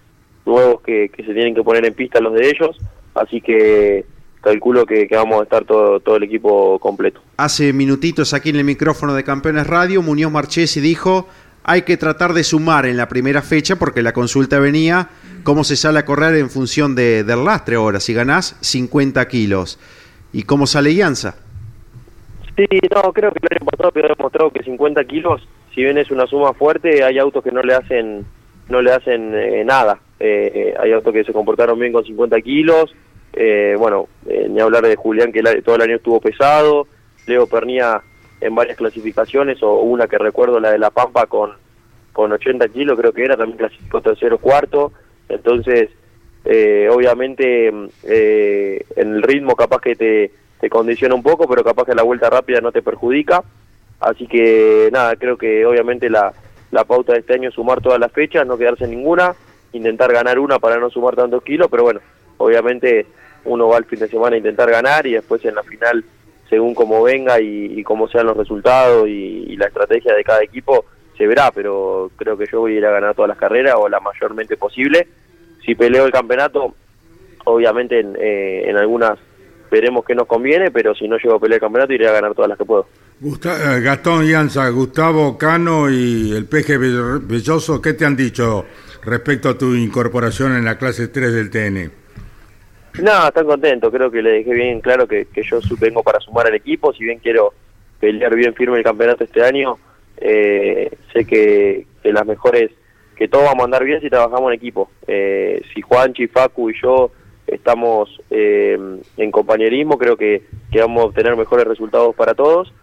nuevos 0.46 0.82
que, 0.82 1.10
que 1.10 1.24
se 1.24 1.34
tienen 1.34 1.56
que 1.56 1.64
poner 1.64 1.86
en 1.86 1.94
pista 1.94 2.20
los 2.20 2.34
de 2.34 2.50
ellos. 2.50 2.78
Así 3.16 3.42
que 3.42 4.06
calculo 4.42 4.86
que, 4.86 5.08
que 5.08 5.16
vamos 5.16 5.40
a 5.40 5.44
estar 5.44 5.66
todo, 5.66 6.00
todo 6.00 6.18
el 6.18 6.24
equipo 6.24 6.78
completo. 6.78 7.20
Hace 7.38 7.74
minutitos 7.74 8.34
aquí 8.36 8.52
en 8.52 8.58
el 8.58 8.64
micrófono 8.64 9.16
de 9.16 9.24
Campeones 9.24 9.66
Radio, 9.66 10.04
Muñoz 10.04 10.32
Marchesi 10.32 10.80
dijo, 10.82 11.28
hay 11.66 11.82
que 11.82 11.98
tratar 11.98 12.34
de 12.34 12.44
sumar 12.44 12.86
en 12.86 12.96
la 12.96 13.08
primera 13.08 13.42
fecha 13.42 13.76
porque 13.76 14.02
la 14.02 14.14
consulta 14.14 14.60
venía 14.60 15.10
cómo 15.44 15.64
se 15.64 15.76
sale 15.76 16.00
a 16.00 16.06
correr 16.06 16.36
en 16.36 16.50
función 16.50 16.96
de, 16.96 17.24
del 17.24 17.44
lastre 17.44 17.76
ahora, 17.76 18.00
si 18.00 18.14
ganás 18.14 18.58
50 18.62 19.28
kilos. 19.28 19.80
¿Y 20.32 20.44
cómo 20.44 20.68
sale 20.68 20.94
Llanza? 20.94 21.36
Sí, 22.56 22.66
no, 22.94 23.12
creo 23.12 23.32
que 23.32 23.40
el 23.42 23.58
año 23.58 24.16
demostrado 24.18 24.52
que 24.52 24.64
50 24.64 25.04
kilos, 25.06 25.46
si 25.74 25.82
bien 25.82 25.98
es 25.98 26.10
una 26.12 26.26
suma 26.28 26.54
fuerte, 26.54 27.04
hay 27.04 27.18
autos 27.20 27.44
que 27.44 27.52
no 27.52 27.62
le 27.62 27.74
hacen 27.74 28.26
no 28.70 28.82
le 28.82 28.92
hacen 28.92 29.34
eh, 29.36 29.64
nada. 29.66 30.00
Eh, 30.20 30.74
hay 30.80 30.92
autos 30.94 31.14
que 31.14 31.24
se 31.24 31.34
comportaron 31.34 31.78
bien 31.78 31.92
con 31.92 32.04
50 32.04 32.42
kilos, 32.42 32.96
eh, 33.36 33.76
bueno, 33.78 34.08
eh, 34.28 34.48
ni 34.50 34.62
hablar 34.62 34.84
de 34.84 34.96
Julián 34.96 35.34
que 35.34 35.42
todo 35.62 35.76
el 35.76 35.82
año 35.82 35.98
estuvo 35.98 36.22
pesado, 36.22 36.88
Leo 37.28 37.48
Pernía 37.48 38.02
en 38.42 38.56
varias 38.56 38.78
clasificaciones, 38.78 39.62
o 39.64 39.82
una 39.82 40.08
que 40.08 40.18
recuerdo, 40.18 40.60
la 40.60 40.72
de 40.72 40.80
La 40.80 40.90
Pampa 40.90 41.26
con, 41.28 41.52
con 42.14 42.32
80 42.32 42.68
kilos 42.70 42.98
creo 43.00 43.14
que 43.14 43.26
era, 43.26 43.38
también 43.38 43.58
clasificó 43.58 44.02
tercero 44.02 44.38
cuarto, 44.38 44.92
entonces 45.30 45.90
eh, 46.44 46.90
obviamente 46.92 47.72
eh, 48.04 48.86
en 48.96 49.16
el 49.16 49.24
ritmo 49.24 49.56
capaz 49.56 49.82
que 49.82 49.96
te, 49.96 50.32
te 50.60 50.70
condiciona 50.70 51.16
un 51.16 51.24
poco, 51.24 51.48
pero 51.48 51.64
capaz 51.64 51.86
que 51.86 51.96
la 51.96 52.04
vuelta 52.04 52.30
rápida 52.30 52.62
no 52.62 52.72
te 52.72 52.82
perjudica, 52.82 53.44
así 54.00 54.28
que 54.28 54.90
nada, 54.92 55.16
creo 55.16 55.38
que 55.38 55.66
obviamente 55.66 56.10
la, 56.10 56.34
la 56.72 56.84
pauta 56.84 57.14
de 57.14 57.20
este 57.20 57.34
año 57.34 57.50
es 57.50 57.56
sumar 57.56 57.82
todas 57.82 58.00
las 58.00 58.12
fechas, 58.12 58.46
no 58.46 58.58
quedarse 58.58 58.84
en 58.84 58.92
ninguna, 58.92 59.36
intentar 59.74 60.12
ganar 60.12 60.40
una 60.40 60.60
para 60.60 60.78
no 60.78 60.90
sumar 60.90 61.16
tantos 61.16 61.44
kilos, 61.44 61.68
pero 61.70 61.84
bueno, 61.84 62.02
obviamente 62.38 63.06
uno 63.46 63.68
va 63.68 63.78
al 63.78 63.86
fin 63.86 64.00
de 64.00 64.08
semana 64.08 64.36
a 64.36 64.40
intentar 64.40 64.70
ganar 64.70 65.06
y 65.08 65.14
después 65.14 65.44
en 65.46 65.56
la 65.56 65.64
final, 65.64 66.04
según 66.50 66.76
cómo 66.76 67.04
venga 67.04 67.40
y, 67.42 67.80
y 67.80 67.84
cómo 67.84 68.08
sean 68.08 68.28
los 68.28 68.38
resultados 68.38 69.08
y, 69.08 69.56
la 69.58 69.68
estrategia 69.68 70.14
de 70.14 70.24
cada 70.24 70.44
equipo, 70.44 70.86
se 71.18 71.26
verá, 71.28 71.50
pero 71.52 72.12
creo 72.18 72.38
que 72.38 72.46
yo 72.52 72.60
voy 72.60 72.74
a 72.74 72.78
ir 72.78 72.86
a 72.86 72.92
ganar 72.92 73.16
todas 73.16 73.30
las 73.30 73.38
carreras 73.38 73.76
o 73.78 73.88
la 73.88 74.00
mayormente 74.02 74.58
posible. 74.58 75.08
Si 75.66 75.74
peleo 75.76 76.06
el 76.06 76.12
campeonato, 76.12 76.76
obviamente 77.46 78.00
en, 78.00 78.16
eh, 78.20 78.70
en 78.70 78.78
algunas 78.78 79.18
veremos 79.72 80.06
qué 80.06 80.14
nos 80.14 80.28
conviene, 80.28 80.72
pero 80.72 80.94
si 80.94 81.08
no 81.08 81.18
llego 81.18 81.36
a 81.36 81.40
pelear 81.40 81.56
el 81.58 81.62
campeonato 81.62 81.94
iré 81.94 82.08
a 82.08 82.12
ganar 82.14 82.34
todas 82.36 82.50
las 82.50 82.58
que 82.58 82.66
puedo. 82.66 82.88
Gusta- 83.20 83.78
eh, 83.78 83.82
Gastón 83.82 84.26
Llanza, 84.28 84.68
Gustavo 84.70 85.38
Cano 85.38 85.90
y 85.90 86.34
el 86.36 86.46
Peje 86.46 86.78
Bell- 86.78 87.22
Belloso, 87.26 87.82
¿qué 87.82 87.94
te 87.94 88.06
han 88.06 88.16
dicho 88.16 88.66
respecto 89.04 89.50
a 89.50 89.58
tu 89.58 89.74
incorporación 89.74 90.56
en 90.56 90.66
la 90.66 90.78
clase 90.78 91.08
3 91.08 91.34
del 91.34 91.50
TN? 91.50 91.92
No, 93.02 93.28
están 93.28 93.46
contentos, 93.46 93.92
creo 93.92 94.10
que 94.10 94.22
le 94.22 94.32
dejé 94.32 94.54
bien 94.54 94.80
claro 94.82 95.08
que, 95.08 95.26
que 95.26 95.44
yo 95.44 95.60
vengo 95.80 96.02
para 96.04 96.20
sumar 96.20 96.48
al 96.48 96.56
equipo, 96.56 96.94
si 96.94 97.04
bien 97.04 97.20
quiero 97.20 97.54
pelear 98.00 98.34
bien 98.36 98.54
firme 98.54 98.78
el 98.78 98.84
campeonato 98.84 99.24
este 99.24 99.44
año, 99.44 99.78
eh, 100.18 100.92
sé 101.12 101.26
que, 101.26 101.86
que 102.02 102.14
las 102.14 102.26
mejores, 102.26 102.72
que 103.16 103.28
todos 103.28 103.46
vamos 103.46 103.62
a 103.62 103.66
andar 103.66 103.84
bien 103.84 104.00
si 104.02 104.10
trabajamos 104.10 104.50
en 104.52 104.56
equipo. 104.58 104.90
Eh, 105.08 105.62
si 105.74 105.82
Juanchi, 105.82 106.28
Facu 106.28 106.70
y 106.70 106.82
yo 106.82 107.12
estamos 107.48 108.22
eh, 108.30 108.78
en 109.18 109.32
compañerismo, 109.32 109.98
creo 109.98 110.16
que, 110.16 110.44
que 110.72 110.80
vamos 110.80 111.04
a 111.04 111.06
obtener 111.08 111.36
mejores 111.36 111.66
resultados 111.68 112.16
para 112.16 112.34
todos. 112.34 112.74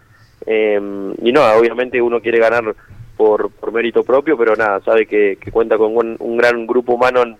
Eh, 0.45 0.79
y 1.21 1.31
no, 1.31 1.41
obviamente 1.55 2.01
uno 2.01 2.21
quiere 2.21 2.37
ganar 2.39 2.75
por, 3.17 3.49
por 3.51 3.71
mérito 3.71 4.03
propio, 4.03 4.37
pero 4.37 4.55
nada, 4.55 4.79
sabe 4.81 5.05
que, 5.05 5.37
que 5.39 5.51
cuenta 5.51 5.77
con 5.77 5.95
un, 5.95 6.15
un 6.19 6.37
gran 6.37 6.67
grupo 6.67 6.93
humano 6.93 7.23
en- 7.23 7.37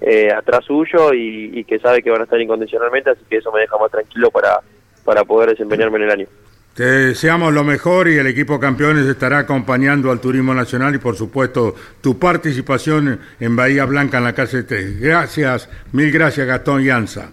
eh, 0.00 0.30
atrás 0.32 0.64
suyo 0.64 1.12
y, 1.14 1.58
y 1.58 1.64
que 1.64 1.78
sabe 1.78 2.02
que 2.02 2.10
van 2.10 2.20
a 2.20 2.24
estar 2.24 2.40
incondicionalmente, 2.40 3.10
así 3.10 3.22
que 3.28 3.38
eso 3.38 3.50
me 3.52 3.60
deja 3.60 3.76
más 3.78 3.90
tranquilo 3.90 4.30
para, 4.30 4.60
para 5.04 5.24
poder 5.24 5.50
desempeñarme 5.50 5.96
en 5.98 6.02
el 6.02 6.10
año. 6.10 6.26
Te 6.74 6.84
deseamos 6.84 7.54
lo 7.54 7.64
mejor 7.64 8.06
y 8.06 8.18
el 8.18 8.26
equipo 8.26 8.60
campeones 8.60 9.06
estará 9.06 9.38
acompañando 9.38 10.10
al 10.10 10.20
turismo 10.20 10.52
nacional 10.52 10.94
y 10.94 10.98
por 10.98 11.16
supuesto 11.16 11.74
tu 12.02 12.18
participación 12.18 13.18
en 13.40 13.56
Bahía 13.56 13.86
Blanca 13.86 14.18
en 14.18 14.24
la 14.24 14.34
clase 14.34 14.62
3. 14.62 15.00
Gracias, 15.00 15.70
mil 15.92 16.12
gracias 16.12 16.46
Gastón 16.46 16.84
Llanza. 16.84 17.30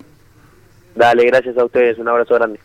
Dale, 0.96 1.26
gracias 1.26 1.58
a 1.58 1.66
ustedes, 1.66 1.98
un 1.98 2.08
abrazo 2.08 2.36
grande. 2.36 2.58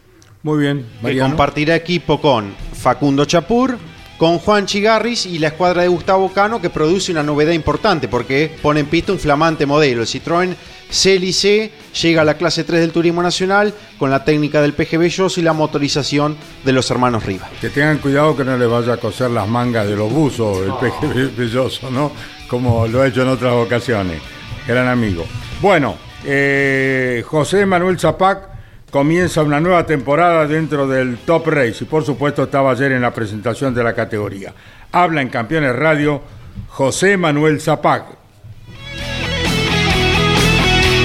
Muy 0.45 0.61
bien, 0.61 0.87
que 0.99 1.03
Mariano. 1.03 1.31
compartirá 1.31 1.75
equipo 1.75 2.21
con 2.21 2.55
Facundo 2.75 3.25
Chapur, 3.25 3.77
con 4.19 4.39
Juan 4.41 4.67
Chigarris 4.67 5.27
y 5.27 5.39
la 5.39 5.49
escuadra 5.49 5.83
de 5.83 5.89
Gustavo 5.89 6.33
Cano 6.33 6.61
que 6.61 6.71
produce 6.71 7.13
una 7.13 7.23
novedad 7.23 7.53
importante 7.53 8.09
porque 8.09 8.53
pone 8.61 8.81
en 8.81 8.87
pista 8.87 9.13
un 9.13 9.19
flamante 9.21 9.65
modelo. 9.65 10.03
El 10.03 10.09
Citroën 10.09 10.55
CLC 10.91 11.71
llega 12.03 12.23
a 12.23 12.25
la 12.25 12.37
clase 12.37 12.65
3 12.65 12.81
del 12.81 12.91
Turismo 12.93 13.23
Nacional 13.23 13.73
con 13.99 14.11
la 14.11 14.25
técnica 14.25 14.61
del 14.61 14.73
PG 14.75 14.99
Belloso 14.99 15.39
y 15.39 15.45
la 15.45 15.53
motorización 15.53 16.37
de 16.65 16.73
los 16.73 16.91
hermanos 16.91 17.25
Rivas. 17.25 17.49
Que 17.61 17.71
tengan 17.71 17.99
cuidado 17.99 18.37
que 18.37 18.45
no 18.45 18.57
le 18.57 18.67
vaya 18.67 18.95
a 18.95 18.97
coser 18.97 19.31
las 19.31 19.47
mangas 19.47 19.87
de 19.87 19.95
los 19.97 20.13
buzos 20.13 20.59
el 20.67 20.73
peje 20.75 21.07
Be- 21.07 21.27
belloso, 21.29 21.91
¿no? 21.91 22.11
Como 22.49 22.87
lo 22.89 23.03
ha 23.03 23.07
hecho 23.07 23.23
en 23.23 23.29
otras 23.29 23.53
ocasiones. 23.53 24.21
Gran 24.67 24.89
amigo. 24.89 25.25
Bueno, 25.61 25.95
eh, 26.25 27.23
José 27.27 27.65
Manuel 27.67 27.99
Zapac 28.01 28.58
comienza 28.91 29.43
una 29.43 29.61
nueva 29.61 29.85
temporada 29.85 30.47
dentro 30.47 30.87
del 30.87 31.19
Top 31.19 31.47
Race 31.49 31.79
y 31.81 31.85
por 31.85 32.05
supuesto 32.05 32.45
estaba 32.45 32.71
ayer 32.73 32.93
en 32.93 33.03
la 33.03 33.13
presentación 33.13 33.75
de 33.75 33.85
la 33.85 33.95
categoría. 33.95 34.55
Habla 34.93 35.23
en 35.23 35.29
Campeones 35.29 35.75
Radio 35.77 36.23
José 36.69 37.17
Manuel 37.17 37.61
Zapac. 37.61 38.05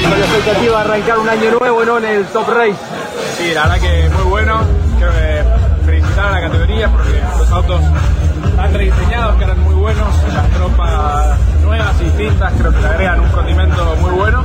Con 0.02 0.20
la 0.20 0.26
expectativa 0.26 0.84
de 0.84 0.90
arrancar 0.90 1.20
un 1.20 1.30
año 1.30 1.52
nuevo 1.60 1.84
¿no? 1.86 1.98
en 1.98 2.06
el 2.06 2.26
Top 2.26 2.48
Race. 2.50 2.80
Sí, 3.38 3.54
la 3.54 3.68
verdad 3.68 3.82
que 3.82 4.10
muy 4.10 4.30
bueno. 4.30 4.62
Quiero 4.98 5.12
que 5.14 5.86
felicitar 5.86 6.26
a 6.28 6.32
la 6.32 6.42
categoría 6.42 6.90
porque 6.90 7.22
los 7.38 7.52
autos 7.52 7.82
están 8.48 8.74
rediseñados, 8.74 9.36
que 9.38 9.44
eran 9.44 9.60
muy 9.62 9.76
buenos, 9.76 10.08
las 10.34 10.50
tropas 10.52 11.40
nuevas 11.64 12.02
y 12.02 12.04
distintas, 12.06 12.54
creo 12.54 12.72
que 12.72 12.80
le 12.80 12.88
agregan 12.88 13.20
un 13.20 13.30
condimento 13.30 13.96
muy 14.02 14.12
bueno 14.12 14.44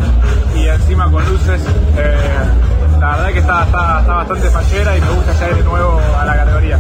y 0.57 0.67
encima 0.67 1.11
con 1.11 1.25
luces. 1.29 1.61
eh, 1.97 2.78
la 3.01 3.17
verdad 3.17 3.33
que 3.33 3.39
está, 3.39 3.65
está, 3.65 4.01
está 4.01 4.15
bastante 4.15 4.51
fallera 4.51 4.97
y 4.97 5.01
me 5.01 5.11
gusta 5.11 5.33
ya 5.35 5.49
ir 5.51 5.57
de 5.57 5.65
nuevo 5.65 6.01
a 6.19 6.25
la 6.25 6.37
categoría. 6.37 6.79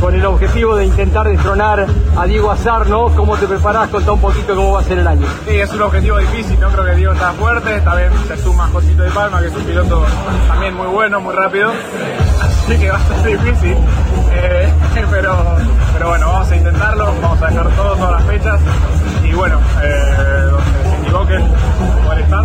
Con 0.00 0.14
el 0.14 0.24
objetivo 0.24 0.76
de 0.76 0.86
intentar 0.86 1.28
destronar 1.28 1.86
a 2.16 2.24
Diego 2.24 2.50
Azar, 2.50 2.86
¿no? 2.86 3.08
¿Cómo 3.14 3.36
te 3.36 3.46
preparás? 3.46 3.88
Contá 3.90 4.12
un 4.12 4.20
poquito 4.20 4.54
cómo 4.56 4.72
va 4.72 4.80
a 4.80 4.84
ser 4.84 4.98
el 4.98 5.06
año. 5.06 5.26
Sí, 5.46 5.56
es 5.60 5.70
un 5.74 5.82
objetivo 5.82 6.16
difícil, 6.18 6.58
no 6.58 6.70
creo 6.70 6.86
que 6.86 6.94
Diego 6.94 7.12
está 7.12 7.32
fuerte, 7.32 7.80
también 7.82 8.10
se 8.26 8.36
suma 8.38 8.66
Josito 8.72 9.02
de 9.02 9.10
Palma, 9.10 9.40
que 9.40 9.48
es 9.48 9.54
un 9.54 9.62
piloto 9.64 10.06
también 10.48 10.74
muy 10.74 10.86
bueno, 10.86 11.20
muy 11.20 11.34
rápido, 11.34 11.70
así 12.40 12.78
que 12.78 12.90
va 12.90 12.96
a 12.96 13.22
ser 13.22 13.42
difícil, 13.42 13.76
Eh, 14.32 14.72
pero, 15.10 15.36
pero 15.92 16.08
bueno, 16.08 16.26
vamos 16.28 16.50
a 16.50 16.56
intentarlo, 16.56 17.06
vamos 17.20 17.42
a 17.42 17.46
dejar 17.48 17.68
todo, 17.70 17.96
todas 17.96 18.12
las 18.12 18.24
fechas, 18.24 18.60
y 19.22 19.32
bueno, 19.34 19.60
eh, 19.82 20.46
donde 20.50 20.90
se 20.90 21.02
equivoquen, 21.02 21.48
poder 22.06 22.20
estar, 22.20 22.44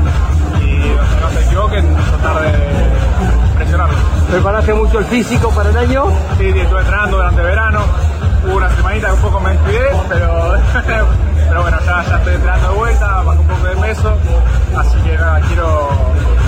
y 0.62 0.96
no 1.22 1.30
se 1.30 1.46
equivoquen, 1.46 1.96
tratar 1.96 2.42
de 2.42 2.54
presionarlos. 3.56 4.00
¿Preparaste 4.32 4.74
mucho 4.74 5.00
el 5.00 5.06
físico 5.06 5.50
para 5.52 5.70
el 5.70 5.78
año? 5.78 6.06
Sí, 6.38 6.52
sí, 6.52 6.60
estuve 6.60 6.80
entrenando 6.80 7.18
durante 7.18 7.42
verano. 7.42 7.80
Hubo 8.46 8.58
una 8.58 8.70
semanita 8.76 9.08
que 9.08 9.14
un 9.14 9.22
poco 9.22 9.40
me 9.40 9.50
descuidé, 9.52 9.90
pero, 10.10 10.54
pero 11.48 11.62
bueno, 11.62 11.78
ya, 11.86 12.04
ya 12.04 12.18
estoy 12.18 12.34
entrenando 12.36 12.70
de 12.70 12.76
vuelta, 12.76 13.24
bajé 13.24 13.40
un 13.40 13.48
poco 13.48 13.68
de 13.68 13.76
peso. 13.76 14.18
Así 14.78 14.98
que 15.04 15.18
nada, 15.18 15.42
quiero 15.42 15.90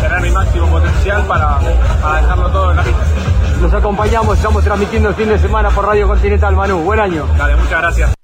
tener 0.01 0.21
mi 0.21 0.29
máximo 0.31 0.67
potencial 0.67 1.23
para, 1.23 1.59
para 2.01 2.21
dejarlo 2.21 2.51
todo 2.51 2.71
en 2.71 2.77
la 2.77 2.83
pista. 2.83 3.03
Nos 3.61 3.73
acompañamos, 3.73 4.37
estamos 4.37 4.63
transmitiendo 4.63 5.09
el 5.09 5.15
fin 5.15 5.29
de 5.29 5.39
semana 5.39 5.69
por 5.69 5.85
Radio 5.85 6.07
Continental, 6.07 6.55
Manu. 6.55 6.79
Buen 6.79 6.99
año. 6.99 7.25
Dale, 7.37 7.55
muchas 7.55 7.81
gracias. 7.81 8.16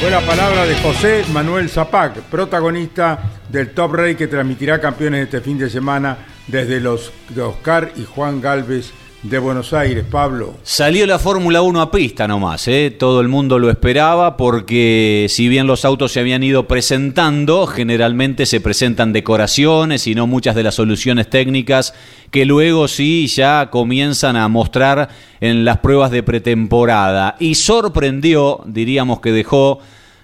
Fue 0.00 0.10
la 0.10 0.20
palabra 0.20 0.64
de 0.64 0.76
José 0.76 1.24
Manuel 1.32 1.68
Zapac, 1.68 2.20
protagonista 2.30 3.18
del 3.48 3.70
Top 3.70 3.94
Race 3.94 4.14
que 4.14 4.28
transmitirá 4.28 4.80
campeones 4.80 5.24
este 5.24 5.40
fin 5.40 5.58
de 5.58 5.68
semana 5.68 6.18
desde 6.46 6.78
los 6.78 7.12
de 7.30 7.42
Oscar 7.42 7.90
y 7.96 8.04
Juan 8.04 8.40
Galvez 8.40 8.92
de 9.22 9.38
Buenos 9.38 9.72
Aires. 9.72 10.04
Pablo. 10.08 10.54
Salió 10.62 11.06
la 11.06 11.18
Fórmula 11.18 11.62
1 11.62 11.80
a 11.80 11.90
pista 11.90 12.28
nomás, 12.28 12.68
¿eh? 12.68 12.94
todo 12.96 13.20
el 13.20 13.28
mundo 13.28 13.58
lo 13.58 13.70
esperaba 13.70 14.36
porque 14.36 15.26
si 15.28 15.48
bien 15.48 15.66
los 15.66 15.84
autos 15.84 16.12
se 16.12 16.20
habían 16.20 16.42
ido 16.42 16.68
presentando, 16.68 17.66
generalmente 17.66 18.46
se 18.46 18.60
presentan 18.60 19.12
decoraciones 19.12 20.06
y 20.06 20.14
no 20.14 20.26
muchas 20.26 20.54
de 20.54 20.62
las 20.62 20.76
soluciones 20.76 21.28
técnicas 21.28 21.94
que 22.30 22.44
luego 22.44 22.86
sí 22.86 23.26
ya 23.26 23.70
comienzan 23.70 24.36
a 24.36 24.48
mostrar 24.48 25.08
en 25.40 25.64
las 25.64 25.78
pruebas 25.78 26.10
de 26.10 26.22
pretemporada. 26.22 27.36
Y 27.40 27.56
sorprendió, 27.56 28.60
diríamos 28.66 29.20
que 29.20 29.32
dejó 29.32 29.80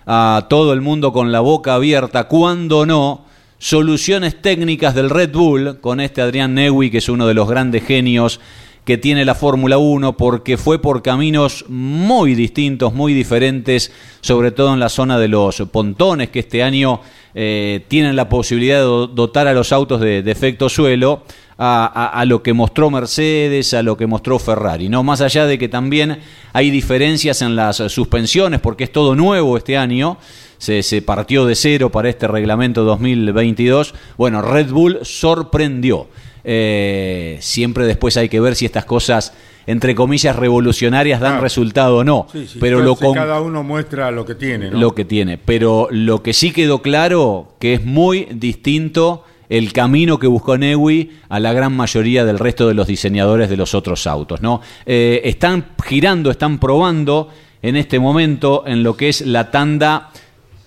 a 0.06 0.46
todo 0.48 0.72
el 0.72 0.80
mundo 0.80 1.12
con 1.12 1.32
la 1.32 1.40
boca 1.40 1.74
abierta, 1.74 2.24
cuando 2.24 2.86
no, 2.86 3.24
soluciones 3.58 4.40
técnicas 4.40 4.94
del 4.94 5.10
Red 5.10 5.32
Bull 5.32 5.80
con 5.80 6.00
este 6.00 6.20
Adrián 6.20 6.54
Newey, 6.54 6.90
que 6.90 6.98
es 6.98 7.08
uno 7.08 7.26
de 7.26 7.34
los 7.34 7.48
grandes 7.48 7.84
genios 7.84 8.40
que 8.84 8.98
tiene 8.98 9.24
la 9.24 9.34
Fórmula 9.34 9.78
1 9.78 10.16
porque 10.16 10.56
fue 10.56 10.80
por 10.80 11.02
caminos 11.02 11.64
muy 11.68 12.34
distintos, 12.34 12.92
muy 12.92 13.14
diferentes, 13.14 13.90
sobre 14.20 14.50
todo 14.52 14.74
en 14.74 14.80
la 14.80 14.88
zona 14.90 15.18
de 15.18 15.28
los 15.28 15.62
pontones 15.72 16.28
que 16.28 16.40
este 16.40 16.62
año 16.62 17.00
eh, 17.34 17.84
tienen 17.88 18.14
la 18.14 18.28
posibilidad 18.28 18.76
de 18.76 18.82
do- 18.84 19.06
dotar 19.06 19.48
a 19.48 19.54
los 19.54 19.72
autos 19.72 20.00
de, 20.00 20.22
de 20.22 20.30
efecto 20.30 20.68
suelo. 20.68 21.22
A, 21.56 22.24
lo 22.26 22.42
que 22.42 22.52
mostró 22.52 22.90
Mercedes, 22.90 23.74
a 23.74 23.82
lo 23.84 23.96
que 23.96 24.08
mostró 24.08 24.40
Ferrari, 24.40 24.88
¿no? 24.88 25.04
Más 25.04 25.20
allá 25.20 25.46
de 25.46 25.56
que 25.56 25.68
también 25.68 26.18
hay 26.52 26.68
diferencias 26.68 27.42
en 27.42 27.54
las 27.54 27.76
suspensiones, 27.76 28.58
porque 28.58 28.82
es 28.82 28.90
todo 28.90 29.14
nuevo 29.14 29.56
este 29.56 29.76
año, 29.76 30.18
se 30.58 30.82
partió 31.02 31.46
de 31.46 31.54
cero 31.54 31.90
para 31.90 32.08
este 32.08 32.26
reglamento 32.26 32.82
2022. 32.82 33.94
Bueno, 34.18 34.42
Red 34.42 34.70
Bull 34.70 34.98
sorprendió. 35.02 36.08
Eh, 36.44 37.38
siempre 37.40 37.86
después 37.86 38.16
hay 38.16 38.28
que 38.28 38.38
ver 38.40 38.54
si 38.54 38.64
estas 38.66 38.84
cosas 38.84 39.32
entre 39.66 39.94
comillas, 39.94 40.36
revolucionarias 40.36 41.20
dan 41.20 41.36
Ah. 41.36 41.40
resultado 41.40 41.96
o 41.96 42.04
no. 42.04 42.26
Sí, 42.30 42.46
sí, 42.46 42.58
pero 42.60 42.80
lo 42.80 42.90
entonces 42.90 43.06
con- 43.06 43.14
cada 43.14 43.40
uno 43.40 43.62
muestra 43.62 44.10
lo 44.10 44.26
que 44.26 44.34
tiene, 44.34 44.70
¿no? 44.70 44.78
lo 44.78 44.94
que 44.94 45.06
tiene. 45.06 45.38
Pero 45.38 45.88
lo 45.90 46.22
que 46.22 46.34
sí 46.34 46.50
quedó 46.52 46.82
claro 46.82 47.54
que 47.58 47.72
es 47.72 47.82
muy 47.82 48.28
distinto 48.30 49.24
el 49.48 49.72
camino 49.72 50.18
que 50.18 50.26
buscó 50.26 50.58
Newi 50.58 51.12
a 51.30 51.40
la 51.40 51.54
gran 51.54 51.74
mayoría 51.74 52.26
del 52.26 52.38
resto 52.38 52.68
de 52.68 52.74
los 52.74 52.86
diseñadores 52.88 53.48
de 53.48 53.56
los 53.56 53.74
otros 53.74 54.06
autos. 54.06 54.42
¿no? 54.42 54.60
Eh, 54.84 55.22
están 55.24 55.64
girando, 55.82 56.30
están 56.30 56.58
probando 56.58 57.30
en 57.62 57.76
este 57.76 57.98
momento 57.98 58.64
en 58.66 58.82
lo 58.82 58.98
que 58.98 59.08
es 59.08 59.22
la 59.22 59.50
tanda 59.50 60.10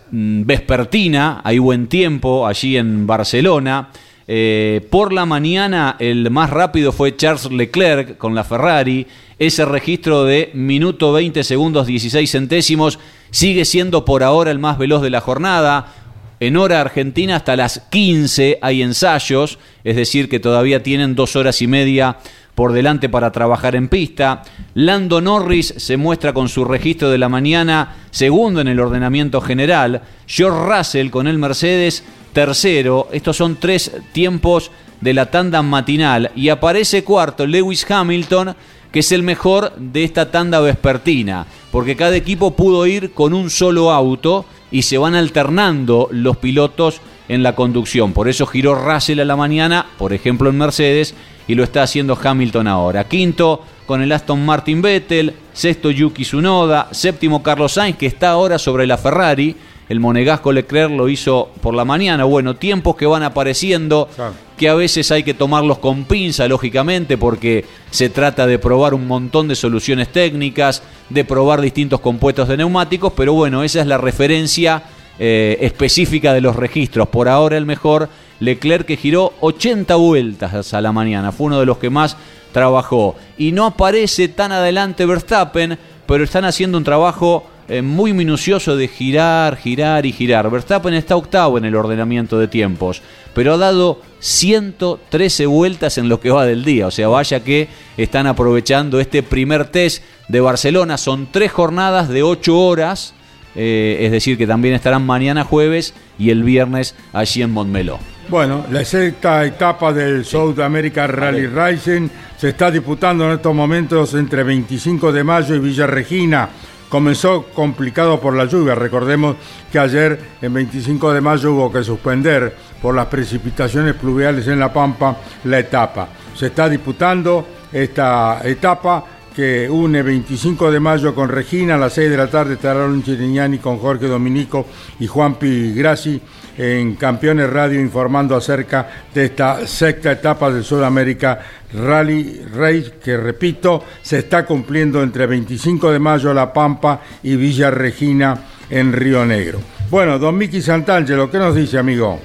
mm, 0.09 0.41
vespertina, 0.43 1.41
hay 1.43 1.59
buen 1.59 1.85
tiempo 1.85 2.47
allí 2.47 2.77
en 2.77 3.05
Barcelona. 3.05 3.89
Eh, 4.29 4.85
por 4.89 5.13
la 5.13 5.25
mañana 5.25 5.95
el 5.99 6.29
más 6.31 6.49
rápido 6.49 6.91
fue 6.91 7.15
Charles 7.15 7.49
Leclerc 7.49 8.17
con 8.17 8.35
la 8.35 8.43
Ferrari. 8.43 9.07
Ese 9.39 9.63
registro 9.63 10.25
de 10.25 10.51
minuto 10.53 11.13
20 11.13 11.43
segundos 11.43 11.87
16 11.87 12.29
centésimos 12.29 12.99
sigue 13.31 13.63
siendo 13.63 14.03
por 14.03 14.23
ahora 14.23 14.51
el 14.51 14.59
más 14.59 14.77
veloz 14.77 15.01
de 15.01 15.11
la 15.11 15.21
jornada. 15.21 15.93
En 16.39 16.57
hora 16.57 16.81
argentina 16.81 17.37
hasta 17.37 17.55
las 17.55 17.79
15 17.89 18.59
hay 18.61 18.83
ensayos, 18.83 19.57
es 19.83 19.95
decir 19.95 20.29
que 20.29 20.39
todavía 20.39 20.83
tienen 20.83 21.15
dos 21.15 21.35
horas 21.35 21.61
y 21.61 21.67
media 21.67 22.17
por 22.53 22.73
delante 22.73 23.07
para 23.07 23.31
trabajar 23.31 23.75
en 23.75 23.87
pista. 23.87 24.43
Lando 24.73 25.21
Norris 25.21 25.73
se 25.77 25.95
muestra 25.95 26.33
con 26.33 26.49
su 26.49 26.65
registro 26.65 27.09
de 27.09 27.17
la 27.17 27.29
mañana 27.29 27.95
segundo 28.11 28.61
en 28.61 28.67
el 28.67 28.79
ordenamiento 28.79 29.41
general. 29.41 30.01
George 30.27 30.75
Russell 30.75 31.09
con 31.09 31.27
el 31.27 31.37
Mercedes 31.37 32.03
tercero. 32.37 33.07
Estos 33.11 33.35
son 33.35 33.55
tres 33.55 33.91
tiempos 34.11 34.69
de 35.01 35.15
la 35.15 35.31
tanda 35.31 35.63
matinal. 35.63 36.29
Y 36.35 36.49
aparece 36.49 37.03
cuarto 37.03 37.47
Lewis 37.47 37.83
Hamilton, 37.89 38.55
que 38.91 38.99
es 38.99 39.11
el 39.11 39.23
mejor 39.23 39.73
de 39.75 40.03
esta 40.03 40.29
tanda 40.29 40.59
vespertina. 40.59 41.47
Porque 41.71 41.95
cada 41.95 42.15
equipo 42.15 42.51
pudo 42.51 42.85
ir 42.85 43.11
con 43.13 43.33
un 43.33 43.49
solo 43.49 43.91
auto 43.91 44.45
y 44.69 44.83
se 44.83 44.99
van 44.99 45.15
alternando 45.15 46.09
los 46.11 46.37
pilotos 46.37 47.01
en 47.27 47.41
la 47.41 47.55
conducción. 47.55 48.13
Por 48.13 48.29
eso 48.29 48.45
giró 48.45 48.75
Russell 48.75 49.19
a 49.19 49.25
la 49.25 49.35
mañana, 49.35 49.87
por 49.97 50.13
ejemplo 50.13 50.51
en 50.51 50.59
Mercedes, 50.59 51.15
y 51.47 51.55
lo 51.55 51.63
está 51.63 51.81
haciendo 51.81 52.19
Hamilton 52.23 52.67
ahora. 52.67 53.07
Quinto 53.07 53.63
con 53.87 54.03
el 54.03 54.11
Aston 54.11 54.45
Martin 54.45 54.83
Vettel, 54.83 55.33
sexto 55.53 55.89
Yuki 55.89 56.21
Tsunoda, 56.21 56.89
séptimo 56.91 57.41
Carlos 57.41 57.71
Sainz, 57.71 57.97
que 57.97 58.05
está 58.05 58.29
ahora 58.29 58.59
sobre 58.59 58.85
la 58.85 58.99
Ferrari. 58.99 59.55
El 59.89 59.99
monegasco 60.01 60.51
Leclerc 60.51 60.91
lo 60.91 61.07
hizo 61.07 61.49
por 61.61 61.73
la 61.73 61.85
mañana. 61.85 62.25
Bueno, 62.25 62.55
tiempos 62.55 62.95
que 62.97 63.05
van 63.05 63.23
apareciendo, 63.23 64.09
que 64.57 64.67
a 64.67 64.73
veces 64.73 65.11
hay 65.11 65.23
que 65.23 65.33
tomarlos 65.33 65.77
con 65.77 66.03
pinza, 66.03 66.47
lógicamente, 66.47 67.17
porque 67.17 67.63
se 67.89 68.09
trata 68.09 68.45
de 68.45 68.59
probar 68.59 68.93
un 68.93 69.07
montón 69.07 69.47
de 69.47 69.55
soluciones 69.55 70.09
técnicas, 70.09 70.83
de 71.09 71.23
probar 71.23 71.61
distintos 71.61 72.01
compuestos 72.01 72.49
de 72.49 72.57
neumáticos, 72.57 73.13
pero 73.15 73.33
bueno, 73.33 73.63
esa 73.63 73.79
es 73.79 73.87
la 73.87 73.97
referencia 73.97 74.83
eh, 75.19 75.57
específica 75.61 76.33
de 76.33 76.41
los 76.41 76.55
registros. 76.55 77.07
Por 77.07 77.29
ahora 77.29 77.55
el 77.57 77.65
mejor, 77.65 78.09
Leclerc 78.41 78.85
que 78.85 78.97
giró 78.97 79.33
80 79.39 79.95
vueltas 79.95 80.73
a 80.73 80.81
la 80.81 80.91
mañana, 80.91 81.31
fue 81.31 81.47
uno 81.47 81.59
de 81.59 81.65
los 81.65 81.77
que 81.77 81.89
más 81.89 82.17
trabajó. 82.51 83.15
Y 83.37 83.53
no 83.53 83.65
aparece 83.65 84.27
tan 84.27 84.51
adelante 84.51 85.05
Verstappen, 85.05 85.79
pero 86.05 86.23
están 86.23 86.43
haciendo 86.43 86.77
un 86.77 86.83
trabajo 86.83 87.45
eh, 87.69 87.81
muy 87.81 88.13
minucioso 88.13 88.77
de 88.77 88.87
girar, 88.87 89.57
girar 89.57 90.05
y 90.05 90.13
girar. 90.13 90.49
Verstappen 90.49 90.93
está 90.93 91.15
octavo 91.17 91.57
en 91.57 91.65
el 91.65 91.75
ordenamiento 91.75 92.39
de 92.39 92.47
tiempos, 92.47 93.01
pero 93.33 93.53
ha 93.53 93.57
dado 93.57 94.01
113 94.19 95.45
vueltas 95.47 95.97
en 95.97 96.07
lo 96.07 96.19
que 96.19 96.29
va 96.29 96.45
del 96.45 96.63
día. 96.63 96.87
O 96.87 96.91
sea, 96.91 97.09
vaya 97.09 97.43
que 97.43 97.67
están 97.97 98.25
aprovechando 98.25 98.99
este 98.99 99.21
primer 99.21 99.65
test 99.65 100.01
de 100.29 100.39
Barcelona. 100.39 100.97
Son 100.97 101.27
tres 101.31 101.51
jornadas 101.51 102.07
de 102.07 102.23
8 102.23 102.57
horas, 102.57 103.13
eh, 103.55 103.97
es 104.01 104.11
decir, 104.11 104.37
que 104.37 104.47
también 104.47 104.73
estarán 104.73 105.05
mañana 105.05 105.43
jueves 105.43 105.93
y 106.17 106.29
el 106.29 106.43
viernes 106.43 106.95
allí 107.11 107.41
en 107.41 107.51
Montmeló. 107.51 107.99
Bueno, 108.29 108.65
la 108.71 108.83
sexta 108.83 109.45
etapa 109.45 109.93
del 109.93 110.25
South 110.25 110.59
America 110.59 111.07
Rally 111.07 111.47
Racing 111.47 112.09
se 112.37 112.49
está 112.49 112.69
disputando 112.69 113.25
en 113.25 113.31
estos 113.31 113.55
momentos 113.55 114.13
entre 114.13 114.43
25 114.43 115.11
de 115.11 115.23
mayo 115.23 115.55
y 115.55 115.59
Villa 115.59 115.87
Regina. 115.87 116.49
Comenzó 116.89 117.43
complicado 117.53 118.19
por 118.19 118.35
la 118.35 118.45
lluvia. 118.45 118.73
Recordemos 118.73 119.35
que 119.71 119.79
ayer, 119.79 120.19
en 120.41 120.53
25 120.53 121.13
de 121.13 121.21
mayo, 121.21 121.53
hubo 121.53 121.71
que 121.71 121.83
suspender 121.83 122.55
por 122.81 122.95
las 122.95 123.07
precipitaciones 123.07 123.95
pluviales 123.95 124.47
en 124.47 124.59
La 124.59 124.71
Pampa 124.71 125.17
la 125.43 125.59
etapa. 125.59 126.07
Se 126.33 126.47
está 126.47 126.69
disputando 126.69 127.45
esta 127.71 128.41
etapa 128.43 129.03
que 129.35 129.69
une 129.69 130.01
25 130.01 130.71
de 130.71 130.79
mayo 130.79 131.13
con 131.13 131.29
Regina, 131.29 131.75
a 131.75 131.77
las 131.77 131.93
6 131.93 132.09
de 132.09 132.17
la 132.17 132.27
tarde 132.27 132.55
estará 132.55 132.79
Lon 132.79 133.03
Chirignani 133.03 133.59
con 133.59 133.77
Jorge 133.77 134.07
Dominico 134.07 134.65
y 134.99 135.05
Juan 135.05 135.35
Pi 135.35 135.73
Grassi 135.73 136.19
en 136.57 136.95
Campeones 136.95 137.49
Radio 137.49 137.79
informando 137.79 138.35
acerca 138.35 139.05
de 139.13 139.25
esta 139.25 139.67
sexta 139.67 140.11
etapa 140.11 140.49
del 140.49 140.63
Sudamérica 140.63 141.39
Rally 141.73 142.41
Race 142.53 142.93
que 143.03 143.15
repito 143.17 143.83
se 144.01 144.19
está 144.19 144.45
cumpliendo 144.45 145.03
entre 145.03 145.27
25 145.27 145.91
de 145.91 145.99
mayo 145.99 146.33
La 146.33 146.51
Pampa 146.51 147.01
y 147.23 147.35
Villa 147.35 147.69
Regina 147.69 148.37
en 148.69 148.91
Río 148.93 149.25
Negro. 149.25 149.59
Bueno, 149.89 150.19
don 150.19 150.37
Miki 150.37 150.61
Santangelo, 150.61 151.29
¿qué 151.29 151.37
nos 151.37 151.55
dice 151.55 151.77
amigo? 151.77 152.19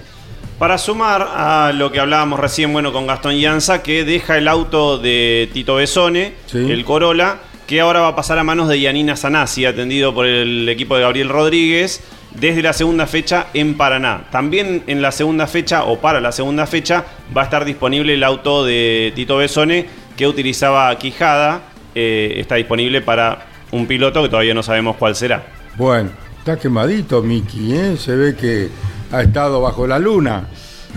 Para 0.58 0.78
sumar 0.78 1.28
a 1.34 1.72
lo 1.74 1.90
que 1.90 2.00
hablábamos 2.00 2.38
recién, 2.38 2.72
bueno, 2.72 2.92
con 2.92 3.06
Gastón 3.06 3.34
Llanza, 3.34 3.82
que 3.82 4.04
deja 4.04 4.38
el 4.38 4.46
auto 4.46 4.98
de 4.98 5.50
Tito 5.52 5.76
Besone, 5.76 6.34
el 6.52 6.84
Corolla, 6.84 7.38
que 7.66 7.80
ahora 7.80 8.00
va 8.00 8.08
a 8.08 8.16
pasar 8.16 8.38
a 8.38 8.44
manos 8.44 8.68
de 8.68 8.80
Yanina 8.80 9.16
Sanasi, 9.16 9.64
atendido 9.64 10.14
por 10.14 10.26
el 10.26 10.68
equipo 10.68 10.94
de 10.94 11.02
Gabriel 11.02 11.30
Rodríguez, 11.30 12.02
desde 12.34 12.62
la 12.62 12.72
segunda 12.72 13.06
fecha 13.06 13.46
en 13.54 13.76
Paraná. 13.76 14.24
También 14.30 14.82
en 14.86 15.02
la 15.02 15.12
segunda 15.12 15.46
fecha, 15.46 15.84
o 15.84 15.98
para 16.00 16.20
la 16.20 16.32
segunda 16.32 16.66
fecha, 16.66 17.04
va 17.36 17.42
a 17.42 17.44
estar 17.44 17.64
disponible 17.64 18.14
el 18.14 18.24
auto 18.24 18.64
de 18.64 19.12
Tito 19.14 19.36
Besone, 19.36 19.86
que 20.16 20.26
utilizaba 20.26 20.96
Quijada, 20.98 21.62
eh, 21.94 22.34
está 22.36 22.56
disponible 22.56 23.00
para 23.00 23.46
un 23.70 23.86
piloto 23.86 24.22
que 24.22 24.28
todavía 24.28 24.54
no 24.54 24.62
sabemos 24.62 24.96
cuál 24.96 25.14
será. 25.14 25.44
Bueno, 25.76 26.10
está 26.38 26.58
quemadito 26.58 27.22
Miki, 27.22 27.74
¿eh? 27.74 27.96
se 27.96 28.14
ve 28.14 28.34
que 28.36 28.68
ha 29.10 29.22
estado 29.22 29.60
bajo 29.60 29.86
la 29.86 29.98
luna. 29.98 30.48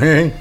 ¿eh? 0.02 0.32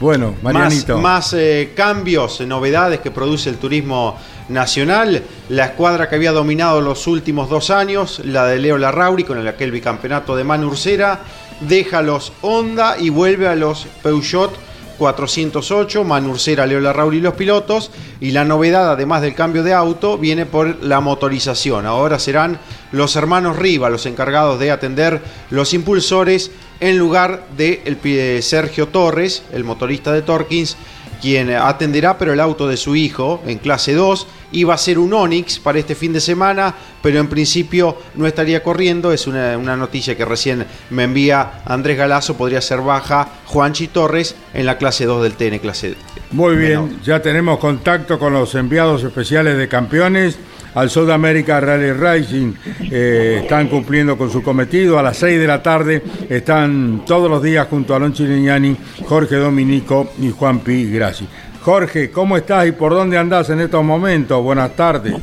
Bueno, 0.00 0.34
Más, 0.42 0.54
Marianito. 0.54 0.98
más, 0.98 1.34
eh, 1.34 1.72
cambios, 1.74 2.40
novedades 2.40 3.00
que 3.00 3.10
produce 3.10 3.50
el 3.50 3.56
turismo 3.56 4.16
nacional. 4.50 5.22
La 5.48 5.66
escuadra 5.66 6.08
que 6.08 6.16
había 6.16 6.32
dominado 6.32 6.80
los 6.80 7.06
últimos 7.06 7.48
dos 7.48 7.70
años, 7.70 8.20
la 8.24 8.46
de 8.46 8.58
Leo 8.58 8.76
Larrauri 8.76 9.24
con 9.24 9.38
el 9.38 9.48
aquel 9.48 9.70
bicampeonato 9.70 10.36
de 10.36 10.44
Manu 10.44 10.68
Ursera, 10.68 11.20
deja 11.60 12.02
los 12.02 12.32
Honda 12.42 12.96
y 12.98 13.08
vuelve 13.08 13.48
a 13.48 13.54
los 13.54 13.86
Peugeot 14.02 14.52
408, 14.98 16.04
Manu 16.04 16.32
Ursera, 16.32 16.66
Leo 16.66 16.78
Larrauri 16.78 17.16
y 17.16 17.20
los 17.22 17.34
pilotos. 17.34 17.90
Y 18.20 18.32
la 18.32 18.44
novedad, 18.44 18.90
además 18.90 19.22
del 19.22 19.34
cambio 19.34 19.62
de 19.62 19.72
auto, 19.72 20.18
viene 20.18 20.44
por 20.44 20.84
la 20.84 21.00
motorización. 21.00 21.86
Ahora 21.86 22.18
serán 22.18 22.58
los 22.92 23.16
hermanos 23.16 23.56
Riva 23.56 23.88
los 23.88 24.04
encargados 24.04 24.60
de 24.60 24.70
atender 24.70 25.22
los 25.48 25.72
impulsores 25.72 26.50
en 26.80 26.98
lugar 26.98 27.46
de 27.56 28.40
Sergio 28.42 28.88
Torres, 28.88 29.42
el 29.52 29.64
motorista 29.64 30.12
de 30.12 30.22
Torkins, 30.22 30.76
quien 31.20 31.50
atenderá 31.50 32.18
pero 32.18 32.32
el 32.32 32.40
auto 32.40 32.66
de 32.66 32.76
su 32.76 32.96
hijo 32.96 33.42
en 33.46 33.58
clase 33.58 33.94
2. 33.94 34.26
Iba 34.52 34.74
a 34.74 34.78
ser 34.78 34.98
un 34.98 35.14
Onix 35.14 35.60
para 35.60 35.78
este 35.78 35.94
fin 35.94 36.12
de 36.12 36.20
semana, 36.20 36.74
pero 37.02 37.20
en 37.20 37.28
principio 37.28 37.96
no 38.16 38.26
estaría 38.26 38.62
corriendo. 38.64 39.12
Es 39.12 39.28
una, 39.28 39.56
una 39.56 39.76
noticia 39.76 40.16
que 40.16 40.24
recién 40.24 40.66
me 40.90 41.04
envía 41.04 41.62
Andrés 41.64 41.96
Galazo. 41.96 42.36
Podría 42.36 42.60
ser 42.60 42.80
baja 42.80 43.28
Juanchi 43.46 43.88
Torres 43.88 44.34
en 44.52 44.66
la 44.66 44.78
clase 44.78 45.04
2 45.04 45.22
del 45.22 45.34
TN 45.34 45.58
clase 45.58 45.94
Muy 46.32 46.56
bien, 46.56 47.00
ya 47.04 47.20
tenemos 47.22 47.58
contacto 47.58 48.18
con 48.18 48.32
los 48.32 48.54
enviados 48.54 49.04
especiales 49.04 49.56
de 49.56 49.68
campeones 49.68 50.38
al 50.74 50.90
South 50.90 51.10
America 51.10 51.60
Rally 51.60 51.92
Racing. 51.92 52.54
Eh, 52.90 53.40
están 53.42 53.68
cumpliendo 53.68 54.16
con 54.16 54.30
su 54.30 54.42
cometido. 54.42 54.98
A 54.98 55.02
las 55.02 55.16
6 55.18 55.40
de 55.40 55.46
la 55.46 55.62
tarde 55.62 56.02
están 56.28 57.04
todos 57.06 57.30
los 57.30 57.42
días 57.42 57.66
junto 57.68 57.94
a 57.94 57.96
Alon 57.96 58.12
Chirignani, 58.12 58.76
Jorge 59.06 59.36
Dominico 59.36 60.10
y 60.20 60.30
Juan 60.30 60.60
Pi 60.60 60.90
Grassi. 60.90 61.28
Jorge, 61.62 62.10
¿cómo 62.10 62.36
estás 62.36 62.66
y 62.68 62.72
por 62.72 62.92
dónde 62.92 63.18
andás 63.18 63.50
en 63.50 63.60
estos 63.60 63.84
momentos? 63.84 64.42
Buenas 64.42 64.74
tardes. 64.74 65.14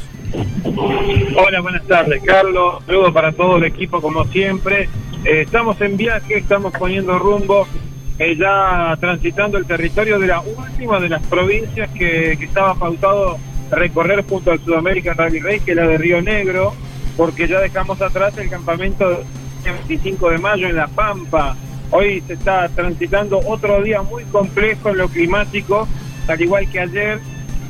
Hola, 1.36 1.62
buenas 1.62 1.86
tardes, 1.88 2.22
Carlos. 2.24 2.84
Saludos 2.86 3.14
para 3.14 3.32
todo 3.32 3.58
el 3.58 3.64
equipo, 3.64 4.02
como 4.02 4.26
siempre. 4.26 4.90
Eh, 5.24 5.42
estamos 5.42 5.80
en 5.82 5.98
viaje, 5.98 6.38
estamos 6.38 6.74
poniendo 6.78 7.18
rumbo, 7.18 7.68
eh, 8.20 8.36
ya 8.36 8.96
transitando 9.00 9.58
el 9.58 9.66
territorio 9.66 10.20
de 10.20 10.28
la 10.28 10.42
última 10.42 11.00
de 11.00 11.10
las 11.10 11.24
provincias 11.24 11.90
que, 11.92 12.36
que 12.38 12.46
estaba 12.46 12.76
pautado 12.76 13.38
recorrer 13.72 14.26
junto 14.28 14.52
al 14.52 14.60
Sudamérica 14.60 15.14
Rally 15.14 15.40
Race, 15.40 15.62
que 15.62 15.72
es 15.72 15.78
la 15.78 15.88
de 15.88 15.98
Río 15.98 16.22
Negro, 16.22 16.74
porque 17.16 17.48
ya 17.48 17.60
dejamos 17.60 18.02
atrás 18.02 18.38
el 18.38 18.50
campamento 18.50 19.10
del 19.10 19.74
25 19.88 20.30
de 20.30 20.38
mayo 20.38 20.68
en 20.68 20.76
La 20.76 20.88
Pampa. 20.88 21.56
Hoy 21.92 22.22
se 22.28 22.34
está 22.34 22.70
transitando 22.70 23.40
otro 23.46 23.82
día 23.82 24.02
muy 24.02 24.24
complejo 24.26 24.90
en 24.90 24.98
lo 24.98 25.10
climático, 25.10 25.88
al 26.28 26.42
igual 26.42 26.70
que 26.70 26.80
ayer, 26.80 27.20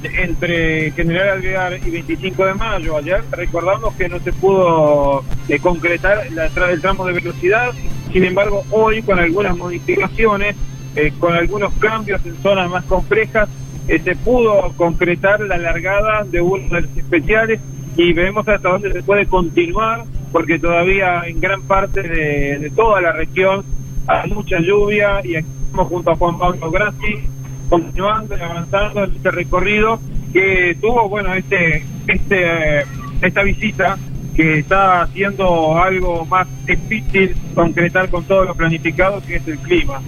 entre 0.03 0.91
General 0.91 1.29
Alvear 1.29 1.79
y 1.85 1.89
25 1.89 2.45
de 2.45 2.53
mayo. 2.53 2.97
Ayer 2.97 3.23
recordamos 3.31 3.93
que 3.95 4.09
no 4.09 4.19
se 4.19 4.33
pudo 4.33 5.23
eh, 5.47 5.59
concretar 5.59 6.31
la, 6.31 6.45
el 6.47 6.81
tramo 6.81 7.05
de 7.05 7.13
velocidad, 7.13 7.73
sin 8.11 8.23
embargo 8.23 8.63
hoy 8.71 9.01
con 9.01 9.19
algunas 9.19 9.55
modificaciones, 9.57 10.55
eh, 10.95 11.13
con 11.19 11.33
algunos 11.33 11.73
cambios 11.75 12.25
en 12.25 12.35
zonas 12.41 12.69
más 12.69 12.83
complejas, 12.85 13.49
eh, 13.87 13.99
se 13.99 14.15
pudo 14.15 14.73
concretar 14.75 15.39
la 15.41 15.57
largada 15.57 16.23
de 16.23 16.41
uno 16.41 16.63
de 16.75 16.81
los 16.81 16.97
especiales 16.97 17.59
y 17.95 18.13
veremos 18.13 18.47
hasta 18.47 18.69
dónde 18.69 18.91
se 18.91 19.01
puede 19.01 19.25
continuar, 19.25 20.03
porque 20.31 20.59
todavía 20.59 21.23
en 21.25 21.39
gran 21.39 21.61
parte 21.63 22.03
de, 22.03 22.71
toda 22.75 23.01
la 23.01 23.11
región 23.13 23.63
hay 24.07 24.31
mucha 24.31 24.59
lluvia 24.59 25.21
y 25.23 25.35
aquí 25.35 25.47
estamos 25.65 25.87
junto 25.87 26.11
a 26.11 26.15
Juan 26.15 26.37
Pablo 26.37 26.71
Grassi 26.71 27.15
continuando 27.69 28.37
y 28.37 28.41
avanzando 28.41 29.03
en 29.03 29.15
este 29.15 29.31
recorrido 29.31 29.99
que 30.31 30.77
tuvo, 30.79 31.09
bueno, 31.09 31.33
este, 31.33 31.83
este, 32.07 32.83
esta 33.21 33.43
visita 33.43 33.97
que 34.35 34.59
está 34.59 35.01
haciendo 35.01 35.77
algo 35.81 36.25
más 36.25 36.47
difícil 36.65 37.35
concretar 37.55 38.09
con 38.09 38.23
todo 38.25 38.45
lo 38.45 38.53
planificado 38.53 39.21
que 39.25 39.37
es 39.37 39.47
el 39.47 39.57
clima. 39.57 39.99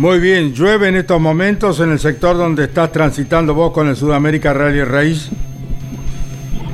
Muy 0.00 0.18
bien, 0.18 0.54
llueve 0.54 0.88
en 0.88 0.96
estos 0.96 1.20
momentos 1.20 1.78
en 1.80 1.92
el 1.92 1.98
sector 1.98 2.34
donde 2.38 2.64
estás 2.64 2.90
transitando 2.90 3.52
vos 3.52 3.70
con 3.70 3.86
el 3.86 3.96
Sudamérica 3.96 4.54
Rally 4.54 4.82
Race. 4.82 5.30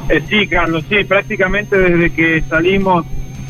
Eh, 0.09 0.23
sí, 0.29 0.47
Carlos, 0.47 0.85
sí, 0.89 1.03
prácticamente 1.03 1.77
desde 1.77 2.11
que 2.13 2.41
salimos 2.49 3.05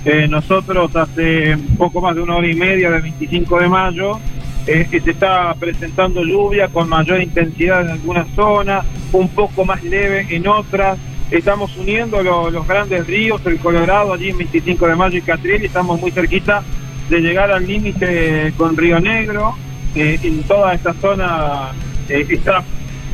eh, 0.07 0.27
nosotros 0.29 0.97
hace 0.97 1.59
poco 1.77 2.01
más 2.01 2.16
de 2.16 2.22
una 2.22 2.37
hora 2.37 2.49
y 2.49 2.55
media 2.55 2.91
del 2.91 3.03
25 3.03 3.61
de 3.61 3.68
mayo, 3.68 4.18
eh, 4.66 4.87
se 4.91 5.11
está 5.11 5.55
presentando 5.61 6.24
lluvia 6.24 6.68
con 6.68 6.89
mayor 6.89 7.20
intensidad 7.20 7.83
en 7.83 7.91
algunas 7.91 8.29
zonas, 8.35 8.83
un 9.12 9.29
poco 9.29 9.66
más 9.66 9.85
leve 9.85 10.27
en 10.31 10.49
otras. 10.49 10.97
Estamos 11.31 11.77
uniendo 11.77 12.22
lo- 12.22 12.51
los 12.51 12.66
grandes 12.66 13.07
ríos, 13.07 13.43
el 13.45 13.59
Colorado 13.59 14.14
allí 14.14 14.31
en 14.31 14.39
25 14.39 14.87
de 14.89 14.97
mayo 14.97 15.18
y 15.18 15.20
Catriel, 15.20 15.62
y 15.64 15.66
estamos 15.66 16.01
muy 16.01 16.12
cerquita 16.12 16.62
de 17.11 17.20
llegar 17.20 17.51
al 17.51 17.66
límite 17.66 18.55
con 18.57 18.74
Río 18.74 18.99
Negro. 19.01 19.55
Eh, 19.97 20.21
en 20.23 20.43
toda 20.43 20.75
esta 20.75 20.93
zona 20.95 21.71
eh, 22.11 22.27
está 22.29 22.63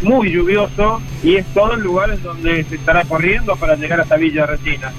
muy 0.03 0.33
lluvioso 0.33 1.01
y 1.23 1.37
es 1.37 1.47
todo 1.55 1.75
el 1.75 1.81
lugar 1.81 2.11
en 2.11 2.21
donde 2.25 2.65
se 2.65 2.75
estará 2.75 3.05
corriendo 3.05 3.55
para 3.55 3.77
llegar 3.77 4.01
hasta 4.01 4.17
Villa 4.17 4.47
Resina. 4.47 4.91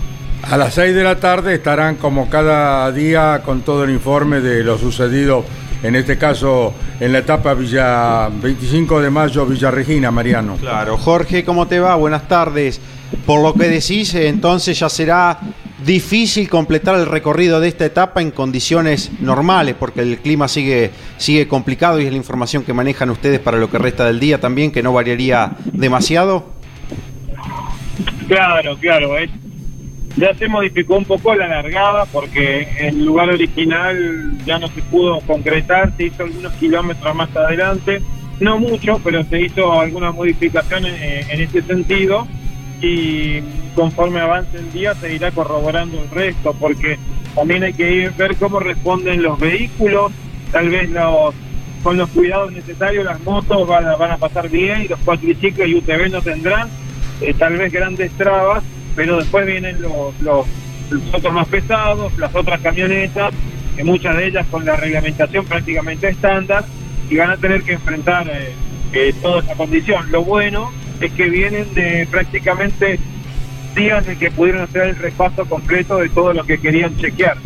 A 0.50 0.56
las 0.56 0.74
6 0.76 0.96
de 0.96 1.04
la 1.04 1.20
tarde 1.20 1.56
estarán 1.56 1.96
como 1.96 2.30
cada 2.30 2.90
día 2.94 3.42
con 3.44 3.64
todo 3.64 3.84
el 3.84 3.90
informe 3.90 4.40
de 4.40 4.64
lo 4.64 4.78
sucedido, 4.78 5.44
en 5.84 5.96
este 5.96 6.18
caso 6.18 6.74
en 7.02 7.12
la 7.12 7.20
etapa 7.20 7.54
Villa 7.54 8.30
25 8.30 9.02
de 9.02 9.10
mayo 9.10 9.46
Villa 9.46 9.70
Regina, 9.70 10.10
Mariano. 10.10 10.56
Claro, 10.56 10.98
Jorge, 10.98 11.44
¿cómo 11.44 11.68
te 11.68 11.82
va? 11.82 11.96
Buenas 11.96 12.30
tardes. 12.30 12.80
Por 13.26 13.42
lo 13.42 13.54
que 13.54 13.68
decís, 13.68 14.16
entonces 14.16 14.80
ya 14.80 14.88
será 14.88 15.38
difícil 15.86 16.50
completar 16.50 16.96
el 16.96 17.06
recorrido 17.06 17.60
de 17.60 17.68
esta 17.68 17.86
etapa 17.86 18.22
en 18.22 18.32
condiciones 18.32 19.12
normales, 19.20 19.76
porque 19.80 20.02
el 20.02 20.18
clima 20.20 20.48
sigue, 20.48 20.92
sigue 21.18 21.48
complicado 21.48 22.00
y 22.00 22.06
es 22.06 22.12
la 22.12 22.18
información 22.18 22.64
que 22.64 22.74
manejan 22.74 23.10
ustedes 23.10 23.40
para 23.40 23.58
lo 23.58 23.70
que 23.70 23.78
resta 23.78 24.06
del 24.06 24.20
día 24.20 24.40
también, 24.40 24.72
que 24.72 24.84
no 24.84 24.94
variaría 24.94 25.52
demasiado. 25.72 26.54
Claro, 28.28 28.78
claro. 28.78 29.18
es- 29.18 29.30
ya 30.16 30.32
se 30.36 30.48
modificó 30.48 30.96
un 30.96 31.06
poco 31.06 31.34
la 31.34 31.48
largada 31.48 32.06
porque 32.06 32.68
el 32.80 33.04
lugar 33.04 33.30
original 33.30 34.38
ya 34.46 34.60
no 34.60 34.68
se 34.68 34.82
pudo 34.84 35.20
concretar, 35.22 35.92
se 35.98 36.04
hizo 36.06 36.22
algunos 36.24 36.54
kilómetros 36.54 37.16
más 37.16 37.36
adelante, 37.36 38.00
no 38.40 38.60
mucho, 38.60 39.02
pero 39.04 39.24
se 39.24 39.42
hizo 39.42 39.80
algunas 39.82 40.14
modificaciones 40.14 40.94
eh, 41.02 41.26
en 41.32 41.42
ese 41.42 41.64
sentido 41.64 42.28
y 42.84 43.42
conforme 43.76 44.20
avance 44.20 44.58
el 44.58 44.72
día 44.72 44.94
se 44.96 45.16
irá 45.16 45.32
corroborando 45.32 46.02
el 46.02 46.10
resto 46.10 46.54
porque 46.60 47.00
también 47.34 47.64
hay 47.64 47.74
que 47.74 47.92
ir, 47.92 48.12
ver 48.12 48.36
cómo 48.36 48.60
responden 48.60 49.24
los 49.24 49.40
vehículos, 49.40 50.12
tal 50.52 50.70
vez 50.70 50.90
los 50.90 51.34
con 51.82 51.98
los 51.98 52.10
cuidados 52.10 52.52
necesarios 52.52 53.04
las 53.04 53.20
motos 53.22 53.68
van 53.68 53.86
a, 53.86 54.18
pasar 54.18 54.50
bien 54.50 54.84
y 54.84 54.88
los 54.88 55.00
cuatriciclos 55.00 55.68
y 55.68 55.76
UTV 55.76 56.10
no 56.10 56.22
tendrán 56.22 56.70
eh, 57.20 57.34
tal 57.38 57.58
vez 57.58 57.74
grandes 57.74 58.12
trabas, 58.14 58.64
pero 58.96 59.18
después 59.18 59.46
vienen 59.46 59.82
los, 59.82 60.18
los, 60.22 60.46
los 60.90 61.14
otros 61.14 61.34
más 61.34 61.48
pesados, 61.48 62.18
las 62.18 62.34
otras 62.34 62.62
camionetas, 62.62 63.34
que 63.76 63.84
muchas 63.84 64.16
de 64.16 64.28
ellas 64.28 64.46
con 64.50 64.66
la 64.66 64.78
reglamentación 64.78 65.46
prácticamente 65.46 66.08
estándar, 66.08 66.64
y 67.10 67.18
van 67.18 67.32
a 67.32 67.38
tener 67.38 67.64
que 67.64 67.74
enfrentar 67.74 68.28
eh, 68.30 68.54
eh, 68.94 69.14
toda 69.22 69.42
esa 69.42 69.56
condición. 69.56 70.10
Lo 70.12 70.24
bueno 70.24 70.72
es 71.06 71.12
que 71.14 71.30
vienen 71.30 71.74
de 71.74 72.08
prácticamente 72.10 73.00
días 73.76 74.08
en 74.08 74.20
que 74.20 74.32
pudieron 74.32 74.64
hacer 74.64 74.90
el 74.90 74.96
repaso 74.96 75.46
completo 75.46 75.98
de 75.98 76.10
todo 76.10 76.34
lo 76.34 76.44
que 76.44 76.58
querían 76.60 76.96
chequear. 76.98 77.38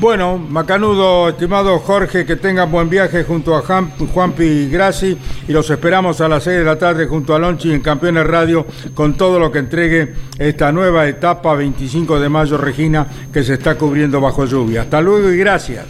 Bueno, 0.00 0.38
Macanudo, 0.38 1.28
estimado 1.28 1.78
Jorge, 1.78 2.26
que 2.26 2.36
tengan 2.36 2.70
buen 2.70 2.90
viaje 2.90 3.22
junto 3.22 3.56
a 3.56 3.62
Juan, 3.62 3.90
Juanpi 3.90 4.68
Grassi 4.68 5.16
y 5.46 5.52
los 5.52 5.70
esperamos 5.70 6.20
a 6.20 6.28
las 6.28 6.42
6 6.44 6.58
de 6.58 6.64
la 6.64 6.76
tarde 6.76 7.06
junto 7.06 7.34
a 7.34 7.38
Lonchi 7.38 7.72
en 7.72 7.80
Campeones 7.80 8.26
Radio 8.26 8.66
con 8.92 9.16
todo 9.16 9.38
lo 9.38 9.52
que 9.52 9.60
entregue 9.60 10.12
esta 10.38 10.72
nueva 10.72 11.08
etapa 11.08 11.54
25 11.54 12.18
de 12.18 12.28
mayo 12.28 12.58
Regina 12.58 13.06
que 13.32 13.44
se 13.44 13.54
está 13.54 13.76
cubriendo 13.76 14.20
bajo 14.20 14.44
lluvia. 14.44 14.82
Hasta 14.82 15.00
luego 15.00 15.30
y 15.30 15.38
gracias. 15.38 15.86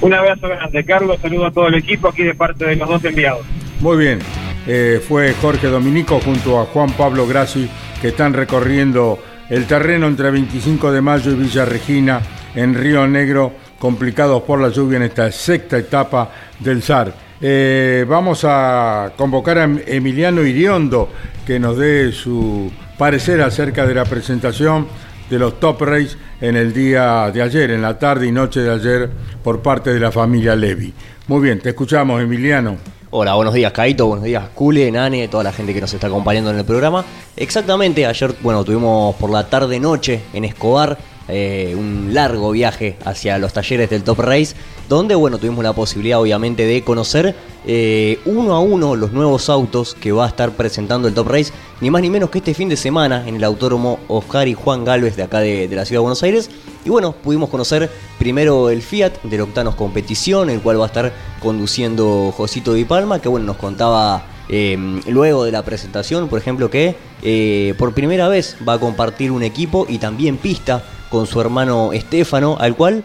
Un 0.00 0.12
abrazo 0.12 0.48
grande, 0.48 0.84
Carlos, 0.84 1.18
saludo 1.20 1.46
a 1.46 1.50
todo 1.52 1.68
el 1.68 1.74
equipo 1.74 2.08
aquí 2.08 2.24
de 2.24 2.34
parte 2.34 2.64
de 2.64 2.76
los 2.76 2.88
dos 2.88 3.04
enviados. 3.04 3.42
Muy 3.80 3.98
bien, 3.98 4.18
eh, 4.66 5.00
fue 5.06 5.34
Jorge 5.34 5.68
Dominico 5.68 6.20
junto 6.24 6.60
a 6.60 6.66
Juan 6.66 6.92
Pablo 6.92 7.26
Grassi 7.26 7.68
que 8.00 8.08
están 8.08 8.32
recorriendo 8.32 9.18
el 9.48 9.66
terreno 9.66 10.06
entre 10.06 10.30
25 10.30 10.90
de 10.90 11.00
mayo 11.00 11.30
y 11.32 11.34
Villa 11.34 11.64
Regina 11.64 12.20
en 12.54 12.74
Río 12.74 13.06
Negro, 13.06 13.52
complicados 13.78 14.42
por 14.42 14.60
la 14.60 14.68
lluvia 14.68 14.96
en 14.96 15.02
esta 15.04 15.30
sexta 15.30 15.76
etapa 15.76 16.30
del 16.60 16.82
SAR. 16.82 17.12
Eh, 17.40 18.06
vamos 18.08 18.44
a 18.44 19.12
convocar 19.16 19.58
a 19.58 19.64
Em- 19.64 19.80
Emiliano 19.86 20.42
Iriondo 20.42 21.10
que 21.46 21.58
nos 21.58 21.76
dé 21.76 22.10
su 22.12 22.72
parecer 22.96 23.42
acerca 23.42 23.86
de 23.86 23.94
la 23.94 24.04
presentación 24.04 24.86
de 25.28 25.38
los 25.38 25.58
Top 25.60 25.82
Race 25.82 26.16
en 26.40 26.56
el 26.56 26.72
día 26.72 27.30
de 27.32 27.42
ayer, 27.42 27.70
en 27.72 27.82
la 27.82 27.98
tarde 27.98 28.26
y 28.26 28.32
noche 28.32 28.60
de 28.60 28.70
ayer, 28.70 29.10
por 29.42 29.60
parte 29.60 29.92
de 29.92 30.00
la 30.00 30.12
familia 30.12 30.54
Levi. 30.54 30.92
Muy 31.26 31.42
bien, 31.42 31.58
te 31.60 31.70
escuchamos, 31.70 32.22
Emiliano. 32.22 32.76
Hola, 33.16 33.34
buenos 33.34 33.54
días 33.54 33.70
Caito, 33.70 34.08
buenos 34.08 34.24
días 34.24 34.42
Cule, 34.56 34.90
Nane, 34.90 35.28
toda 35.28 35.44
la 35.44 35.52
gente 35.52 35.72
que 35.72 35.80
nos 35.80 35.94
está 35.94 36.08
acompañando 36.08 36.50
en 36.50 36.58
el 36.58 36.64
programa. 36.64 37.04
Exactamente, 37.36 38.04
ayer, 38.06 38.34
bueno, 38.42 38.64
tuvimos 38.64 39.14
por 39.14 39.30
la 39.30 39.48
tarde-noche 39.48 40.22
en 40.32 40.44
Escobar 40.44 40.98
eh, 41.28 41.76
un 41.78 42.12
largo 42.12 42.50
viaje 42.50 42.96
hacia 43.04 43.38
los 43.38 43.52
talleres 43.52 43.88
del 43.88 44.02
Top 44.02 44.18
Race, 44.18 44.56
donde, 44.88 45.14
bueno, 45.14 45.38
tuvimos 45.38 45.64
la 45.64 45.72
posibilidad 45.72 46.20
obviamente 46.20 46.66
de 46.66 46.82
conocer 46.82 47.34
eh, 47.66 48.18
uno 48.26 48.54
a 48.54 48.60
uno 48.60 48.96
los 48.96 49.12
nuevos 49.12 49.48
autos 49.48 49.94
que 49.94 50.12
va 50.12 50.26
a 50.26 50.28
estar 50.28 50.52
presentando 50.52 51.08
el 51.08 51.14
Top 51.14 51.28
Race, 51.28 51.52
ni 51.80 51.90
más 51.90 52.02
ni 52.02 52.10
menos 52.10 52.30
que 52.30 52.38
este 52.38 52.54
fin 52.54 52.68
de 52.68 52.76
semana 52.76 53.26
en 53.26 53.36
el 53.36 53.44
autódromo 53.44 53.98
Oscar 54.08 54.48
y 54.48 54.54
Juan 54.54 54.84
Galvez 54.84 55.16
de 55.16 55.22
acá 55.22 55.40
de, 55.40 55.68
de 55.68 55.76
la 55.76 55.84
ciudad 55.84 56.00
de 56.00 56.02
Buenos 56.02 56.22
Aires. 56.22 56.50
Y 56.84 56.90
bueno, 56.90 57.12
pudimos 57.12 57.48
conocer 57.48 57.90
primero 58.18 58.68
el 58.68 58.82
Fiat 58.82 59.22
del 59.22 59.40
Octanos 59.40 59.74
Competición, 59.74 60.50
el 60.50 60.60
cual 60.60 60.78
va 60.78 60.84
a 60.84 60.88
estar 60.88 61.12
conduciendo 61.40 62.32
Josito 62.36 62.74
Di 62.74 62.84
Palma, 62.84 63.20
que 63.20 63.28
bueno, 63.28 63.46
nos 63.46 63.56
contaba 63.56 64.26
eh, 64.50 64.76
luego 65.06 65.44
de 65.44 65.52
la 65.52 65.62
presentación, 65.62 66.28
por 66.28 66.38
ejemplo, 66.38 66.70
que 66.70 66.96
eh, 67.22 67.74
por 67.78 67.94
primera 67.94 68.28
vez 68.28 68.56
va 68.68 68.74
a 68.74 68.78
compartir 68.78 69.32
un 69.32 69.42
equipo 69.42 69.86
y 69.88 69.98
también 69.98 70.36
pista 70.36 70.84
con 71.08 71.26
su 71.26 71.40
hermano 71.40 71.92
Estefano, 71.92 72.56
al 72.60 72.76
cual 72.76 73.02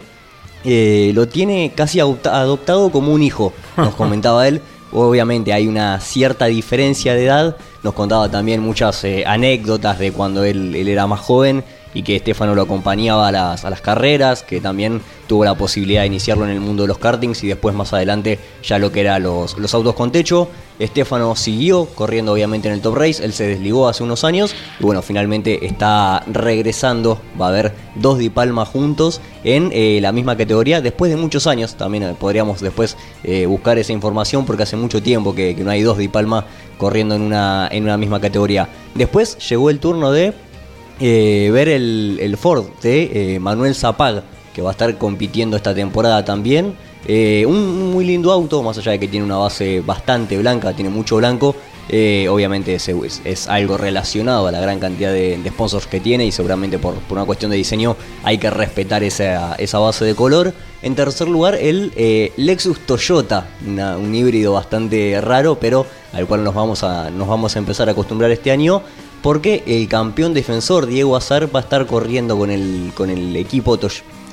eh, 0.64 1.12
lo 1.14 1.26
tiene 1.28 1.72
casi 1.74 2.00
adopta- 2.00 2.34
adoptado 2.40 2.90
como 2.90 3.12
un 3.12 3.22
hijo, 3.22 3.52
nos 3.76 3.94
comentaba 3.94 4.46
él. 4.48 4.60
Obviamente 4.92 5.52
hay 5.52 5.68
una 5.68 6.00
cierta 6.00 6.46
diferencia 6.46 7.14
de 7.14 7.26
edad, 7.26 7.56
nos 7.84 7.94
contaba 7.94 8.28
también 8.28 8.60
muchas 8.60 9.04
eh, 9.04 9.24
anécdotas 9.24 9.98
de 10.00 10.10
cuando 10.12 10.42
él 10.42 10.74
era 10.74 11.06
más 11.06 11.20
joven 11.20 11.62
y 11.94 12.02
que 12.02 12.16
Estefano 12.16 12.54
lo 12.54 12.62
acompañaba 12.62 13.28
a 13.28 13.32
las, 13.32 13.64
a 13.64 13.70
las 13.70 13.80
carreras, 13.80 14.42
que 14.42 14.60
también 14.60 15.00
tuvo 15.26 15.44
la 15.44 15.54
posibilidad 15.54 16.00
de 16.02 16.08
iniciarlo 16.08 16.44
en 16.44 16.50
el 16.50 16.60
mundo 16.60 16.82
de 16.82 16.88
los 16.88 16.98
kartings 16.98 17.44
y 17.44 17.48
después 17.48 17.74
más 17.74 17.92
adelante 17.92 18.38
ya 18.62 18.78
lo 18.78 18.90
que 18.90 19.00
eran 19.00 19.22
los, 19.22 19.56
los 19.58 19.74
autos 19.74 19.94
con 19.94 20.10
techo. 20.10 20.48
Estefano 20.80 21.36
siguió 21.36 21.84
corriendo 21.84 22.32
obviamente 22.32 22.66
en 22.66 22.74
el 22.74 22.80
Top 22.80 22.96
Race, 22.96 23.22
él 23.22 23.34
se 23.34 23.46
desligó 23.46 23.86
hace 23.86 24.02
unos 24.02 24.24
años 24.24 24.54
y 24.78 24.82
bueno, 24.82 25.02
finalmente 25.02 25.66
está 25.66 26.24
regresando, 26.26 27.20
va 27.40 27.46
a 27.46 27.48
haber 27.50 27.74
dos 27.96 28.18
Di 28.18 28.30
Palma 28.30 28.64
juntos 28.64 29.20
en 29.44 29.70
eh, 29.72 29.98
la 30.00 30.10
misma 30.10 30.36
categoría 30.36 30.80
después 30.80 31.10
de 31.10 31.16
muchos 31.16 31.46
años, 31.46 31.74
también 31.74 32.04
eh, 32.04 32.14
podríamos 32.18 32.60
después 32.60 32.96
eh, 33.22 33.44
buscar 33.44 33.78
esa 33.78 33.92
información 33.92 34.46
porque 34.46 34.62
hace 34.62 34.76
mucho 34.76 35.02
tiempo 35.02 35.34
que, 35.34 35.54
no 35.54 35.70
hay 35.70 35.82
dos 35.82 35.98
Di 35.98 36.08
Palma 36.08 36.46
corriendo 36.78 37.14
en 37.14 37.22
una, 37.22 37.68
en 37.70 37.84
una 37.84 37.98
misma 37.98 38.18
categoría. 38.18 38.68
Después 38.94 39.36
llegó 39.48 39.68
el 39.68 39.80
turno 39.80 40.10
de 40.12 40.32
eh, 41.00 41.50
ver 41.50 41.68
el, 41.68 42.36
Ford 42.38 42.66
de 42.82 43.34
eh, 43.34 43.40
Manuel 43.40 43.74
Zapag, 43.74 44.22
que 44.54 44.60
va 44.60 44.70
a 44.70 44.72
estar 44.72 44.98
compitiendo 44.98 45.56
esta 45.56 45.74
temporada 45.74 46.24
también. 46.24 46.74
Eh, 47.06 47.46
un, 47.46 47.90
muy 47.92 48.04
lindo 48.04 48.30
auto, 48.30 48.62
más 48.62 48.76
allá 48.76 48.92
de 48.92 49.00
que 49.00 49.08
tiene 49.08 49.24
una 49.24 49.38
base 49.38 49.80
bastante 49.80 50.36
blanca, 50.36 50.74
tiene 50.74 50.90
mucho 50.90 51.16
blanco. 51.16 51.56
obviamente 52.28 52.74
es, 52.74 52.88
es- 53.24 53.48
algo 53.48 53.78
relacionado 53.78 54.46
a 54.46 54.52
la 54.52 54.60
gran 54.60 54.78
cantidad 54.78 55.10
de, 55.12 55.40
sponsors 55.48 55.86
que 55.86 56.00
tiene 56.00 56.26
y 56.26 56.32
seguramente 56.32 56.78
por, 56.78 56.94
una 57.08 57.24
cuestión 57.24 57.50
de 57.50 57.56
diseño 57.56 57.96
hay 58.22 58.36
que 58.38 58.50
respetar 58.50 59.02
esa, 59.02 59.54
esa 59.54 59.78
base 59.78 60.04
de 60.04 60.14
color. 60.14 60.52
En 60.82 60.94
tercer 60.94 61.28
lugar, 61.28 61.54
el 61.54 61.92
Lexus 62.36 62.80
Toyota, 62.86 63.46
un 63.66 64.14
híbrido 64.14 64.52
bastante 64.52 65.18
raro, 65.22 65.58
pero 65.58 65.86
al 66.12 66.26
cual 66.26 66.44
nos 66.44 66.54
vamos, 66.54 66.84
a, 66.84 67.10
nos 67.10 67.26
vamos 67.26 67.56
a 67.56 67.58
empezar 67.58 67.88
a 67.88 67.92
acostumbrar 67.92 68.30
este 68.30 68.50
año. 68.50 68.82
Porque 69.22 69.62
el 69.66 69.86
campeón 69.88 70.32
defensor 70.34 70.86
Diego 70.86 71.16
Azar 71.16 71.54
va 71.54 71.60
a 71.60 71.62
estar 71.62 71.86
corriendo 71.86 72.38
con 72.38 72.50
el, 72.50 72.92
con 72.94 73.10
el 73.10 73.36
equipo 73.36 73.78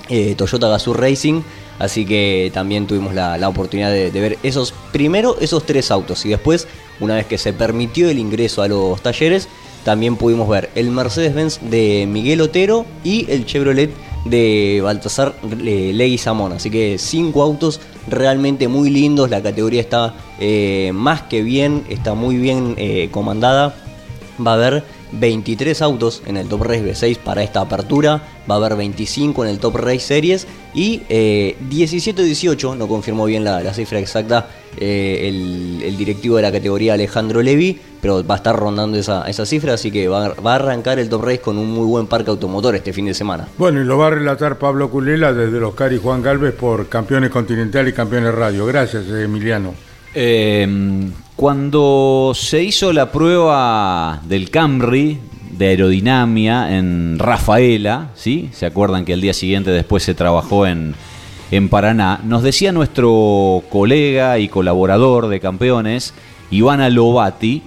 eh, 0.10 0.36
Toyota 0.36 0.70
Gazoo 0.70 0.94
Racing. 0.94 1.42
Así 1.80 2.06
que 2.06 2.50
también 2.54 2.88
tuvimos 2.88 3.14
la, 3.14 3.38
la 3.38 3.50
oportunidad 3.50 3.92
de, 3.92 4.10
de 4.10 4.20
ver 4.20 4.38
esos, 4.42 4.74
primero 4.92 5.38
esos 5.40 5.64
tres 5.66 5.92
autos 5.92 6.26
y 6.26 6.30
después, 6.30 6.68
una 7.00 7.16
vez 7.16 7.28
que 7.28 7.38
se 7.38 7.54
permitió 7.54 8.10
el 8.10 8.18
ingreso 8.18 8.64
a 8.64 8.68
los 8.68 9.00
talleres, 9.02 9.48
también 9.84 10.16
pudimos 10.16 10.50
ver 10.50 10.72
el 10.74 10.90
Mercedes-Benz 10.90 11.60
de 11.70 12.08
Miguel 12.10 12.42
Otero 12.42 12.86
y 13.04 13.30
el 13.30 13.46
Chevrolet 13.46 13.92
de 14.26 14.82
Baltasar 14.84 15.36
eh, 15.64 15.92
Leguizamón. 15.94 16.54
Así 16.54 16.70
que 16.72 16.98
cinco 16.98 17.44
autos 17.44 17.80
realmente 18.08 18.68
muy 18.68 18.90
lindos, 18.90 19.30
la 19.30 19.44
categoría 19.44 19.82
está 19.82 20.16
eh, 20.40 20.92
más 20.94 21.22
que 21.24 21.44
bien, 21.44 21.84
está 21.90 22.16
muy 22.16 22.38
bien 22.38 22.74
eh, 22.78 23.10
comandada. 23.12 23.76
Va 24.46 24.52
a 24.52 24.54
haber 24.56 24.84
23 25.14 25.82
autos 25.82 26.22
en 26.28 26.38
el 26.38 26.48
Top 26.48 26.62
Race 26.64 26.84
V6 26.84 27.18
para 27.18 27.42
esta 27.44 27.62
apertura. 27.62 28.22
Va 28.50 28.56
a 28.56 28.58
haber 28.58 28.76
25 28.76 29.44
en 29.46 29.50
el 29.50 29.60
Top 29.60 29.76
Race 29.78 30.00
Series. 30.02 30.46
Y 30.76 31.02
17-18, 31.10 32.78
no 32.78 32.88
confirmó 32.88 33.26
bien 33.26 33.44
la, 33.44 33.62
la 33.62 33.74
cifra 33.74 34.00
exacta 34.00 34.48
eh, 34.80 35.26
el, 35.28 35.82
el 35.84 35.98
directivo 35.98 36.36
de 36.36 36.44
la 36.44 36.52
categoría 36.52 36.94
Alejandro 36.94 37.42
Levi. 37.42 37.80
Pero 38.02 38.24
va 38.26 38.36
a 38.36 38.38
estar 38.38 38.56
rondando 38.56 38.98
esa, 38.98 39.24
esa 39.28 39.46
cifra. 39.46 39.74
Así 39.74 39.90
que 39.92 40.08
va, 40.08 40.28
a- 40.28 40.34
va 40.36 40.52
a 40.54 40.56
arrancar 40.56 41.00
el 41.00 41.10
Top 41.10 41.24
Race 41.24 41.40
con 41.42 41.58
un 41.58 41.72
muy 41.72 41.86
buen 41.86 42.06
parque 42.08 42.30
automotor 42.30 42.76
este 42.76 42.94
fin 42.94 43.06
de 43.06 43.14
semana. 43.14 43.48
Bueno, 43.58 43.82
y 43.82 43.86
lo 43.86 43.98
va 43.98 44.08
a 44.08 44.12
relatar 44.12 44.60
Pablo 44.60 44.90
Culela 44.92 45.34
desde 45.34 45.60
los 45.60 45.74
Cari 45.74 45.98
Juan 45.98 46.22
Galvez 46.22 46.54
por 46.54 46.88
Campeones 46.90 47.32
Continental 47.32 47.88
y 47.88 47.94
Campeones 47.94 48.34
Radio. 48.36 48.66
Gracias, 48.68 49.06
Emiliano. 49.08 49.74
Eh, 50.14 51.10
cuando 51.38 52.34
se 52.36 52.64
hizo 52.64 52.92
la 52.92 53.12
prueba 53.12 54.22
del 54.26 54.50
Camry 54.50 55.20
de 55.52 55.68
aerodinámica 55.68 56.76
en 56.76 57.20
Rafaela, 57.20 58.10
¿sí? 58.16 58.50
¿Se 58.54 58.66
acuerdan 58.66 59.06
que 59.06 59.14
al 59.14 59.22
día 59.22 59.36
siguiente 59.36 59.70
después 59.70 60.02
se 60.02 60.16
trabajó 60.16 60.66
en, 60.66 60.96
en 61.52 61.70
Paraná? 61.70 62.20
Nos 62.24 62.42
decía 62.42 62.72
nuestro 62.72 63.62
colega 63.70 64.40
y 64.40 64.48
colaborador 64.48 65.28
de 65.28 65.40
campeones, 65.40 66.16
Ivana 66.50 66.90
Lovati, 66.90 67.62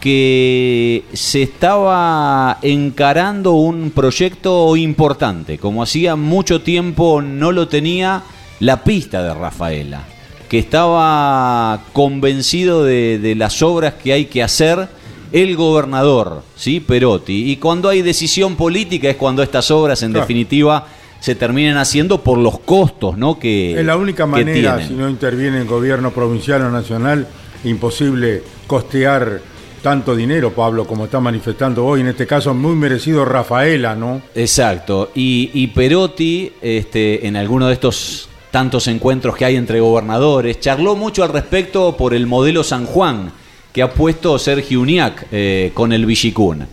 que 0.00 1.04
se 1.12 1.42
estaba 1.42 2.58
encarando 2.62 3.52
un 3.52 3.90
proyecto 3.90 4.76
importante, 4.76 5.58
como 5.58 5.82
hacía 5.82 6.16
mucho 6.16 6.62
tiempo 6.62 7.20
no 7.20 7.52
lo 7.52 7.68
tenía 7.68 8.22
la 8.60 8.82
pista 8.82 9.22
de 9.22 9.34
Rafaela, 9.34 10.04
que 10.48 10.58
estaba 10.58 11.84
convencido 11.92 12.84
de, 12.84 13.18
de 13.18 13.34
las 13.34 13.62
obras 13.62 13.94
que 13.94 14.12
hay 14.12 14.26
que 14.26 14.42
hacer 14.42 14.88
el 15.32 15.56
gobernador, 15.56 16.42
¿sí? 16.56 16.80
Perotti. 16.80 17.50
Y 17.50 17.56
cuando 17.56 17.88
hay 17.88 18.02
decisión 18.02 18.54
política 18.56 19.08
es 19.10 19.16
cuando 19.16 19.42
estas 19.42 19.70
obras 19.70 20.02
en 20.02 20.12
Claro. 20.12 20.22
definitiva 20.26 20.86
se 21.18 21.34
terminan 21.34 21.76
haciendo 21.78 22.22
por 22.22 22.38
los 22.38 22.60
costos, 22.60 23.16
¿no? 23.16 23.38
Que, 23.38 23.78
Es 23.78 23.84
la 23.84 23.96
única 23.96 24.26
manera, 24.26 24.86
si 24.86 24.92
no 24.94 25.08
interviene 25.08 25.58
el 25.58 25.66
gobierno 25.66 26.10
provincial 26.12 26.62
o 26.62 26.70
nacional, 26.70 27.26
imposible 27.64 28.42
costear 28.66 29.40
tanto 29.82 30.14
dinero, 30.14 30.52
Pablo, 30.52 30.86
como 30.86 31.06
está 31.06 31.20
manifestando 31.20 31.84
hoy, 31.84 32.00
en 32.02 32.08
este 32.08 32.26
caso 32.26 32.54
muy 32.54 32.74
merecido 32.74 33.24
Rafaela, 33.24 33.94
¿no? 33.96 34.22
Exacto. 34.34 35.10
Y, 35.14 35.50
y 35.52 35.66
Perotti, 35.68 36.52
este, 36.62 37.26
en 37.26 37.36
alguno 37.36 37.66
de 37.66 37.74
estos 37.74 38.28
tantos 38.54 38.86
encuentros 38.86 39.34
que 39.34 39.44
hay 39.44 39.56
entre 39.56 39.80
gobernadores, 39.80 40.60
charló 40.60 40.94
mucho 40.94 41.24
al 41.24 41.30
respecto 41.30 41.96
por 41.96 42.14
el 42.14 42.28
modelo 42.28 42.62
San 42.62 42.86
Juan 42.86 43.32
que 43.72 43.82
ha 43.82 43.92
puesto 43.92 44.38
Sergio 44.38 44.80
Uniac 44.80 45.26
eh, 45.32 45.72
con 45.74 45.92
el 45.92 46.06
Villicún. 46.06 46.64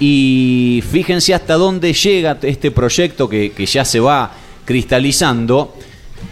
Y 0.00 0.82
fíjense 0.90 1.34
hasta 1.34 1.54
dónde 1.54 1.92
llega 1.92 2.38
este 2.42 2.72
proyecto 2.72 3.28
que, 3.28 3.52
que 3.52 3.66
ya 3.66 3.84
se 3.84 4.00
va 4.00 4.32
cristalizando, 4.64 5.76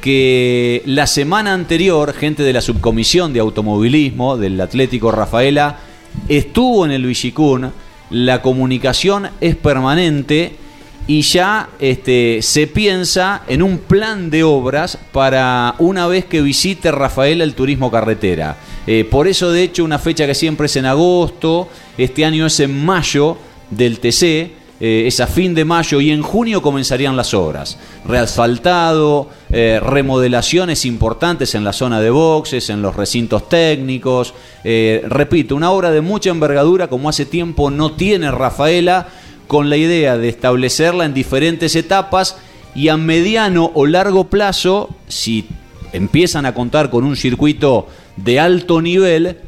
que 0.00 0.82
la 0.86 1.06
semana 1.06 1.54
anterior 1.54 2.12
gente 2.12 2.42
de 2.42 2.52
la 2.52 2.60
subcomisión 2.60 3.32
de 3.32 3.38
automovilismo 3.38 4.36
del 4.36 4.60
Atlético 4.60 5.12
Rafaela 5.12 5.78
estuvo 6.26 6.84
en 6.84 6.90
el 6.90 7.06
Villicún, 7.06 7.70
la 8.10 8.42
comunicación 8.42 9.28
es 9.40 9.54
permanente 9.54 10.65
y 11.08 11.22
ya 11.22 11.68
este, 11.78 12.40
se 12.42 12.66
piensa 12.66 13.42
en 13.46 13.62
un 13.62 13.78
plan 13.78 14.28
de 14.28 14.42
obras 14.42 14.98
para 15.12 15.74
una 15.78 16.06
vez 16.06 16.24
que 16.24 16.42
visite 16.42 16.90
Rafaela 16.90 17.44
el 17.44 17.54
turismo 17.54 17.90
carretera. 17.90 18.56
Eh, 18.86 19.04
por 19.04 19.28
eso, 19.28 19.50
de 19.50 19.62
hecho, 19.62 19.84
una 19.84 19.98
fecha 19.98 20.26
que 20.26 20.34
siempre 20.34 20.66
es 20.66 20.76
en 20.76 20.86
agosto, 20.86 21.68
este 21.96 22.24
año 22.24 22.46
es 22.46 22.58
en 22.60 22.84
mayo 22.84 23.36
del 23.70 24.00
TC, 24.00 24.50
eh, 24.78 25.04
es 25.06 25.20
a 25.20 25.26
fin 25.26 25.54
de 25.54 25.64
mayo 25.64 26.00
y 26.00 26.10
en 26.10 26.22
junio 26.22 26.60
comenzarían 26.60 27.16
las 27.16 27.34
obras. 27.34 27.78
Reasfaltado, 28.04 29.30
eh, 29.50 29.80
remodelaciones 29.80 30.84
importantes 30.84 31.54
en 31.54 31.62
la 31.62 31.72
zona 31.72 32.00
de 32.00 32.10
boxes, 32.10 32.68
en 32.68 32.82
los 32.82 32.96
recintos 32.96 33.48
técnicos. 33.48 34.34
Repito, 34.64 35.54
una 35.54 35.70
obra 35.70 35.92
de 35.92 36.00
mucha 36.00 36.30
envergadura 36.30 36.88
como 36.88 37.08
hace 37.08 37.26
tiempo 37.26 37.70
no 37.70 37.92
tiene 37.92 38.32
Rafaela, 38.32 39.08
con 39.46 39.70
la 39.70 39.76
idea 39.76 40.16
de 40.16 40.28
establecerla 40.28 41.04
en 41.04 41.14
diferentes 41.14 41.76
etapas 41.76 42.36
y 42.74 42.88
a 42.88 42.96
mediano 42.96 43.70
o 43.74 43.86
largo 43.86 44.28
plazo, 44.28 44.90
si 45.08 45.46
empiezan 45.92 46.46
a 46.46 46.54
contar 46.54 46.90
con 46.90 47.04
un 47.04 47.16
circuito 47.16 47.88
de 48.16 48.38
alto 48.40 48.82
nivel, 48.82 49.38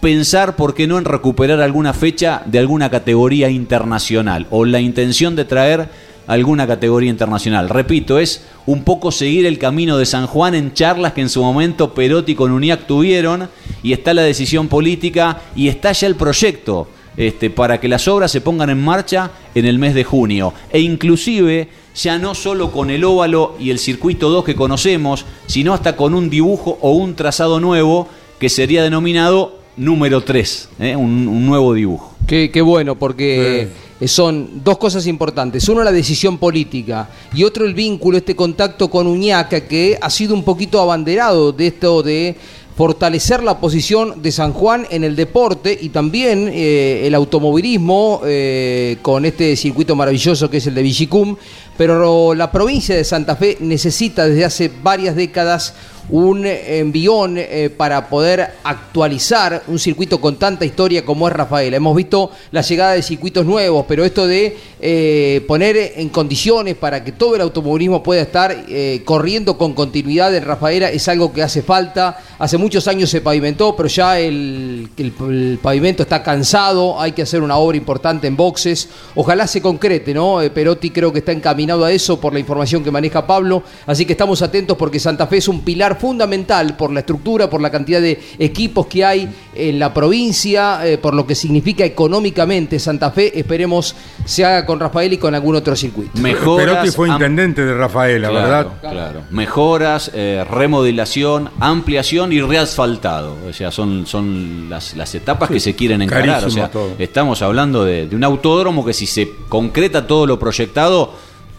pensar, 0.00 0.56
¿por 0.56 0.74
qué 0.74 0.86
no?, 0.86 0.98
en 0.98 1.04
recuperar 1.04 1.60
alguna 1.60 1.92
fecha 1.92 2.42
de 2.46 2.58
alguna 2.58 2.90
categoría 2.90 3.50
internacional 3.50 4.46
o 4.50 4.64
la 4.64 4.80
intención 4.80 5.36
de 5.36 5.44
traer 5.44 5.88
alguna 6.26 6.66
categoría 6.66 7.10
internacional. 7.10 7.68
Repito, 7.68 8.18
es 8.18 8.44
un 8.64 8.84
poco 8.84 9.10
seguir 9.10 9.46
el 9.46 9.58
camino 9.58 9.98
de 9.98 10.06
San 10.06 10.26
Juan 10.26 10.54
en 10.54 10.72
charlas 10.72 11.12
que 11.12 11.20
en 11.20 11.28
su 11.28 11.42
momento 11.42 11.92
Perotti 11.92 12.34
con 12.34 12.52
UNIAC 12.52 12.86
tuvieron 12.86 13.48
y 13.82 13.92
está 13.92 14.14
la 14.14 14.22
decisión 14.22 14.68
política 14.68 15.40
y 15.56 15.68
está 15.68 15.92
ya 15.92 16.06
el 16.06 16.14
proyecto 16.14 16.88
este, 17.20 17.50
para 17.50 17.78
que 17.78 17.86
las 17.86 18.08
obras 18.08 18.32
se 18.32 18.40
pongan 18.40 18.70
en 18.70 18.82
marcha 18.82 19.30
en 19.54 19.66
el 19.66 19.78
mes 19.78 19.94
de 19.94 20.04
junio. 20.04 20.54
E 20.72 20.80
inclusive 20.80 21.68
ya 21.94 22.18
no 22.18 22.34
solo 22.34 22.72
con 22.72 22.88
el 22.88 23.04
óvalo 23.04 23.56
y 23.60 23.68
el 23.68 23.78
circuito 23.78 24.30
2 24.30 24.42
que 24.42 24.54
conocemos, 24.54 25.26
sino 25.46 25.74
hasta 25.74 25.96
con 25.96 26.14
un 26.14 26.30
dibujo 26.30 26.78
o 26.80 26.92
un 26.92 27.14
trazado 27.16 27.60
nuevo 27.60 28.08
que 28.38 28.48
sería 28.48 28.82
denominado 28.82 29.58
número 29.76 30.22
3, 30.22 30.68
¿eh? 30.80 30.96
un, 30.96 31.28
un 31.28 31.44
nuevo 31.44 31.74
dibujo. 31.74 32.14
Qué, 32.26 32.50
qué 32.50 32.62
bueno, 32.62 32.94
porque 32.94 33.68
eh, 34.00 34.08
son 34.08 34.62
dos 34.64 34.78
cosas 34.78 35.06
importantes. 35.06 35.68
Uno, 35.68 35.84
la 35.84 35.92
decisión 35.92 36.38
política. 36.38 37.10
Y 37.34 37.44
otro, 37.44 37.66
el 37.66 37.74
vínculo, 37.74 38.16
este 38.16 38.34
contacto 38.34 38.88
con 38.88 39.06
Uñaca, 39.06 39.60
que 39.68 39.98
ha 40.00 40.08
sido 40.08 40.34
un 40.34 40.42
poquito 40.42 40.80
abanderado 40.80 41.52
de 41.52 41.66
esto 41.66 42.02
de 42.02 42.36
fortalecer 42.80 43.42
la 43.42 43.58
posición 43.58 44.22
de 44.22 44.32
San 44.32 44.54
Juan 44.54 44.86
en 44.88 45.04
el 45.04 45.14
deporte 45.14 45.78
y 45.78 45.90
también 45.90 46.48
eh, 46.50 47.06
el 47.06 47.14
automovilismo 47.14 48.22
eh, 48.24 48.96
con 49.02 49.26
este 49.26 49.54
circuito 49.54 49.94
maravilloso 49.94 50.48
que 50.48 50.56
es 50.56 50.66
el 50.66 50.74
de 50.74 50.82
Villicum. 50.82 51.36
Pero 51.76 52.34
la 52.34 52.50
provincia 52.50 52.96
de 52.96 53.04
Santa 53.04 53.36
Fe 53.36 53.58
necesita 53.60 54.26
desde 54.26 54.46
hace 54.46 54.70
varias 54.82 55.14
décadas 55.14 55.74
un 56.12 56.44
envión 56.46 57.36
eh, 57.38 57.70
para 57.76 58.08
poder 58.08 58.50
actualizar 58.64 59.62
un 59.68 59.78
circuito 59.78 60.20
con 60.20 60.36
tanta 60.36 60.64
historia 60.64 61.04
como 61.04 61.28
es 61.28 61.34
Rafaela. 61.34 61.76
Hemos 61.76 61.94
visto 61.96 62.30
la 62.50 62.62
llegada 62.62 62.92
de 62.94 63.02
circuitos 63.02 63.46
nuevos, 63.46 63.84
pero 63.88 64.04
esto 64.04 64.26
de 64.26 64.56
eh, 64.80 65.44
poner 65.46 65.92
en 65.96 66.08
condiciones 66.08 66.74
para 66.76 67.04
que 67.04 67.12
todo 67.12 67.34
el 67.36 67.40
automovilismo 67.42 68.02
pueda 68.02 68.22
estar 68.22 68.64
eh, 68.68 69.02
corriendo 69.04 69.56
con 69.56 69.72
continuidad 69.74 70.34
en 70.34 70.44
Rafaela 70.44 70.90
es 70.90 71.06
algo 71.08 71.32
que 71.32 71.42
hace 71.42 71.62
falta. 71.62 72.18
Hace 72.38 72.56
muchos 72.58 72.88
años 72.88 73.10
se 73.10 73.20
pavimentó, 73.20 73.76
pero 73.76 73.88
ya 73.88 74.18
el, 74.18 74.88
el- 74.96 75.58
pavimento 75.62 76.02
está 76.02 76.22
cansado, 76.22 77.00
hay 77.00 77.12
que 77.12 77.22
hacer 77.22 77.42
una 77.42 77.56
obra 77.56 77.76
importante 77.76 78.26
en 78.26 78.36
boxes. 78.36 78.88
Ojalá 79.14 79.46
se 79.46 79.60
concrete, 79.60 80.14
¿no? 80.14 80.40
Eh, 80.42 80.50
Perotti 80.50 80.90
creo 80.90 81.12
que 81.12 81.18
está 81.20 81.32
encaminado 81.32 81.84
a 81.84 81.92
eso 81.92 82.18
por 82.20 82.32
la 82.32 82.38
información 82.40 82.82
que 82.82 82.90
maneja 82.90 83.26
Pablo, 83.26 83.62
así 83.86 84.04
que 84.06 84.12
estamos 84.12 84.42
atentos 84.42 84.76
porque 84.76 84.98
Santa 84.98 85.26
Fe 85.26 85.36
es 85.36 85.48
un 85.48 85.60
pilar 85.60 85.98
fundamental 86.00 86.76
por 86.76 86.92
la 86.92 87.00
estructura, 87.00 87.50
por 87.50 87.60
la 87.60 87.70
cantidad 87.70 88.00
de 88.00 88.18
equipos 88.38 88.86
que 88.86 89.04
hay 89.04 89.28
en 89.54 89.78
la 89.78 89.92
provincia, 89.92 90.86
eh, 90.86 90.98
por 90.98 91.14
lo 91.14 91.26
que 91.26 91.34
significa 91.34 91.84
económicamente 91.84 92.78
Santa 92.78 93.10
Fe. 93.10 93.38
Esperemos 93.38 93.94
se 94.24 94.44
haga 94.44 94.64
con 94.66 94.80
Rafael 94.80 95.12
y 95.12 95.18
con 95.18 95.34
algún 95.34 95.54
otro 95.56 95.76
circuito. 95.76 96.18
Mejoras, 96.20 96.66
Perotti 96.66 96.90
fue 96.90 97.08
intendente 97.08 97.64
de 97.64 97.74
Rafaela, 97.74 98.28
Claro, 98.30 98.48
¿verdad? 98.48 98.66
Claro. 98.80 99.22
Mejoras, 99.30 100.10
eh, 100.14 100.44
remodelación, 100.50 101.50
ampliación 101.60 102.32
y 102.32 102.40
reasfaltado. 102.40 103.36
O 103.48 103.52
sea, 103.52 103.70
son, 103.70 104.06
son 104.06 104.68
las, 104.70 104.96
las 104.96 105.14
etapas 105.14 105.48
Sí, 105.48 105.54
que 105.54 105.60
se 105.60 105.74
quieren 105.74 106.02
encarar. 106.02 106.44
O 106.44 106.50
sea, 106.50 106.70
todo. 106.70 106.92
estamos 106.98 107.42
hablando 107.42 107.84
de, 107.84 108.06
de 108.06 108.16
un 108.16 108.24
autódromo 108.24 108.84
que 108.84 108.92
si 108.92 109.06
se 109.06 109.30
concreta 109.48 110.06
todo 110.06 110.26
lo 110.26 110.38
proyectado 110.38 111.12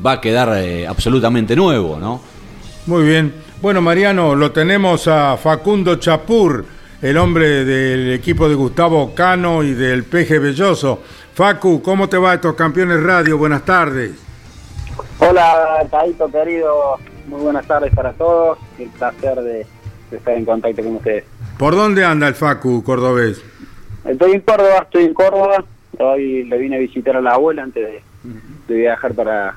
va 0.06 0.14
a 0.14 0.22
quedar 0.22 0.54
eh, 0.58 0.88
absolutamente 0.88 1.56
nuevo, 1.56 2.00
¿no? 2.00 2.22
Muy 2.88 3.04
bien. 3.04 3.34
Bueno, 3.62 3.80
Mariano, 3.80 4.34
lo 4.34 4.52
tenemos 4.52 5.08
a 5.08 5.38
Facundo 5.38 5.98
Chapur, 5.98 6.66
el 7.00 7.16
hombre 7.16 7.64
del 7.64 8.12
equipo 8.12 8.50
de 8.50 8.56
Gustavo 8.56 9.14
Cano 9.14 9.62
y 9.62 9.76
del 9.76 10.04
Peje 10.04 10.40
Belloso. 10.40 11.04
Facu, 11.36 11.80
¿cómo 11.84 12.10
te 12.10 12.18
va 12.18 12.34
estos 12.34 12.56
campeones 12.56 13.04
radio? 13.04 13.38
Buenas 13.38 13.64
tardes. 13.64 14.14
Hola, 15.20 15.86
Taito 15.92 16.32
querido, 16.32 16.98
muy 17.28 17.40
buenas 17.40 17.68
tardes 17.68 17.94
para 17.94 18.14
todos. 18.14 18.58
El 18.80 18.90
placer 18.90 19.36
de, 19.36 19.68
de 20.10 20.18
estar 20.18 20.34
en 20.34 20.44
contacto 20.46 20.82
con 20.82 20.96
ustedes. 20.96 21.26
¿Por 21.60 21.76
dónde 21.76 22.04
anda 22.04 22.28
el 22.28 22.34
Facu 22.34 22.84
cordobés? 22.84 23.44
Estoy 24.06 24.32
en 24.32 24.42
Córdoba, 24.42 24.80
estoy 24.82 25.04
en 25.04 25.14
Córdoba. 25.14 25.64
Hoy 26.00 26.46
le 26.46 26.58
vine 26.58 26.78
a 26.78 26.80
visitar 26.80 27.16
a 27.16 27.22
la 27.22 27.34
abuela 27.34 27.62
antes 27.62 27.86
de, 27.86 28.02
de 28.68 28.76
viajar 28.76 29.14
para, 29.14 29.56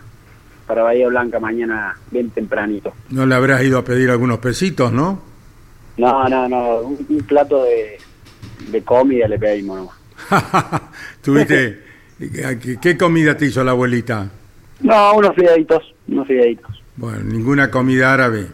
para 0.66 0.82
Bahía 0.82 1.08
Blanca 1.08 1.38
mañana 1.40 1.96
bien 2.10 2.30
tempranito. 2.30 2.92
No 3.10 3.26
le 3.26 3.34
habrás 3.34 3.62
ido 3.62 3.78
a 3.78 3.84
pedir 3.84 4.10
algunos 4.10 4.38
pesitos, 4.38 4.92
¿no? 4.92 5.22
No, 5.96 6.28
no, 6.28 6.48
no, 6.48 6.76
un, 6.80 7.06
un 7.08 7.18
plato 7.20 7.64
de, 7.64 7.98
de 8.68 8.82
comida 8.82 9.28
le 9.28 9.38
pedimos 9.38 9.78
nomás. 9.78 10.82
¿Tuviste? 11.22 11.82
¿Qué, 12.18 12.78
qué 12.80 12.96
comida 12.96 13.36
te 13.36 13.46
hizo 13.46 13.62
la 13.64 13.72
abuelita? 13.72 14.30
No, 14.80 15.14
unos 15.16 15.34
fideitos, 15.34 15.94
unos 16.08 16.26
fideitos. 16.26 16.82
Bueno, 16.96 17.20
ninguna 17.24 17.70
comida 17.70 18.12
árabe. 18.12 18.46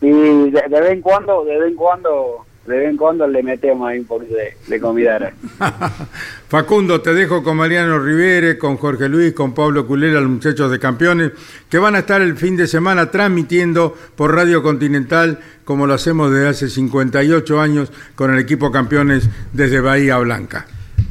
Y 0.00 0.10
de, 0.10 0.50
de 0.50 0.80
vez 0.80 0.92
en 0.92 1.00
cuando, 1.00 1.44
de 1.44 1.58
vez 1.58 1.68
en 1.70 1.76
cuando, 1.76 2.46
de 2.70 2.78
vez 2.78 2.90
en 2.90 2.96
cuando 2.96 3.26
le 3.26 3.42
metemos 3.42 3.88
ahí 3.88 3.98
un 3.98 4.06
poquito 4.06 4.34
de, 4.34 4.54
de 4.66 4.80
comida. 4.80 5.32
Facundo, 6.48 7.00
te 7.00 7.12
dejo 7.12 7.42
con 7.42 7.56
Mariano 7.56 7.98
Rivere, 7.98 8.56
con 8.56 8.76
Jorge 8.76 9.08
Luis, 9.08 9.32
con 9.32 9.52
Pablo 9.52 9.86
Culera, 9.86 10.20
los 10.20 10.30
muchachos 10.30 10.70
de 10.70 10.78
campeones, 10.78 11.32
que 11.68 11.78
van 11.78 11.96
a 11.96 12.00
estar 12.00 12.22
el 12.22 12.36
fin 12.36 12.56
de 12.56 12.68
semana 12.68 13.10
transmitiendo 13.10 13.96
por 14.14 14.34
Radio 14.34 14.62
Continental, 14.62 15.40
como 15.64 15.86
lo 15.86 15.94
hacemos 15.94 16.30
desde 16.32 16.48
hace 16.48 16.68
58 16.68 17.60
años 17.60 17.92
con 18.14 18.32
el 18.32 18.38
equipo 18.38 18.70
campeones 18.70 19.28
desde 19.52 19.80
Bahía 19.80 20.18
Blanca. 20.18 20.66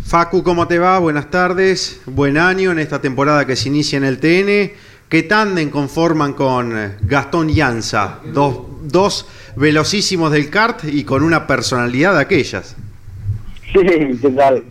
Facu, 0.05 0.41
¿cómo 0.41 0.67
te 0.67 0.79
va? 0.79 0.97
Buenas 0.97 1.29
tardes, 1.29 2.01
buen 2.05 2.37
año 2.37 2.71
en 2.71 2.79
esta 2.79 2.99
temporada 2.99 3.45
que 3.45 3.55
se 3.55 3.69
inicia 3.69 3.97
en 3.97 4.05
el 4.05 4.19
TN. 4.19 4.71
¿Qué 5.09 5.23
tándem 5.23 5.71
conforman 5.71 6.33
con 6.33 6.77
eh, 6.77 6.97
Gastón 7.01 7.47
Llanza? 7.49 8.19
Dos, 8.25 8.59
dos 8.83 9.27
velocísimos 9.55 10.31
del 10.31 10.51
kart 10.51 10.83
y 10.83 11.03
con 11.03 11.23
una 11.23 11.47
personalidad 11.47 12.13
de 12.13 12.21
aquellas. 12.21 12.77
Sí, 13.73 13.79
¿qué 14.21 14.29
tal? 14.29 14.63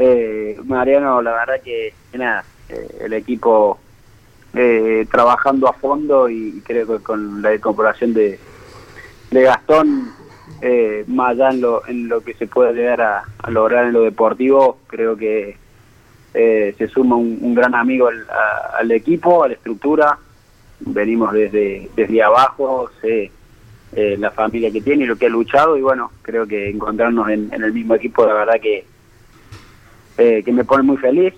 Eh, 0.00 0.58
Mariano, 0.64 1.22
la 1.22 1.30
verdad 1.30 1.62
que, 1.62 1.94
que 2.10 2.18
nada, 2.18 2.44
eh, 2.70 3.02
el 3.02 3.12
equipo 3.12 3.78
eh, 4.52 5.06
trabajando 5.08 5.68
a 5.68 5.74
fondo 5.74 6.28
y 6.28 6.60
creo 6.66 6.98
que 6.98 7.04
con 7.04 7.40
la 7.40 7.54
incorporación 7.54 8.14
de, 8.14 8.40
de 9.30 9.42
Gastón, 9.42 10.10
eh, 10.60 11.04
más 11.06 11.30
allá 11.30 11.50
en 11.50 11.60
lo, 11.60 11.86
en 11.86 12.08
lo 12.08 12.20
que 12.22 12.34
se 12.34 12.48
puede 12.48 12.72
llegar 12.72 13.00
a 13.00 13.24
lograr 13.48 13.86
en 13.86 13.92
lo 13.92 14.00
deportivo, 14.02 14.78
creo 14.88 15.16
que 15.16 15.61
eh, 16.34 16.74
se 16.78 16.88
suma 16.88 17.16
un, 17.16 17.38
un 17.40 17.54
gran 17.54 17.74
amigo 17.74 18.08
al, 18.08 18.26
a- 18.30 18.78
al 18.78 18.90
equipo, 18.92 19.44
a 19.44 19.48
la 19.48 19.54
estructura. 19.54 20.18
Venimos 20.80 21.32
desde, 21.32 21.88
desde 21.94 22.22
abajo, 22.22 22.90
sé 23.00 23.30
eh, 23.94 24.16
la 24.18 24.30
familia 24.30 24.70
que 24.72 24.80
tiene 24.80 25.04
y 25.04 25.06
lo 25.06 25.16
que 25.16 25.26
ha 25.26 25.28
luchado 25.28 25.76
y 25.76 25.82
bueno, 25.82 26.10
creo 26.22 26.46
que 26.46 26.70
encontrarnos 26.70 27.28
en, 27.28 27.52
en 27.52 27.62
el 27.62 27.72
mismo 27.72 27.94
equipo, 27.94 28.26
la 28.26 28.32
verdad 28.34 28.54
que, 28.60 28.84
eh, 30.18 30.42
que 30.44 30.52
me 30.52 30.64
pone 30.64 30.82
muy 30.82 30.96
feliz. 30.96 31.34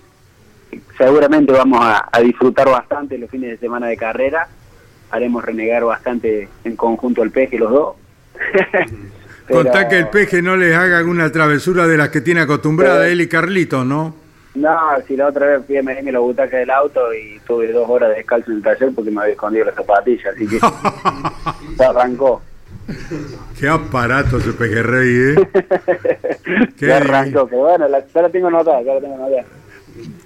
Seguramente 0.97 1.51
vamos 1.51 1.79
a, 1.81 2.09
a 2.11 2.19
disfrutar 2.21 2.67
bastante 2.69 3.17
los 3.17 3.29
fines 3.29 3.51
de 3.51 3.57
semana 3.57 3.87
de 3.87 3.97
carrera, 3.97 4.47
haremos 5.11 5.43
renegar 5.43 5.83
bastante 5.85 6.49
en 6.63 6.75
conjunto 6.75 7.21
el 7.23 7.31
peje 7.31 7.59
los 7.59 7.71
dos. 7.71 7.95
Pero- 9.47 9.61
Contá 9.63 9.87
que 9.87 9.99
el 9.99 10.07
peje 10.09 10.41
no 10.41 10.55
les 10.57 10.75
haga 10.75 10.97
alguna 10.97 11.31
travesura 11.31 11.85
de 11.85 11.97
las 11.97 12.09
que 12.09 12.21
tiene 12.21 12.41
acostumbrada 12.41 13.05
Sí. 13.05 13.11
él 13.11 13.21
y 13.21 13.27
Carlitos, 13.27 13.85
¿no? 13.85 14.15
No, 14.55 14.77
si 15.05 15.17
la 15.17 15.27
otra 15.27 15.47
vez 15.47 15.65
fui 15.65 15.77
a 15.77 15.83
medirme 15.83 16.13
la 16.13 16.19
butaca 16.19 16.57
del 16.57 16.69
auto 16.71 17.13
y 17.13 17.39
tuve 17.45 17.71
dos 17.71 17.89
horas 17.89 18.09
de 18.09 18.15
descalzo 18.17 18.51
en 18.51 18.57
el 18.57 18.63
taller 18.63 18.91
porque 18.95 19.11
me 19.11 19.21
había 19.21 19.33
escondido 19.33 19.65
las 19.65 19.75
zapatillas, 19.75 20.33
así 20.33 20.47
que 20.47 20.59
se 21.77 21.83
arrancó. 21.83 22.41
Qué 23.59 23.67
aparato 23.67 24.37
ese 24.37 24.53
pejerrey, 24.53 25.09
¿eh? 25.09 25.49
Qué 26.77 26.85
Se 26.85 26.93
arrancó, 26.93 27.47
pero 27.47 27.63
bueno, 27.63 27.87
la, 27.87 28.05
ya 28.07 28.21
la 28.21 28.29
tengo 28.29 28.47
anotada, 28.47 28.81
ya 28.81 28.93
la 28.93 29.01
tengo 29.01 29.15
anotada. 29.15 29.43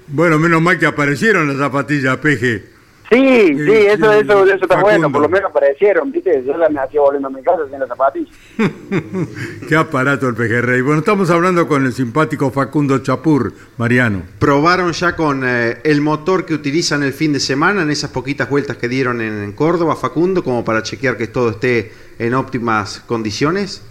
Bueno, 0.07 0.37
menos 0.37 0.61
mal 0.61 0.77
que 0.77 0.85
aparecieron 0.85 1.47
las 1.47 1.57
zapatillas, 1.57 2.17
peje. 2.17 2.78
Sí, 3.09 3.57
sí, 3.57 3.71
eso, 3.71 4.11
eso, 4.13 4.45
eso 4.45 4.55
está 4.61 4.81
bueno, 4.81 5.11
por 5.11 5.23
lo 5.23 5.29
menos 5.29 5.49
aparecieron, 5.49 6.11
¿viste? 6.11 6.43
Yo 6.45 6.59
ya 6.59 6.69
me 6.69 6.79
hacía 6.79 7.01
volviendo 7.01 7.27
a 7.27 7.31
mi 7.31 7.41
casa 7.41 7.63
sin 7.67 7.79
las 7.79 7.89
zapatillas. 7.89 8.35
Qué 9.67 9.75
aparato 9.75 10.27
el 10.27 10.35
pejerrey. 10.35 10.81
Bueno, 10.81 10.99
estamos 10.99 11.31
hablando 11.31 11.67
con 11.67 11.87
el 11.87 11.93
simpático 11.93 12.51
Facundo 12.51 12.99
Chapur, 12.99 13.51
Mariano. 13.77 14.21
¿Probaron 14.37 14.91
ya 14.91 15.15
con 15.15 15.41
eh, 15.43 15.77
el 15.83 16.01
motor 16.01 16.45
que 16.45 16.53
utilizan 16.53 17.01
el 17.01 17.13
fin 17.13 17.33
de 17.33 17.39
semana 17.39 17.81
en 17.81 17.89
esas 17.89 18.11
poquitas 18.11 18.47
vueltas 18.47 18.77
que 18.77 18.87
dieron 18.87 19.21
en, 19.21 19.41
en 19.41 19.53
Córdoba, 19.53 19.95
Facundo, 19.95 20.43
como 20.43 20.63
para 20.63 20.83
chequear 20.83 21.17
que 21.17 21.25
todo 21.25 21.49
esté 21.49 21.91
en 22.19 22.35
óptimas 22.35 22.99
condiciones? 22.99 23.83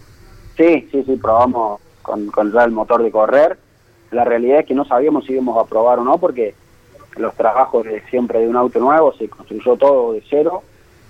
Sí, 0.57 0.89
sí, 0.93 1.03
sí, 1.05 1.17
probamos 1.17 1.81
con, 2.03 2.29
con 2.29 2.53
ya 2.53 2.63
el 2.63 2.71
motor 2.71 3.03
de 3.03 3.11
correr. 3.11 3.59
La 4.13 4.25
realidad 4.25 4.61
es 4.61 4.67
que 4.67 4.75
no 4.75 4.85
sabíamos 4.85 5.25
si 5.25 5.33
íbamos 5.33 5.61
a 5.61 5.69
probar 5.69 5.99
o 5.99 6.05
no, 6.05 6.19
porque 6.19 6.55
los 7.19 7.35
trabajos 7.35 7.85
de 7.85 8.03
siempre 8.09 8.41
de 8.41 8.49
un 8.49 8.57
auto 8.57 8.79
nuevo 8.79 9.13
se 9.15 9.29
construyó 9.29 9.77
todo 9.77 10.13
de 10.13 10.23
cero, 10.29 10.63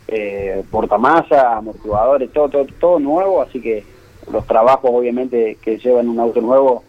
eh, 0.08 0.64
portamasa, 0.70 1.56
amortiguadores, 1.56 2.32
todo, 2.32 2.48
todo, 2.48 2.66
todo 2.80 2.98
nuevo, 2.98 3.42
así 3.42 3.60
que 3.60 3.84
los 4.32 4.46
trabajos 4.46 4.90
obviamente 4.92 5.58
que 5.60 5.78
llevan 5.78 6.08
un 6.08 6.18
auto 6.18 6.40
nuevo 6.40 6.82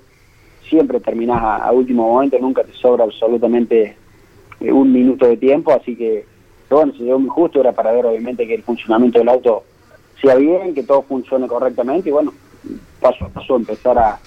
siempre 0.70 0.99
terminas 0.99 1.41
a, 1.41 1.72
último 1.72 2.11
momento, 2.13 2.38
nunca 2.39 2.63
te 2.63 2.74
sobra 2.74 3.03
absolutamente 3.03 3.97
eh, 4.59 4.72
un 4.72 4.91
minuto 4.91 5.26
de 5.26 5.38
tiempo, 5.38 5.74
así 5.74 5.95
que 5.95 6.26
bueno, 6.70 6.93
se 6.93 7.03
llegó 7.03 7.20
muy 7.20 7.30
justo, 7.30 7.59
era 7.59 7.72
para 7.72 7.91
ver 7.91 8.05
obviamente 8.05 8.47
que 8.47 8.53
el 8.53 8.63
funcionamiento 8.63 9.20
del 9.20 9.30
auto 9.30 9.63
sea 10.22 10.36
bien, 10.36 10.76
que 10.76 10.84
todo 10.84 11.01
funcione 11.01 11.47
correctamente 11.47 12.09
y 12.09 12.11
bueno, 12.11 12.32
paso 13.01 13.26
a 13.26 13.30
paso 13.30 13.55
empezar 13.55 13.97
a, 13.97 14.20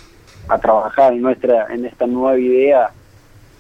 a 0.49 0.59
trabajar 0.59 1.13
en 1.13 1.23
nuestra 1.23 1.73
en 1.73 1.85
esta 1.85 2.07
nueva 2.07 2.39
idea 2.39 2.91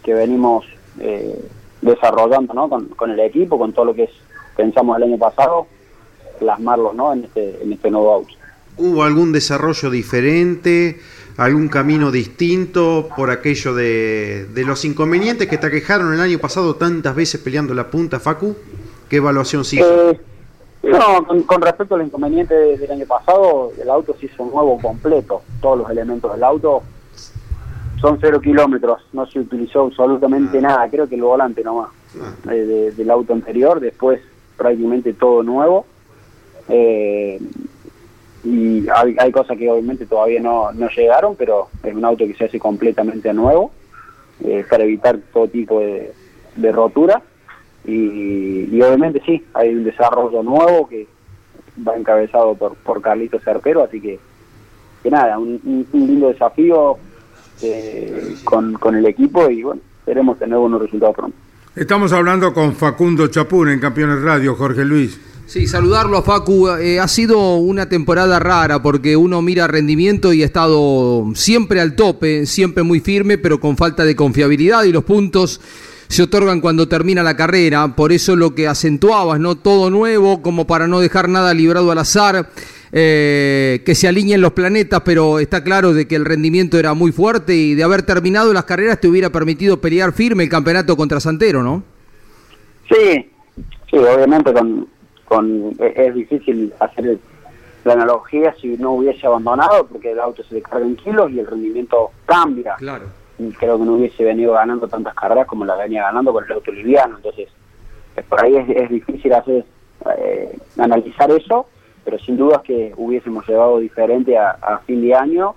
que 0.03 0.14
venimos 0.14 0.66
eh, 1.01 1.40
desarrollando 1.80 2.55
¿no? 2.55 2.68
con, 2.68 2.86
con 2.88 3.11
el 3.11 3.20
equipo, 3.20 3.59
con 3.59 3.72
todo 3.72 3.86
lo 3.86 3.95
que 3.95 4.05
es, 4.05 4.11
pensamos 4.57 4.97
el 4.97 5.05
año 5.05 5.18
pasado, 5.18 5.66
plasmarlo 6.38 6.93
¿no? 6.93 7.12
en, 7.12 7.24
este, 7.24 7.62
en 7.62 7.72
este 7.72 7.90
nuevo 7.90 8.12
auto. 8.12 8.34
¿Hubo 8.76 9.03
algún 9.03 9.32
desarrollo 9.32 9.90
diferente, 9.90 10.99
algún 11.36 11.68
camino 11.68 12.11
distinto 12.11 13.09
por 13.16 13.30
aquello 13.30 13.74
de, 13.74 14.47
de 14.55 14.64
los 14.64 14.84
inconvenientes 14.84 15.47
que 15.49 15.59
te 15.59 15.66
aquejaron 15.66 16.12
el 16.14 16.20
año 16.20 16.38
pasado 16.38 16.76
tantas 16.76 17.14
veces 17.14 17.40
peleando 17.40 17.74
la 17.74 17.90
punta, 17.90 18.18
Facu? 18.18 18.57
¿Qué 19.09 19.16
evaluación 19.16 19.64
se 19.64 19.76
hizo? 19.76 20.11
Eh, 20.12 20.20
no, 20.84 21.24
con, 21.26 21.43
con 21.43 21.61
respecto 21.61 21.95
al 21.97 22.03
inconveniente 22.07 22.55
de- 22.55 22.78
del 22.78 22.90
año 22.90 23.07
pasado, 23.07 23.72
el 23.80 23.90
auto 23.90 24.16
se 24.18 24.26
hizo 24.26 24.45
nuevo 24.45 24.78
completo. 24.80 25.43
Todos 25.61 25.78
los 25.80 25.90
elementos 25.90 26.32
del 26.32 26.43
auto 26.43 26.82
son 28.03 28.18
cero 28.20 28.40
kilómetros, 28.40 29.00
no 29.14 29.24
se 29.26 29.38
utilizó 29.40 29.82
absolutamente 29.86 30.61
nada, 30.61 30.86
creo 30.90 31.09
que 31.09 31.14
el 31.14 31.22
volante 31.22 31.62
nomás 31.64 31.88
eh, 32.50 32.55
de- 32.55 32.90
del 32.92 33.11
auto 33.11 33.32
anterior, 33.32 33.80
después 33.80 34.20
prácticamente 34.59 35.14
todo 35.14 35.42
nuevo. 35.42 35.86
Eh, 36.68 37.40
y 38.44 38.86
hay, 38.88 39.14
hay 39.18 39.30
cosas 39.32 39.57
que 39.57 39.70
obviamente 39.70 40.05
todavía 40.07 40.40
no, 40.40 40.72
no 40.72 40.88
llegaron, 40.88 41.36
pero 41.36 41.68
es 41.84 41.94
un 41.94 42.05
auto 42.05 42.26
que 42.26 42.34
se 42.34 42.44
hace 42.46 42.59
completamente 42.59 43.32
nuevo 43.32 43.70
eh, 44.44 44.64
para 44.68 44.82
evitar 44.82 45.16
todo 45.32 45.46
tipo 45.48 45.78
de, 45.80 46.12
de 46.57 46.72
rotura. 46.72 47.22
Y, 47.84 48.68
y 48.76 48.82
obviamente 48.82 49.22
sí, 49.24 49.44
hay 49.55 49.70
un 49.74 49.84
desarrollo 49.84 50.42
nuevo 50.42 50.88
que 50.88 51.07
va 51.86 51.96
encabezado 51.96 52.55
por, 52.57 52.74
por 52.74 53.00
Carlito 53.00 53.38
Cerpero, 53.40 53.82
así 53.84 54.00
que, 54.00 54.18
que 55.03 55.11
nada, 55.11 55.38
un- 55.38 55.86
un 55.92 56.07
lindo 56.07 56.28
desafío 56.28 56.96
eh, 57.61 58.36
con, 58.44 58.74
con 58.74 58.96
el 58.96 59.07
equipo 59.07 59.50
y 59.50 59.62
bueno, 59.62 59.80
esperemos 60.00 60.38
tener 60.38 60.59
buenos 60.59 60.80
resultados 60.80 61.14
pronto. 61.14 61.36
Estamos 61.74 62.12
hablando 62.12 62.53
con 62.53 62.74
Facundo 62.74 63.28
Chapur 63.28 63.68
en 63.70 63.80
Campeones 63.80 64.20
Radio, 64.22 64.55
Jorge 64.55 64.84
Luis. 64.84 65.18
Sí, 65.46 65.66
saludarlo 65.66 66.18
a 66.18 66.22
Facu. 66.22 66.68
Eh, 66.68 66.98
ha 67.00 67.09
sido 67.09 67.57
una 67.57 67.88
temporada 67.88 68.38
rara 68.38 68.82
porque 68.82 69.16
uno 69.16 69.42
mira 69.42 69.66
rendimiento 69.66 70.32
y 70.32 70.42
ha 70.42 70.46
estado 70.46 71.30
siempre 71.34 71.80
al 71.80 71.94
tope, 71.94 72.46
siempre 72.46 72.82
muy 72.82 73.00
firme, 73.00 73.38
pero 73.38 73.61
con 73.61 73.76
falta 73.76 74.05
de 74.05 74.16
confiabilidad 74.16 74.84
y 74.84 74.92
los 74.92 75.05
puntos 75.05 75.61
se 76.09 76.22
otorgan 76.22 76.61
cuando 76.61 76.88
termina 76.88 77.22
la 77.22 77.36
carrera. 77.36 77.96
Por 77.96 78.12
eso 78.12 78.36
lo 78.36 78.55
que 78.55 78.68
acentuabas, 78.68 79.40
¿no? 79.40 79.57
Todo 79.57 79.90
nuevo, 79.90 80.42
como 80.42 80.66
para 80.66 80.86
no 80.86 81.00
dejar 81.00 81.28
nada 81.28 81.55
librado 81.55 81.90
al 81.90 81.98
azar. 81.98 82.50
Eh, 82.95 83.82
que 83.86 83.95
se 83.95 84.07
alineen 84.07 84.43
los 84.43 84.53
planetas, 84.53 85.01
pero 85.03 85.38
está 85.38 85.64
claro 85.64 85.95
de 85.95 86.07
que 86.07 86.14
el 86.14 86.26
rendimiento 86.26 86.78
era 86.78 86.93
muy 86.93 87.11
fuerte 87.11 87.55
y 87.55 87.74
de 87.74 87.82
haber 87.82 88.03
terminado 88.03 88.53
las 88.53 88.64
carreras 88.64 89.01
te 89.01 89.09
hubiera 89.09 89.30
permitido 89.30 89.80
pelear 89.80 90.12
firme 90.12 90.45
el 90.45 90.51
campeonato 90.51 90.95
contra 90.95 91.18
Santero, 91.18 91.62
¿no? 91.62 91.82
Sí, 92.90 93.30
sí, 93.90 93.97
obviamente 93.97 94.53
con, 94.53 94.86
con 95.24 95.74
es 95.78 95.97
es 95.97 96.14
difícil 96.14 96.74
hacer 96.80 97.18
la 97.84 97.95
analogía 97.95 98.55
si 98.61 98.76
no 98.76 98.93
hubiese 98.93 99.26
abandonado, 99.26 99.86
porque 99.86 100.12
el 100.12 100.20
auto 100.20 100.45
se 100.45 100.55
le 100.55 100.62
carga 100.62 100.84
en 100.84 100.97
kilos 100.97 101.30
y 101.32 101.40
el 101.40 101.47
rendimiento 101.47 102.11
cambia. 102.26 102.74
Claro. 102.76 103.07
Y 103.38 103.51
creo 103.53 103.78
que 103.78 103.84
no 103.84 103.95
hubiese 103.95 104.22
venido 104.22 104.53
ganando 104.53 104.86
tantas 104.86 105.14
carreras 105.14 105.47
como 105.47 105.64
la 105.64 105.76
venía 105.76 106.03
ganando 106.03 106.32
con 106.32 106.45
el 106.45 106.53
auto 106.53 106.70
liviano. 106.70 107.16
Entonces, 107.16 107.49
eh, 108.16 108.22
por 108.28 108.45
ahí 108.45 108.57
es, 108.57 108.68
es 108.68 108.90
difícil 108.90 109.32
hacer 109.32 109.64
eh, 110.18 110.59
analizar 110.78 111.30
eso, 111.30 111.66
pero 112.05 112.18
sin 112.18 112.36
duda 112.36 112.62
que 112.64 112.92
hubiésemos 112.96 113.46
llegado 113.46 113.78
diferente 113.78 114.36
a, 114.36 114.80
fin 114.86 115.03
de 115.03 115.14
año 115.14 115.55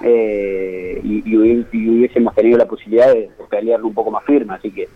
eh, 0.00 1.00
y, 1.02 1.22
y 1.24 1.66
y 1.72 1.88
hubiésemos 1.88 2.34
tenido 2.34 2.58
la 2.58 2.66
posibilidad 2.66 3.12
de, 3.12 3.30
pelearlo 3.48 3.88
un 3.88 3.94
poco 3.94 4.10
más 4.10 4.24
firme. 4.24 4.54
Así 4.54 4.70
que 4.70 4.88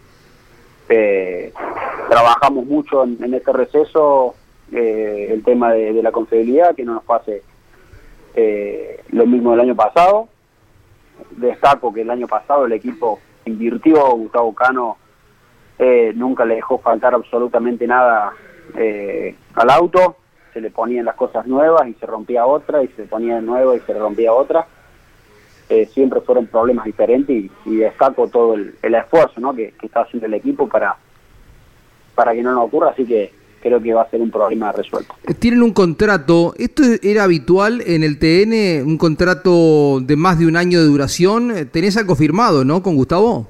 eh, 0.88 1.52
trabajamos 2.08 2.64
mucho 2.66 3.04
en, 3.04 3.34
este 3.34 3.52
receso 3.52 4.34
eh, 4.72 5.28
el 5.30 5.42
tema 5.42 5.72
de, 5.72 5.92
de 5.92 6.02
la 6.02 6.12
confiabilidad, 6.12 6.74
que 6.74 6.84
no 6.84 6.94
nos 6.94 7.04
pase 7.04 7.42
lo 9.10 9.26
mismo 9.26 9.50
del 9.50 9.60
año 9.60 9.74
pasado. 9.74 10.28
Destaco 11.32 11.92
que 11.92 12.02
el 12.02 12.10
año 12.10 12.28
pasado 12.28 12.66
el 12.66 12.72
equipo 12.72 13.18
invirtió, 13.44 14.10
Gustavo 14.12 14.54
Cano 14.54 14.96
nunca 16.14 16.44
le 16.44 16.56
dejó 16.56 16.78
faltar 16.78 17.14
absolutamente 17.14 17.86
nada 17.86 18.32
al 19.54 19.70
auto, 19.70 20.16
se 20.52 20.60
le 20.60 20.70
ponían 20.70 21.04
las 21.04 21.16
cosas 21.16 21.46
nuevas 21.46 21.88
y 21.88 21.94
se 21.94 22.06
rompía 22.06 22.46
otra, 22.46 22.82
y 22.82 22.88
se 22.88 23.04
ponía 23.04 23.36
de 23.36 23.42
nuevo 23.42 23.74
y 23.74 23.80
se 23.80 23.92
le 23.92 23.98
rompía 23.98 24.32
otra. 24.32 24.66
Eh, 25.68 25.86
siempre 25.86 26.20
fueron 26.22 26.46
problemas 26.46 26.86
diferentes 26.86 27.36
y, 27.36 27.50
y 27.66 27.76
destaco 27.76 28.28
todo 28.28 28.54
el, 28.54 28.74
el 28.82 28.94
esfuerzo 28.94 29.38
¿no? 29.38 29.54
que, 29.54 29.74
que 29.78 29.86
está 29.86 30.00
haciendo 30.00 30.26
el 30.26 30.34
equipo 30.34 30.66
para, 30.66 30.96
para 32.14 32.32
que 32.32 32.42
no 32.42 32.52
nos 32.52 32.64
ocurra, 32.64 32.90
así 32.90 33.04
que 33.04 33.32
creo 33.60 33.80
que 33.82 33.92
va 33.92 34.02
a 34.02 34.10
ser 34.10 34.20
un 34.20 34.30
problema 34.30 34.72
resuelto. 34.72 35.14
Tienen 35.38 35.62
un 35.62 35.72
contrato, 35.72 36.54
¿esto 36.56 36.82
era 37.02 37.24
habitual 37.24 37.82
en 37.86 38.02
el 38.02 38.18
TN, 38.18 38.86
un 38.88 38.98
contrato 38.98 40.00
de 40.00 40.16
más 40.16 40.38
de 40.38 40.46
un 40.46 40.56
año 40.56 40.80
de 40.80 40.86
duración? 40.86 41.56
Eh, 41.56 41.64
Tenés 41.64 41.96
algo 41.96 42.14
firmado, 42.14 42.64
¿no? 42.64 42.82
Con 42.82 42.96
Gustavo. 42.96 43.46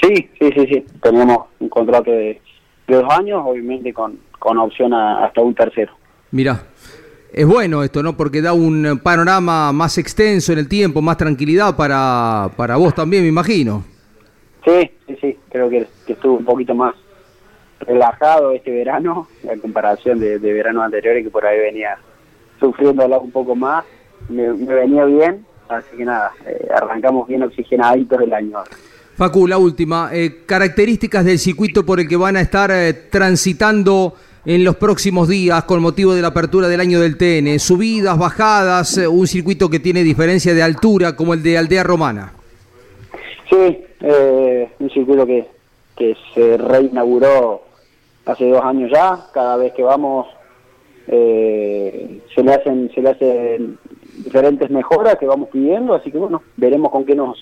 Sí, 0.00 0.14
sí, 0.38 0.50
sí, 0.54 0.66
sí. 0.66 0.84
Tenemos 1.00 1.46
un 1.60 1.68
contrato 1.68 2.10
de, 2.10 2.40
de 2.86 2.94
dos 2.96 3.10
años, 3.10 3.42
obviamente 3.44 3.92
con, 3.92 4.18
con 4.42 4.58
opción 4.58 4.92
a- 4.92 5.24
hasta 5.24 5.40
un 5.40 5.54
tercero. 5.54 5.92
Mirá, 6.32 6.62
es 7.32 7.46
bueno 7.46 7.84
esto, 7.84 8.02
¿no? 8.02 8.16
Porque 8.16 8.42
da 8.42 8.52
un 8.52 8.98
panorama 9.02 9.70
más 9.72 9.96
extenso 9.98 10.52
en 10.52 10.58
el 10.58 10.68
tiempo, 10.68 11.00
más 11.00 11.16
tranquilidad 11.16 11.76
para, 11.76 12.50
para 12.56 12.76
vos 12.76 12.92
también, 12.92 13.22
me 13.22 13.28
imagino. 13.28 13.84
Sí, 14.64 14.90
sí, 15.06 15.16
sí. 15.20 15.38
Creo 15.50 15.70
que, 15.70 15.86
que 16.06 16.14
estuvo 16.14 16.36
un 16.38 16.44
poquito 16.44 16.74
más 16.74 16.94
relajado 17.80 18.50
este 18.52 18.70
verano, 18.72 19.28
en 19.44 19.60
comparación 19.60 20.18
de, 20.18 20.38
de 20.40 20.52
veranos 20.52 20.84
anteriores 20.84 21.24
que 21.24 21.30
por 21.30 21.46
ahí 21.46 21.58
venía 21.60 21.96
sufriéndola 22.60 23.18
un 23.18 23.30
poco 23.30 23.54
más. 23.54 23.84
Me, 24.28 24.52
me 24.52 24.74
venía 24.74 25.04
bien, 25.04 25.44
así 25.68 25.96
que 25.96 26.04
nada, 26.04 26.32
eh, 26.46 26.68
arrancamos 26.74 27.28
bien 27.28 27.42
oxigenaditos 27.44 28.20
el 28.20 28.32
año. 28.32 28.58
Facu, 29.16 29.46
la 29.46 29.58
última. 29.58 30.10
eh, 30.12 30.42
características 30.46 31.24
del 31.24 31.38
circuito 31.38 31.84
por 31.84 32.00
el 32.00 32.08
que 32.08 32.16
van 32.16 32.36
a 32.36 32.40
estar 32.40 32.70
eh, 32.72 32.92
transitando 33.10 34.14
en 34.44 34.64
los 34.64 34.76
próximos 34.76 35.28
días 35.28 35.64
con 35.64 35.80
motivo 35.80 36.14
de 36.14 36.22
la 36.22 36.28
apertura 36.28 36.68
del 36.68 36.80
año 36.80 37.00
del 37.00 37.16
TN. 37.16 37.58
Subidas, 37.58 38.18
bajadas, 38.18 38.98
eh, 38.98 39.06
un 39.06 39.26
circuito 39.26 39.70
que 39.70 39.78
tiene 39.78 40.02
diferencia 40.02 40.54
de 40.54 40.62
altura 40.62 41.14
como 41.14 41.34
el 41.34 41.42
de 41.42 41.58
Aldea 41.58 41.84
Romana. 41.84 42.32
Sí, 43.48 43.84
eh, 44.00 44.68
un 44.78 44.90
circuito 44.90 45.26
que, 45.26 45.46
que 45.96 46.16
se 46.34 46.56
reinauguró 46.56 47.62
hace 48.26 48.48
dos 48.48 48.64
años 48.64 48.90
ya. 48.92 49.26
Cada 49.32 49.56
vez 49.56 49.72
que 49.74 49.82
vamos 49.82 50.26
eh, 51.06 52.20
se 52.34 52.42
le 52.42 52.54
hacen 52.54 52.90
se 52.94 53.02
le 53.02 53.10
hacen 53.10 53.78
diferentes 54.24 54.70
mejoras 54.70 55.16
que 55.16 55.26
vamos 55.26 55.48
pidiendo, 55.50 55.94
así 55.94 56.10
que 56.10 56.18
bueno, 56.18 56.42
veremos 56.56 56.90
con 56.90 57.04
qué 57.04 57.14
nos, 57.14 57.38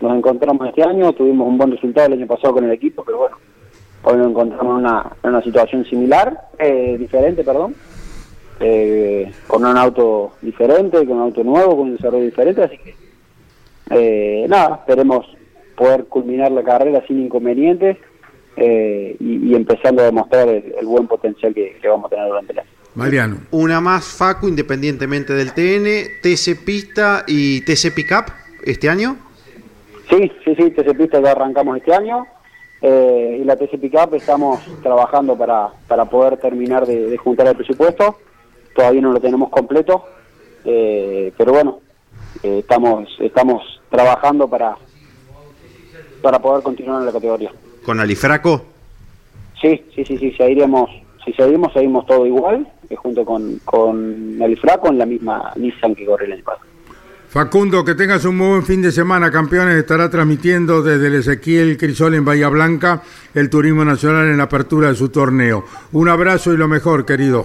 nos 0.00 0.16
encontramos 0.16 0.68
este 0.68 0.82
año. 0.82 1.12
Tuvimos 1.12 1.48
un 1.48 1.58
buen 1.58 1.72
resultado 1.72 2.06
el 2.06 2.14
año 2.14 2.26
pasado 2.26 2.54
con 2.54 2.64
el 2.64 2.72
equipo, 2.72 3.02
pero 3.04 3.18
bueno, 3.18 3.36
hoy 4.06 4.18
nos 4.18 4.30
encontramos 4.30 4.78
en 4.78 4.84
una, 4.84 5.12
en 5.22 5.30
una 5.30 5.42
situación 5.42 5.84
similar, 5.84 6.48
eh, 6.58 6.96
diferente, 6.96 7.42
perdón, 7.42 7.74
eh, 8.60 9.32
con 9.48 9.64
un 9.64 9.76
auto 9.76 10.34
diferente, 10.40 10.98
con 10.98 11.16
un 11.16 11.22
auto 11.22 11.42
nuevo, 11.42 11.76
con 11.76 11.88
un 11.88 11.96
desarrollo 11.96 12.24
diferente, 12.24 12.62
así 12.62 12.78
que 12.78 12.94
eh, 13.90 14.46
nada, 14.48 14.76
esperemos 14.76 15.26
poder 15.76 16.04
culminar 16.04 16.52
la 16.52 16.62
carrera 16.62 17.02
sin 17.06 17.20
inconvenientes 17.20 17.98
eh, 18.56 19.16
y, 19.18 19.50
y 19.50 19.54
empezando 19.56 20.02
a 20.02 20.06
demostrar 20.06 20.48
el, 20.48 20.72
el 20.78 20.86
buen 20.86 21.08
potencial 21.08 21.52
que, 21.52 21.76
que 21.82 21.88
vamos 21.88 22.06
a 22.06 22.14
tener 22.14 22.28
durante 22.28 22.54
la 22.54 22.64
Mariano. 22.94 23.40
Una 23.50 23.80
más, 23.80 24.06
Facu, 24.06 24.48
independientemente 24.48 25.34
del 25.34 25.52
TN, 25.52 26.22
TC 26.22 26.64
Pista 26.64 27.24
y 27.26 27.60
TC 27.62 27.92
Pickup 27.94 28.32
este 28.64 28.88
año. 28.88 29.16
Sí, 30.08 30.32
sí, 30.44 30.54
sí, 30.54 30.70
TC 30.70 30.96
Pista 30.96 31.20
ya 31.20 31.32
arrancamos 31.32 31.76
este 31.76 31.92
año 31.92 32.24
eh, 32.88 33.38
y 33.40 33.44
la 33.44 33.56
TC 33.56 33.80
Pickup 33.80 34.14
estamos 34.14 34.60
trabajando 34.80 35.36
para, 35.36 35.70
para 35.88 36.04
poder 36.04 36.36
terminar 36.36 36.86
de, 36.86 37.08
de 37.08 37.16
juntar 37.16 37.48
el 37.48 37.56
presupuesto. 37.56 38.18
Todavía 38.76 39.00
no 39.00 39.12
lo 39.12 39.18
tenemos 39.18 39.50
completo, 39.50 40.04
eh, 40.64 41.32
pero 41.36 41.52
bueno, 41.52 41.80
eh, 42.44 42.60
estamos 42.60 43.08
estamos 43.18 43.80
trabajando 43.90 44.46
para 44.46 44.76
para 46.22 46.38
poder 46.38 46.62
continuar 46.62 47.00
en 47.00 47.06
la 47.06 47.12
categoría. 47.12 47.50
Con 47.84 47.98
Alifraco. 47.98 48.62
Sí, 49.60 49.84
sí, 49.92 50.04
sí, 50.04 50.16
sí, 50.18 50.30
seguiremos, 50.32 50.88
si 51.24 51.32
seguimos, 51.32 51.72
seguimos 51.72 52.06
todo 52.06 52.24
igual, 52.24 52.68
eh, 52.88 52.94
junto 52.94 53.24
con, 53.24 53.58
con 53.64 54.40
el 54.40 54.56
Fraco 54.58 54.88
en 54.88 54.98
la 54.98 55.06
misma 55.06 55.52
Nissan 55.56 55.94
que 55.96 56.06
corre 56.06 56.26
el 56.26 56.34
año 56.34 56.44
pasado. 56.44 56.75
Facundo, 57.36 57.84
que 57.84 57.94
tengas 57.94 58.24
un 58.24 58.38
buen 58.38 58.62
fin 58.62 58.80
de 58.80 58.90
semana, 58.90 59.30
campeones. 59.30 59.76
Estará 59.76 60.08
transmitiendo 60.08 60.80
desde 60.80 61.08
el 61.08 61.16
Ezequiel 61.16 61.76
Crisol 61.76 62.14
en 62.14 62.24
Bahía 62.24 62.48
Blanca 62.48 63.02
el 63.34 63.50
Turismo 63.50 63.84
Nacional 63.84 64.28
en 64.28 64.38
la 64.38 64.44
apertura 64.44 64.88
de 64.88 64.94
su 64.94 65.10
torneo. 65.10 65.64
Un 65.92 66.08
abrazo 66.08 66.54
y 66.54 66.56
lo 66.56 66.66
mejor, 66.66 67.04
querido. 67.04 67.44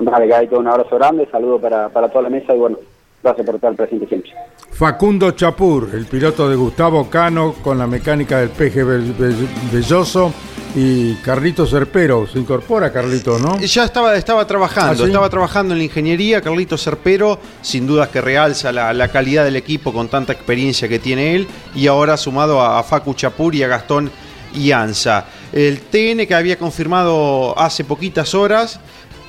Vale, 0.00 0.26
Gaito, 0.26 0.58
un 0.58 0.66
abrazo 0.66 0.96
grande, 0.96 1.28
saludo 1.30 1.60
para, 1.60 1.88
para 1.90 2.08
toda 2.08 2.22
la 2.22 2.30
mesa 2.30 2.52
y 2.52 2.58
bueno, 2.58 2.78
gracias 3.22 3.46
por 3.46 3.54
estar 3.56 3.74
presente 3.74 4.06
siempre. 4.06 4.32
Facundo 4.72 5.30
Chapur, 5.32 5.90
el 5.92 6.06
piloto 6.06 6.48
de 6.48 6.56
Gustavo 6.56 7.08
Cano 7.08 7.54
con 7.62 7.78
la 7.78 7.86
mecánica 7.86 8.38
del 8.40 8.50
Bell- 8.50 9.48
Belloso 9.70 10.32
y 10.74 11.14
Carlito 11.16 11.66
Cerpero. 11.66 12.26
Se 12.26 12.38
incorpora 12.38 12.90
Carlito, 12.90 13.38
¿no? 13.38 13.58
Ya 13.60 13.84
estaba, 13.84 14.16
estaba 14.16 14.46
trabajando, 14.46 14.92
¿Ah, 14.92 14.96
sí? 14.96 15.04
estaba 15.04 15.28
trabajando 15.28 15.74
en 15.74 15.78
la 15.78 15.84
ingeniería, 15.84 16.40
Carlito 16.40 16.78
Cerpero, 16.78 17.38
sin 17.60 17.86
dudas 17.86 18.08
que 18.08 18.20
realza 18.22 18.72
la, 18.72 18.92
la 18.94 19.08
calidad 19.08 19.44
del 19.44 19.56
equipo 19.56 19.92
con 19.92 20.08
tanta 20.08 20.32
experiencia 20.32 20.88
que 20.88 20.98
tiene 20.98 21.36
él, 21.36 21.46
y 21.74 21.86
ahora 21.86 22.16
sumado 22.16 22.60
a, 22.60 22.78
a 22.78 22.82
Facu 22.82 23.12
Chapur 23.14 23.54
y 23.54 23.62
a 23.62 23.68
Gastón 23.68 24.10
Ianza. 24.54 25.26
El 25.52 25.80
TN 25.80 26.26
que 26.26 26.34
había 26.34 26.56
confirmado 26.58 27.58
hace 27.58 27.84
poquitas 27.84 28.34
horas, 28.34 28.80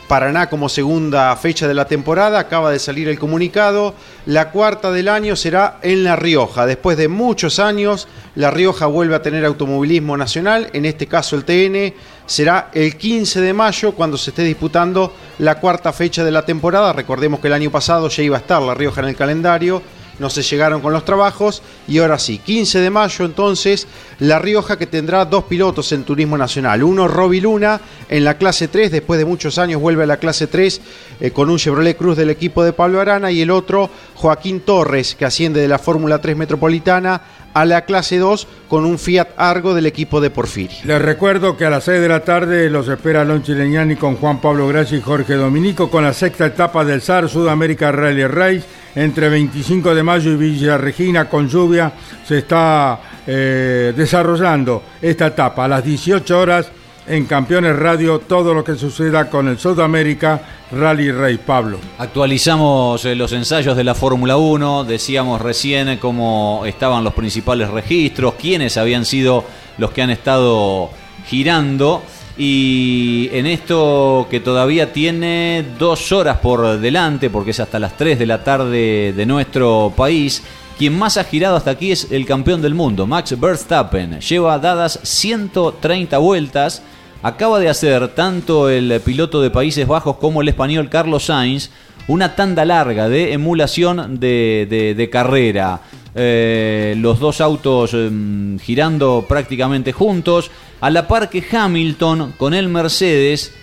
Paraná 0.07 0.49
como 0.49 0.69
segunda 0.69 1.35
fecha 1.37 1.67
de 1.67 1.73
la 1.73 1.87
temporada, 1.87 2.37
acaba 2.37 2.71
de 2.71 2.79
salir 2.79 3.07
el 3.07 3.17
comunicado, 3.17 3.95
la 4.25 4.51
cuarta 4.51 4.91
del 4.91 5.07
año 5.07 5.35
será 5.35 5.79
en 5.81 6.03
La 6.03 6.15
Rioja. 6.15 6.65
Después 6.65 6.97
de 6.97 7.07
muchos 7.07 7.57
años, 7.57 8.07
La 8.35 8.51
Rioja 8.51 8.85
vuelve 8.85 9.15
a 9.15 9.21
tener 9.21 9.45
automovilismo 9.45 10.17
nacional, 10.17 10.69
en 10.73 10.85
este 10.85 11.07
caso 11.07 11.35
el 11.35 11.45
TN 11.45 11.93
será 12.25 12.69
el 12.73 12.97
15 12.97 13.41
de 13.41 13.53
mayo 13.53 13.93
cuando 13.93 14.17
se 14.17 14.31
esté 14.31 14.43
disputando 14.43 15.13
la 15.39 15.59
cuarta 15.59 15.93
fecha 15.93 16.23
de 16.23 16.31
la 16.31 16.45
temporada. 16.45 16.93
Recordemos 16.93 17.39
que 17.39 17.47
el 17.47 17.53
año 17.53 17.71
pasado 17.71 18.09
ya 18.09 18.23
iba 18.23 18.37
a 18.37 18.41
estar 18.41 18.61
La 18.61 18.73
Rioja 18.73 19.01
en 19.01 19.07
el 19.07 19.15
calendario, 19.15 19.81
no 20.19 20.29
se 20.29 20.43
llegaron 20.43 20.81
con 20.81 20.93
los 20.93 21.05
trabajos. 21.05 21.61
Y 21.87 21.99
ahora 21.99 22.19
sí, 22.19 22.37
15 22.37 22.79
de 22.79 22.89
mayo 22.89 23.25
entonces, 23.25 23.87
La 24.19 24.39
Rioja 24.39 24.77
que 24.77 24.87
tendrá 24.87 25.25
dos 25.25 25.45
pilotos 25.45 25.91
en 25.91 26.03
Turismo 26.03 26.37
Nacional, 26.37 26.83
uno 26.83 27.07
Roby 27.07 27.41
Luna 27.41 27.81
en 28.09 28.23
la 28.23 28.37
clase 28.37 28.67
3, 28.67 28.91
después 28.91 29.17
de 29.19 29.25
muchos 29.25 29.57
años 29.57 29.81
vuelve 29.81 30.03
a 30.03 30.07
la 30.07 30.17
clase 30.17 30.47
3 30.47 30.81
eh, 31.19 31.31
con 31.31 31.49
un 31.49 31.57
Chevrolet 31.57 31.97
Cruz 31.97 32.17
del 32.17 32.29
equipo 32.29 32.63
de 32.63 32.73
Pablo 32.73 33.01
Arana. 33.01 33.31
Y 33.31 33.41
el 33.41 33.51
otro 33.51 33.89
Joaquín 34.15 34.61
Torres 34.61 35.15
que 35.15 35.25
asciende 35.25 35.61
de 35.61 35.67
la 35.67 35.79
Fórmula 35.79 36.19
3 36.19 36.37
Metropolitana 36.37 37.21
a 37.53 37.65
la 37.65 37.85
clase 37.85 38.17
2 38.17 38.47
con 38.67 38.85
un 38.85 38.99
Fiat 38.99 39.29
Argo 39.37 39.73
del 39.73 39.85
equipo 39.85 40.21
de 40.21 40.29
Porfiri. 40.29 40.75
Les 40.83 41.01
recuerdo 41.01 41.55
que 41.57 41.65
a 41.65 41.69
las 41.69 41.83
6 41.85 42.01
de 42.01 42.07
la 42.09 42.21
tarde 42.21 42.69
los 42.69 42.87
espera 42.87 43.23
Lonchi 43.23 43.53
Leñani 43.53 43.95
con 43.95 44.15
Juan 44.15 44.39
Pablo 44.39 44.67
Gracia 44.67 44.97
y 44.97 45.01
Jorge 45.01 45.35
Dominico 45.35 45.89
con 45.89 46.03
la 46.03 46.13
sexta 46.13 46.45
etapa 46.45 46.83
del 46.83 47.01
SAR 47.01 47.29
Sudamérica 47.29 47.91
Rally 47.91 48.25
Race 48.27 48.63
entre 48.95 49.29
25 49.29 49.95
de 49.95 50.03
mayo 50.03 50.31
y 50.31 50.35
Villa 50.35 50.77
Regina 50.77 51.29
con 51.29 51.47
lluvia 51.47 51.91
se 52.27 52.39
está 52.39 52.99
eh, 53.25 53.93
desarrollando 53.95 54.83
esta 55.01 55.27
etapa 55.27 55.65
a 55.65 55.67
las 55.67 55.83
18 55.83 56.39
horas 56.39 56.71
en 57.07 57.25
Campeones 57.25 57.75
Radio 57.75 58.19
todo 58.19 58.53
lo 58.53 58.63
que 58.63 58.75
suceda 58.75 59.29
con 59.29 59.47
el 59.47 59.59
Sudamérica 59.59 60.41
Rally 60.71 61.11
Race 61.11 61.39
Pablo. 61.39 61.77
Actualizamos 61.97 63.03
eh, 63.05 63.15
los 63.15 63.31
ensayos 63.33 63.75
de 63.75 63.83
la 63.83 63.95
Fórmula 63.95 64.37
1, 64.37 64.85
decíamos 64.85 65.41
recién 65.41 65.97
cómo 65.97 66.63
estaban 66.65 67.03
los 67.03 67.13
principales 67.13 67.69
registros, 67.69 68.35
quiénes 68.35 68.77
habían 68.77 69.05
sido 69.05 69.43
los 69.77 69.91
que 69.91 70.01
han 70.01 70.09
estado 70.09 70.89
girando. 71.27 72.03
Y 72.35 73.29
en 73.31 73.45
esto 73.45 74.27
que 74.31 74.39
todavía 74.39 74.91
tiene 74.91 75.63
dos 75.77 76.11
horas 76.11 76.39
por 76.39 76.79
delante, 76.79 77.29
porque 77.29 77.51
es 77.51 77.59
hasta 77.59 77.77
las 77.77 77.95
3 77.95 78.17
de 78.17 78.25
la 78.25 78.43
tarde 78.43 79.13
de 79.13 79.25
nuestro 79.27 79.93
país, 79.95 80.41
quien 80.77 80.97
más 80.97 81.17
ha 81.17 81.23
girado 81.23 81.55
hasta 81.55 81.71
aquí 81.71 81.91
es 81.91 82.11
el 82.11 82.25
campeón 82.25 82.61
del 82.61 82.73
mundo, 82.73 83.07
Max 83.07 83.39
Verstappen. 83.39 84.19
Lleva 84.19 84.59
dadas 84.59 84.99
130 85.03 86.17
vueltas. 86.17 86.81
Acaba 87.21 87.59
de 87.59 87.69
hacer 87.69 88.09
tanto 88.09 88.69
el 88.69 88.99
piloto 89.01 89.41
de 89.41 89.49
Países 89.49 89.87
Bajos 89.87 90.17
como 90.17 90.41
el 90.41 90.49
español 90.49 90.89
Carlos 90.89 91.25
Sainz 91.25 91.69
una 92.07 92.35
tanda 92.35 92.65
larga 92.65 93.07
de 93.07 93.33
emulación 93.33 94.19
de, 94.19 95.09
carrera. 95.11 95.81
Eh, 96.15 96.95
los 96.97 97.19
dos 97.19 97.41
autos 97.41 97.93
em, 97.93 98.59
girando 98.59 99.25
prácticamente 99.27 99.93
juntos. 99.93 100.51
A 100.81 100.89
la 100.89 101.07
par 101.07 101.29
que 101.29 101.43
Hamilton 101.49 102.33
con 102.37 102.53
el 102.53 102.67
Mercedes, 102.67 103.53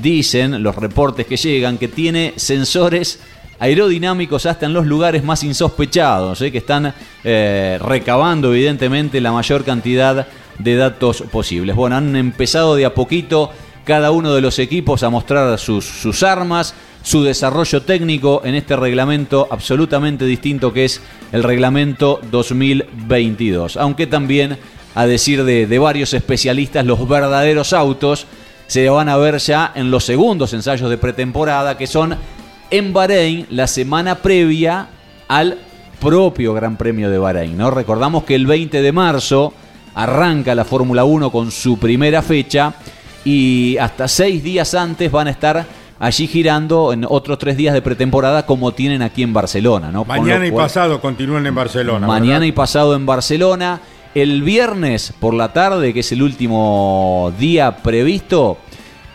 dicen 0.00 0.62
los 0.62 0.76
reportes 0.76 1.26
que 1.26 1.36
llegan, 1.36 1.78
que 1.78 1.88
tiene 1.88 2.32
sensores 2.36 3.20
aerodinámicos 3.60 4.46
hasta 4.46 4.66
en 4.66 4.72
los 4.72 4.86
lugares 4.86 5.22
más 5.22 5.44
insospechados, 5.44 6.40
eh, 6.40 6.50
que 6.50 6.58
están 6.58 6.94
eh, 7.22 7.78
recabando 7.80 8.52
evidentemente 8.52 9.20
la 9.20 9.32
mayor 9.32 9.64
cantidad 9.64 10.26
de 10.58 10.76
datos 10.76 11.22
posibles. 11.30 11.76
Bueno, 11.76 11.96
han 11.96 12.16
empezado 12.16 12.74
de 12.74 12.86
a 12.86 12.94
poquito 12.94 13.50
cada 13.84 14.10
uno 14.10 14.34
de 14.34 14.40
los 14.40 14.58
equipos 14.58 15.02
a 15.02 15.10
mostrar 15.10 15.58
sus, 15.58 16.22
armas, 16.22 16.74
su 17.02 17.22
desarrollo 17.22 17.82
técnico 17.82 18.42
en 18.44 18.54
este 18.54 18.76
reglamento 18.76 19.46
absolutamente 19.50 20.24
distinto 20.24 20.72
que 20.72 20.86
es 20.86 21.00
el 21.32 21.42
reglamento 21.42 22.20
2022. 22.30 23.76
Aunque 23.76 24.06
también, 24.06 24.58
a 24.94 25.06
decir 25.06 25.44
de, 25.44 25.66
de 25.66 25.78
varios 25.78 26.14
especialistas, 26.14 26.84
los 26.84 27.06
verdaderos 27.08 27.72
autos 27.72 28.26
se 28.66 28.88
van 28.88 29.08
a 29.08 29.16
ver 29.16 29.38
ya 29.38 29.72
en 29.74 29.90
los 29.90 30.04
segundos 30.04 30.52
ensayos 30.52 30.88
de 30.88 30.98
pretemporada, 30.98 31.76
que 31.76 31.86
son 31.86 32.16
en 32.70 32.92
Bahrein 32.92 33.46
la 33.50 33.66
semana 33.66 34.16
previa 34.16 34.88
al 35.28 35.58
propio 36.00 36.54
Gran 36.54 36.76
Premio 36.76 37.10
de 37.10 37.18
Bahrein. 37.18 37.56
¿no? 37.56 37.70
Recordamos 37.70 38.24
que 38.24 38.34
el 38.34 38.46
20 38.46 38.82
de 38.82 38.92
marzo 38.92 39.52
arranca 39.94 40.54
la 40.54 40.64
Fórmula 40.64 41.04
1 41.04 41.30
con 41.30 41.50
su 41.50 41.78
primera 41.78 42.22
fecha 42.22 42.74
y 43.24 43.76
hasta 43.78 44.08
seis 44.08 44.42
días 44.42 44.74
antes 44.74 45.10
van 45.10 45.26
a 45.26 45.30
estar 45.30 45.66
allí 45.98 46.26
girando 46.26 46.92
en 46.92 47.04
otros 47.06 47.38
tres 47.38 47.56
días 47.56 47.74
de 47.74 47.82
pretemporada 47.82 48.46
como 48.46 48.72
tienen 48.72 49.02
aquí 49.02 49.22
en 49.22 49.32
Barcelona. 49.32 49.92
Mañana 50.06 50.46
y 50.46 50.50
pasado 50.50 51.00
continúan 51.00 51.46
en 51.46 51.54
Barcelona. 51.54 52.06
Mañana 52.06 52.38
¿verdad? 52.38 52.46
y 52.46 52.52
pasado 52.52 52.94
en 52.94 53.06
Barcelona. 53.06 53.80
El 54.12 54.42
viernes 54.42 55.12
por 55.20 55.34
la 55.34 55.52
tarde, 55.52 55.94
que 55.94 56.00
es 56.00 56.10
el 56.10 56.22
último 56.22 57.32
día 57.38 57.76
previsto, 57.76 58.58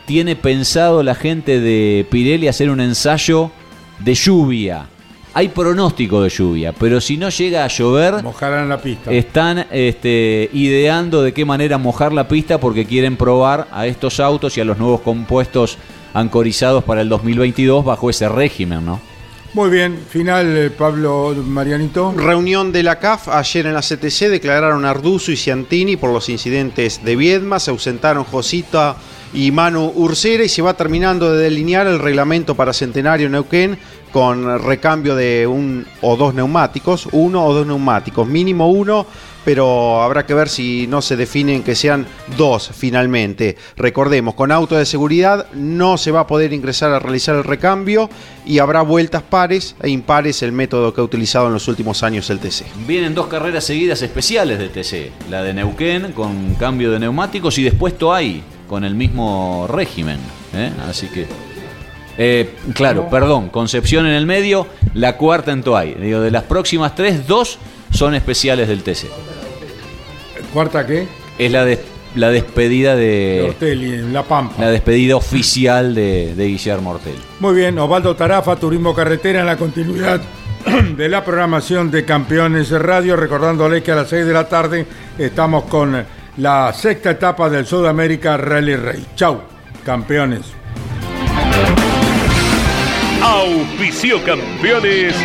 tiene 0.05 0.35
pensado 0.35 1.03
la 1.03 1.15
gente 1.15 1.59
de 1.59 2.05
Pirelli 2.09 2.47
hacer 2.47 2.69
un 2.69 2.79
ensayo 2.79 3.51
de 3.99 4.13
lluvia. 4.13 4.87
Hay 5.33 5.49
pronóstico 5.49 6.21
de 6.21 6.29
lluvia, 6.29 6.71
pero 6.71 7.01
si 7.01 7.17
no 7.17 7.27
llega 7.27 7.65
a 7.65 7.67
llover, 7.67 8.23
Mojarán 8.23 8.69
la 8.69 8.81
pista. 8.81 9.11
están 9.11 9.65
este, 9.69 10.49
ideando 10.53 11.21
de 11.21 11.33
qué 11.33 11.43
manera 11.43 11.77
mojar 11.77 12.13
la 12.13 12.29
pista 12.29 12.57
porque 12.57 12.85
quieren 12.85 13.17
probar 13.17 13.67
a 13.71 13.85
estos 13.85 14.21
autos 14.21 14.57
y 14.57 14.61
a 14.61 14.65
los 14.65 14.77
nuevos 14.77 15.01
compuestos 15.01 15.77
ancorizados 16.13 16.85
para 16.85 17.01
el 17.01 17.09
2022 17.09 17.83
bajo 17.83 18.09
ese 18.09 18.29
régimen, 18.29 18.85
¿no? 18.85 19.01
Muy 19.53 19.69
bien, 19.69 19.97
final 20.09 20.57
eh, 20.57 20.69
Pablo 20.69 21.33
Marianito. 21.45 22.13
Reunión 22.15 22.71
de 22.71 22.83
la 22.83 22.99
CAF 22.99 23.29
ayer 23.29 23.65
en 23.65 23.73
la 23.73 23.81
CTC 23.81 24.29
declararon 24.29 24.85
Arduzo 24.85 25.31
y 25.31 25.37
Ciantini 25.37 25.95
por 25.97 26.11
los 26.11 26.29
incidentes 26.29 27.03
de 27.03 27.15
Viedma, 27.15 27.59
se 27.59 27.71
ausentaron 27.71 28.23
Josita 28.25 28.97
y 29.36 29.51
Manu 29.51 29.91
Ursera 29.95 30.45
y 30.45 30.49
se 30.49 30.61
va 30.61 30.75
terminando 30.75 31.33
de 31.33 31.43
delinear 31.43 31.86
el 31.88 31.99
reglamento 31.99 32.55
para 32.55 32.71
Centenario 32.71 33.29
Neuquén 33.29 33.77
con 34.13 34.63
recambio 34.63 35.13
de 35.13 35.45
un 35.45 35.86
o 36.01 36.15
dos 36.15 36.33
neumáticos, 36.33 37.09
uno 37.11 37.45
o 37.45 37.53
dos 37.53 37.67
neumáticos, 37.67 38.25
mínimo 38.25 38.71
uno, 38.71 39.05
pero 39.43 40.01
habrá 40.01 40.25
que 40.25 40.33
ver 40.33 40.47
si 40.47 40.88
no 40.88 41.01
se 41.01 41.17
definen 41.17 41.63
que 41.63 41.75
sean 41.75 42.07
dos 42.38 42.71
finalmente. 42.73 43.57
Recordemos, 43.75 44.33
con 44.36 44.53
auto 44.53 44.77
de 44.77 44.86
seguridad 44.86 45.47
no 45.53 45.97
se 45.97 46.11
va 46.11 46.21
a 46.21 46.27
poder 46.27 46.53
ingresar 46.53 46.93
a 46.93 46.99
realizar 46.99 47.36
el 47.36 47.43
recambio 47.43 48.09
y 48.45 48.59
habrá 48.59 48.83
vueltas 48.83 49.21
pares 49.21 49.75
e 49.81 49.89
impares, 49.89 50.43
el 50.43 50.53
método 50.53 50.93
que 50.93 51.01
ha 51.01 51.03
utilizado 51.03 51.47
en 51.47 51.53
los 51.53 51.67
últimos 51.67 52.01
años 52.03 52.29
el 52.29 52.39
TC. 52.39 52.63
Vienen 52.88 53.13
dos 53.13 53.27
carreras 53.27 53.65
seguidas 53.65 54.01
especiales 54.01 54.59
de 54.59 54.69
TC. 54.69 55.29
La 55.29 55.43
de 55.43 55.53
Neuquén 55.53 56.13
con 56.13 56.55
cambio 56.55 56.89
de 56.89 57.01
neumáticos 57.01 57.57
y 57.57 57.63
después 57.63 57.97
Toay 57.97 58.54
con 58.68 58.84
el 58.84 58.95
mismo 58.95 59.68
régimen. 59.70 60.18
¿eh? 60.53 60.72
Así 60.89 61.07
que... 61.07 61.28
eh, 62.18 62.55
claro, 62.74 63.09
perdón, 63.09 63.49
Concepción 63.49 64.05
en 64.05 64.13
el 64.13 64.26
medio, 64.26 64.68
la 64.93 65.18
cuarta 65.18 65.51
en 65.51 65.63
Toay. 65.63 65.95
Digo, 65.95 66.20
de 66.22 66.32
las 66.32 66.43
próximas 66.43 66.95
tres, 66.95 67.28
dos 67.28 67.57
son 67.91 68.16
especiales 68.16 68.68
del 68.68 68.84
TC. 68.84 69.07
¿Cuarta 70.53 70.86
qué? 70.86 71.07
Es 71.38 71.51
la, 71.51 71.66
la 72.16 72.30
despedida 72.30 72.95
de... 72.95 73.45
Ortelli, 73.49 73.93
en 73.93 74.13
La 74.13 74.24
Pampa. 74.24 74.55
La 74.61 74.70
despedida 74.72 75.16
oficial 75.16 75.93
de, 75.93 76.34
de 76.36 76.45
Guillermo 76.47 76.91
Ortel. 76.91 77.16
Muy 77.39 77.55
bien, 77.55 77.78
Osvaldo 77.78 78.16
Tarafa, 78.16 78.55
Turismo 78.55 78.93
Carretera 78.93 79.41
en 79.41 79.45
la 79.45 79.57
continuidad 79.57 80.22
de 80.97 81.09
la 81.09 81.24
programación 81.26 81.91
de 81.91 82.05
Campeones 82.05 82.70
Radio, 82.72 83.16
recordándoles 83.18 83.84
que 83.84 83.91
a 83.91 83.95
las 83.95 84.09
6 84.09 84.26
de 84.26 84.34
la 84.34 84.47
tarde 84.47 84.86
estamos 85.18 85.66
con 85.66 86.05
la 86.38 86.73
sexta 86.73 87.11
etapa 87.11 87.49
del 87.49 87.65
Sudamérica 87.65 88.38
Rally 88.38 88.75
Rey. 88.75 89.05
Chau, 89.15 89.41
campeones. 89.86 90.53
Auspicio 93.23 94.21
campeones. 94.23 95.15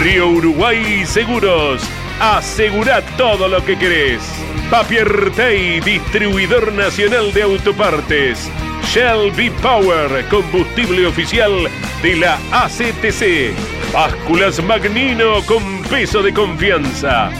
Río 0.00 0.28
Uruguay 0.28 1.04
Seguros. 1.06 1.82
Asegura 2.20 3.02
todo 3.16 3.48
lo 3.48 3.64
que 3.64 3.76
querés. 3.76 4.22
Papier 4.70 5.32
Tay, 5.34 5.80
distribuidor 5.80 6.72
nacional 6.72 7.32
de 7.32 7.42
autopartes. 7.42 8.48
Shell 8.84 9.32
V-Power, 9.32 10.24
combustible 10.28 11.06
oficial 11.06 11.68
de 12.02 12.16
la 12.16 12.38
ACTC. 12.52 13.52
Básculas 13.92 14.62
Magnino 14.62 15.42
con 15.46 15.82
peso 15.82 16.22
de 16.22 16.32
confianza. 16.32 17.30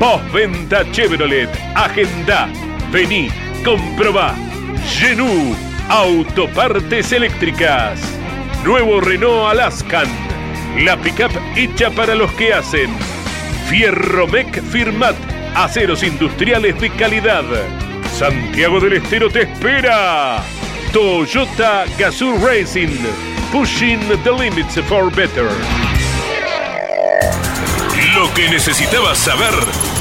Postventa 0.00 0.82
Chevrolet. 0.92 1.50
Agenda. 1.74 2.48
Vení, 2.90 3.28
comprobá. 3.62 4.34
Genú, 4.88 5.54
autopartes 5.90 7.12
eléctricas. 7.12 8.00
Nuevo 8.64 9.02
Renault 9.02 9.50
Alaskan. 9.50 10.08
La 10.78 10.96
pickup 10.96 11.30
hecha 11.54 11.90
para 11.90 12.14
los 12.14 12.32
que 12.32 12.54
hacen. 12.54 12.90
Fierromec 13.68 14.62
Firmat. 14.62 15.16
Aceros 15.54 16.02
industriales 16.02 16.80
de 16.80 16.88
calidad. 16.88 17.44
Santiago 18.18 18.80
del 18.80 18.94
Estero 18.94 19.28
te 19.28 19.42
espera. 19.42 20.42
Toyota 20.94 21.84
Gazoo 21.98 22.38
Racing. 22.38 22.96
Pushing 23.52 24.00
the 24.24 24.32
limits 24.32 24.80
for 24.88 25.14
better. 25.14 25.50
Lo 28.14 28.32
que 28.34 28.48
necesitabas 28.48 29.18
saber 29.18 29.89